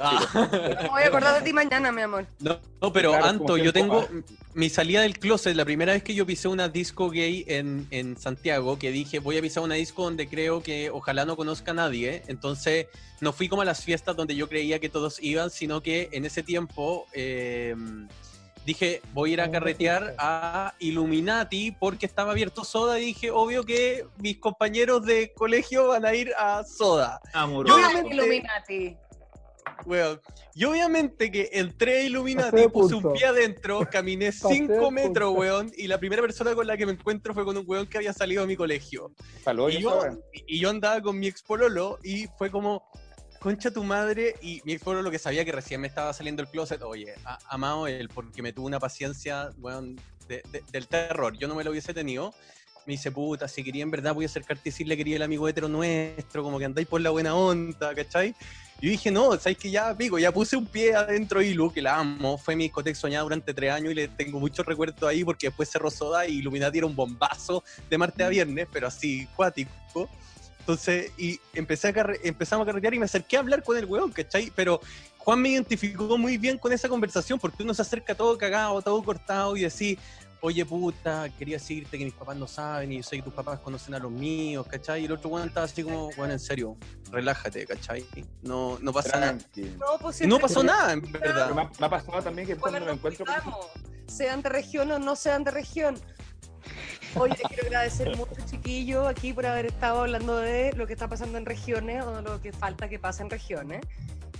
Ah. 0.00 0.78
Me 0.82 0.88
voy 0.88 1.02
a 1.02 1.06
acordar 1.06 1.34
de 1.38 1.42
ti 1.42 1.52
mañana, 1.52 1.90
mi 1.92 2.02
amor. 2.02 2.26
No, 2.40 2.58
no, 2.80 2.92
pero 2.92 3.10
Claro, 3.10 3.24
Anto, 3.26 3.56
yo 3.56 3.72
tengo 3.72 4.08
mi 4.54 4.68
salida 4.68 5.00
del 5.02 5.18
closet, 5.18 5.56
la 5.56 5.64
primera 5.64 5.92
vez 5.92 6.02
que 6.02 6.14
yo 6.14 6.26
pisé 6.26 6.48
una 6.48 6.68
disco 6.68 7.08
gay 7.10 7.44
en, 7.48 7.86
en 7.90 8.16
Santiago, 8.18 8.78
que 8.78 8.90
dije, 8.90 9.18
voy 9.18 9.38
a 9.38 9.40
pisar 9.42 9.62
una 9.62 9.74
disco 9.76 10.02
donde 10.04 10.28
creo 10.28 10.62
que 10.62 10.90
ojalá 10.90 11.24
no 11.24 11.36
conozca 11.36 11.70
a 11.70 11.74
nadie, 11.74 12.22
entonces 12.26 12.86
no 13.20 13.32
fui 13.32 13.48
como 13.48 13.62
a 13.62 13.64
las 13.64 13.82
fiestas 13.84 14.14
donde 14.16 14.34
yo 14.36 14.48
creía 14.48 14.78
que 14.78 14.88
todos 14.88 15.22
iban, 15.22 15.48
sino 15.50 15.80
que 15.82 16.08
en 16.12 16.24
ese 16.26 16.42
tiempo 16.42 17.06
eh, 17.14 17.74
dije, 18.66 19.00
voy 19.12 19.30
a 19.30 19.32
ir 19.32 19.40
a 19.40 19.50
carretear 19.50 20.14
a 20.18 20.74
Illuminati 20.80 21.70
porque 21.72 22.06
estaba 22.06 22.32
abierto 22.32 22.64
Soda 22.64 22.98
y 23.00 23.06
dije, 23.06 23.30
obvio 23.30 23.64
que 23.64 24.04
mis 24.18 24.38
compañeros 24.38 25.04
de 25.04 25.32
colegio 25.32 25.88
van 25.88 26.04
a 26.04 26.14
ir 26.14 26.32
a 26.38 26.62
Soda. 26.64 27.20
Amoroso. 27.32 27.78
Yo- 27.78 28.08
Illuminati. 28.10 28.96
Weón. 29.86 30.20
Y 30.54 30.64
obviamente 30.64 31.30
que 31.30 31.48
entré 31.52 31.98
a 31.98 32.02
Illuminati, 32.02 32.50
puse 32.68 32.94
un 32.94 33.02
pie 33.14 33.26
adentro, 33.26 33.80
caminé 33.90 34.26
Pasé 34.32 34.48
de 34.48 34.54
5 34.54 34.90
metros, 34.90 35.34
weón, 35.36 35.72
y 35.76 35.86
la 35.86 35.98
primera 35.98 36.22
persona 36.22 36.54
con 36.54 36.66
la 36.66 36.76
que 36.76 36.86
me 36.86 36.92
encuentro 36.92 37.34
fue 37.34 37.44
con 37.44 37.56
un 37.56 37.64
weón 37.66 37.86
que 37.86 37.98
había 37.98 38.12
salido 38.12 38.42
de 38.42 38.48
mi 38.48 38.56
colegio. 38.56 39.12
Y 39.78 39.82
yo, 39.82 39.90
y 40.46 40.60
yo 40.60 40.70
andaba 40.70 41.00
con 41.00 41.18
mi 41.18 41.26
ex 41.26 41.42
pololo 41.42 41.98
y 42.02 42.26
fue 42.38 42.50
como, 42.50 42.88
concha 43.40 43.70
tu 43.72 43.82
madre, 43.82 44.34
y 44.40 44.60
mi 44.64 44.72
ex 44.74 44.82
pololo 44.84 45.10
que 45.10 45.18
sabía 45.18 45.44
que 45.44 45.52
recién 45.52 45.80
me 45.80 45.88
estaba 45.88 46.12
saliendo 46.12 46.42
el 46.42 46.48
closet, 46.48 46.80
oye, 46.82 47.14
a- 47.24 47.38
amado 47.48 47.86
él, 47.88 48.08
porque 48.08 48.40
me 48.42 48.52
tuvo 48.52 48.66
una 48.66 48.78
paciencia, 48.78 49.50
weón, 49.58 49.96
de- 50.28 50.42
de- 50.52 50.62
del 50.70 50.86
terror, 50.86 51.36
yo 51.36 51.48
no 51.48 51.54
me 51.56 51.64
lo 51.64 51.70
hubiese 51.72 51.92
tenido. 51.92 52.32
Me 52.86 52.94
dice, 52.94 53.12
puta, 53.12 53.46
si 53.46 53.62
quería 53.62 53.82
en 53.82 53.90
verdad 53.90 54.14
voy 54.14 54.24
a 54.24 54.26
acercarte 54.26 54.68
y 54.68 54.70
decirle 54.72 54.96
que 54.96 55.00
quería 55.04 55.16
el 55.16 55.22
amigo 55.22 55.48
hetero 55.48 55.68
nuestro, 55.68 56.42
como 56.42 56.58
que 56.58 56.64
andáis 56.64 56.88
por 56.88 57.00
la 57.00 57.10
buena 57.10 57.34
onda, 57.34 57.94
¿cachai? 57.94 58.34
Y 58.80 58.86
yo 58.86 58.90
dije, 58.90 59.10
no, 59.12 59.30
sabes 59.38 59.56
que 59.56 59.70
ya, 59.70 59.96
pico, 59.96 60.18
ya 60.18 60.32
puse 60.32 60.56
un 60.56 60.66
pie 60.66 60.94
adentro 60.94 61.38
de 61.38 61.46
Ilu, 61.46 61.72
que 61.72 61.80
la 61.80 61.98
amo, 61.98 62.36
fue 62.36 62.56
mi 62.56 62.64
discoteca 62.64 62.98
soñada 62.98 63.22
durante 63.22 63.54
tres 63.54 63.70
años 63.70 63.92
y 63.92 63.94
le 63.94 64.08
tengo 64.08 64.40
muchos 64.40 64.66
recuerdos 64.66 65.08
ahí 65.08 65.22
porque 65.22 65.46
después 65.46 65.70
cerró 65.70 65.88
Soda 65.88 66.26
y 66.26 66.38
Illuminati 66.38 66.78
era 66.78 66.86
un 66.88 66.96
bombazo 66.96 67.62
de 67.88 67.98
martes 67.98 68.26
a 68.26 68.28
viernes, 68.28 68.66
pero 68.72 68.88
así, 68.88 69.28
cuático. 69.36 70.10
Entonces, 70.58 71.12
y 71.16 71.38
empecé 71.54 71.88
a 71.88 72.06
empezamos 72.22 72.64
a 72.64 72.66
carretear 72.66 72.94
y 72.94 72.98
me 72.98 73.04
acerqué 73.04 73.36
a 73.36 73.40
hablar 73.40 73.62
con 73.62 73.76
el 73.76 73.84
weón, 73.84 74.10
¿cachai? 74.10 74.52
Pero 74.54 74.80
Juan 75.18 75.40
me 75.40 75.50
identificó 75.50 76.18
muy 76.18 76.36
bien 76.36 76.58
con 76.58 76.72
esa 76.72 76.88
conversación 76.88 77.38
porque 77.38 77.62
uno 77.62 77.74
se 77.74 77.82
acerca 77.82 78.14
todo 78.14 78.36
cagado, 78.36 78.82
todo 78.82 79.00
cortado 79.04 79.56
y 79.56 79.60
decís, 79.60 79.98
oye 80.42 80.66
puta, 80.66 81.28
quería 81.38 81.56
decirte 81.56 81.96
que 81.96 82.04
mis 82.04 82.14
papás 82.14 82.36
no 82.36 82.48
saben 82.48 82.92
y 82.92 82.96
yo 82.96 83.02
sé 83.04 83.16
que 83.16 83.22
tus 83.22 83.32
papás 83.32 83.60
conocen 83.60 83.94
a 83.94 84.00
los 84.00 84.10
míos, 84.10 84.66
¿cachai? 84.68 85.02
Y 85.02 85.04
el 85.04 85.12
otro 85.12 85.30
weón 85.30 85.48
estaba 85.48 85.66
así 85.66 85.84
como, 85.84 86.10
bueno, 86.16 86.32
en 86.32 86.40
serio, 86.40 86.76
relájate, 87.12 87.64
¿cachai? 87.64 88.04
No, 88.42 88.76
no 88.80 88.92
pasa 88.92 89.20
nada. 89.20 89.38
No, 89.78 89.98
pues 90.00 90.20
no 90.26 90.38
pasó 90.40 90.64
nada, 90.64 90.92
en 90.92 91.00
verdad. 91.12 91.54
me, 91.54 91.62
ha, 91.62 91.70
me 91.78 91.86
ha 91.86 91.88
pasado 91.88 92.20
también 92.22 92.48
que 92.48 92.56
cuando 92.56 92.80
me 92.80 92.92
encuentro 92.92 93.24
sean 94.08 94.42
de 94.42 94.48
región 94.48 94.90
o 94.90 94.98
no 94.98 95.14
sean 95.14 95.44
de 95.44 95.52
región. 95.52 95.96
Oye, 97.14 97.36
quiero 97.48 97.66
agradecer 97.66 98.16
mucho, 98.16 98.34
chiquillo, 98.50 99.06
aquí 99.06 99.32
por 99.32 99.46
haber 99.46 99.66
estado 99.66 100.00
hablando 100.00 100.38
de 100.38 100.72
lo 100.72 100.88
que 100.88 100.94
está 100.94 101.08
pasando 101.08 101.38
en 101.38 101.46
regiones 101.46 102.04
o 102.04 102.16
de 102.16 102.22
lo 102.22 102.40
que 102.40 102.52
falta 102.52 102.88
que 102.88 102.98
pase 102.98 103.22
en 103.22 103.30
regiones. 103.30 103.80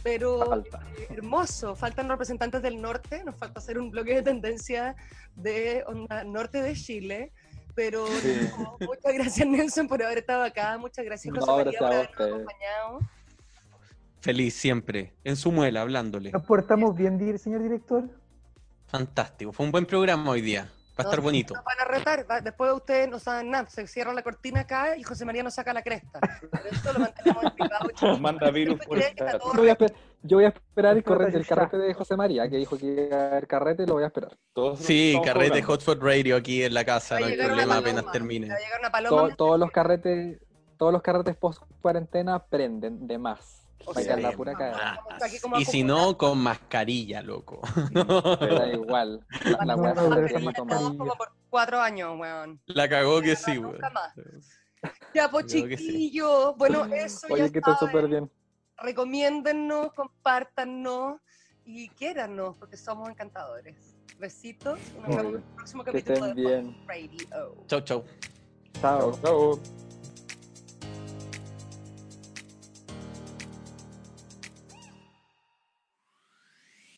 Pero 0.03 0.45
Falta. 0.47 0.81
eh, 0.99 1.07
hermoso, 1.11 1.77
faltan 1.77 2.09
representantes 2.09 2.61
del 2.63 2.81
norte, 2.81 3.23
nos 3.25 3.37
falta 3.37 3.61
hacer 3.61 3.79
un 3.79 3.91
bloque 3.91 4.17
de 4.17 4.23
tendencia 4.23 4.97
de 5.37 5.85
onda 5.87 6.25
norte 6.25 6.61
de 6.63 6.75
Chile. 6.75 7.33
Pero 7.75 8.07
Sí. 8.07 8.49
no, 8.59 8.77
muchas 8.81 9.15
gracias 9.15 9.49
Nelson 9.49 9.89
por 9.89 10.03
haber 10.03 10.19
estado 10.19 10.43
acá, 10.43 10.77
muchas 10.79 11.05
gracias 11.05 11.33
No, 11.35 11.41
José 11.41 11.53
María 11.53 11.65
gracias 11.79 11.79
por 11.81 11.93
a 11.93 11.97
habernos 11.97 12.21
acompañado. 12.43 12.99
Feliz 14.21 14.55
siempre, 14.55 15.15
en 15.25 15.37
su 15.37 15.51
muela, 15.51 15.81
hablándole. 15.81 16.31
¿Nos 16.33 16.45
portamos 16.45 16.95
bien, 16.97 17.19
señor 17.39 17.63
director? 17.63 18.09
Fantástico, 18.87 19.53
fue 19.53 19.65
un 19.67 19.73
buen 19.73 19.87
programa 19.87 20.31
hoy 20.31 20.43
día. 20.43 20.71
Va 20.99 21.05
a 21.05 21.09
estar 21.09 21.21
bonito. 21.23 21.55
Nos 21.55 21.65
van 21.65 21.81
a 21.81 21.85
retar, 21.87 22.31
va- 22.31 22.41
después 22.43 22.71
ustedes 22.73 23.09
no 23.09 23.19
saben 23.19 23.51
nada, 23.51 23.67
se 23.69 23.87
cierra 23.87 24.13
la 24.13 24.23
cortina 24.23 24.61
acá 24.61 24.97
y 24.97 25.03
José 25.03 25.25
María 25.25 25.43
nos 25.43 25.55
saca 25.55 25.73
la 25.73 25.83
cresta. 25.83 26.21
Pero 26.51 26.65
eso 26.71 26.93
lo 26.93 26.99
mantenemos. 27.01 27.43
Nos 28.03 28.21
manda 28.21 28.51
virus 28.51 28.79
por 28.85 28.99
todo 28.99 29.55
Yo 29.55 29.61
voy 29.61 29.71
a, 29.71 29.77
yo 30.23 30.37
voy 30.37 30.45
a 30.45 30.49
esperar 30.49 30.97
el, 30.97 31.03
corre- 31.05 31.35
el 31.35 31.47
carrete 31.47 31.79
de 31.79 31.95
José 31.95 32.17
María, 32.17 32.49
que 32.49 32.57
dijo 32.57 32.77
que 32.77 33.07
iba 33.09 33.17
a 33.17 33.27
haber 33.29 33.47
carrete, 33.47 33.87
lo 33.87 33.95
voy 33.95 34.05
a 34.05 34.07
esperar. 34.09 34.37
Todos 34.53 34.81
Sí, 34.81 35.19
carrete. 35.25 35.63
Hotspot 35.63 36.03
Radio 36.03 36.37
aquí 36.37 36.63
en 36.63 36.75
la 36.75 36.85
casa, 36.85 37.19
no 37.19 37.27
hay 37.27 37.37
problema 37.39 37.79
apenas 37.79 38.11
termine. 38.13 38.49
Va 38.49 38.55
a 38.55 38.59
llegar 38.59 38.81
una 38.81 38.91
paloma. 38.91 39.35
todos 39.37 39.59
los 39.59 39.71
carretes, 39.71 40.39
todos 40.77 40.93
los 40.93 41.01
carretes 41.03 41.37
post 41.37 41.63
cuarentena 41.81 42.39
prenden 42.45 43.07
de 43.07 43.19
más. 43.19 43.62
O 43.87 43.95
sea, 43.95 44.17
la 44.17 44.33
pura 44.33 44.55
cagada. 44.55 45.01
Como 45.41 45.59
Y 45.59 45.65
si 45.65 45.83
no, 45.83 46.17
con 46.17 46.39
mascarilla, 46.39 47.23
loco. 47.23 47.61
Da 47.93 48.69
igual. 48.73 49.25
La, 49.65 49.77
weá 49.77 49.95
no, 49.95 50.11
pero 50.11 50.55
como 50.57 51.15
por 51.15 51.33
cuatro 51.51 51.81
años, 51.81 52.19
weón. 52.19 52.61
La 52.67 52.89
cagó 52.89 53.21
que 53.21 53.37
sí, 53.37 53.59
weón. 53.59 53.79
Ya, 55.15 55.31
pues 55.31 55.47
que 55.47 55.77
sí. 55.77 56.21
bueno, 56.57 56.85
eso 56.87 57.29
ya 57.29 57.35
Oye, 57.35 57.53
que 57.53 57.59
está 57.59 57.77
súper 57.79 58.09
bien. 58.09 58.31
Recomiéndennos, 58.79 59.93
compártanos 59.93 61.21
y 61.65 61.89
quiérannos, 61.91 62.57
porque 62.57 62.77
somos 62.77 63.09
encantadores. 63.09 63.77
Besitos, 64.19 64.79
nos 65.01 65.09
Muy 65.09 65.17
vemos 65.17 65.25
en 65.25 65.31
bien. 65.31 65.37
el 65.49 65.55
próximo 65.55 65.85
Que 65.85 65.91
capítulo 65.93 66.27
estén 66.27 66.37
de 66.37 66.43
bien. 66.43 66.85
Radio. 66.87 67.55
Chau, 67.67 67.81
chau. 67.81 68.05
Chao. 68.81 69.13
Chao, 69.13 69.19
chao. 69.23 69.92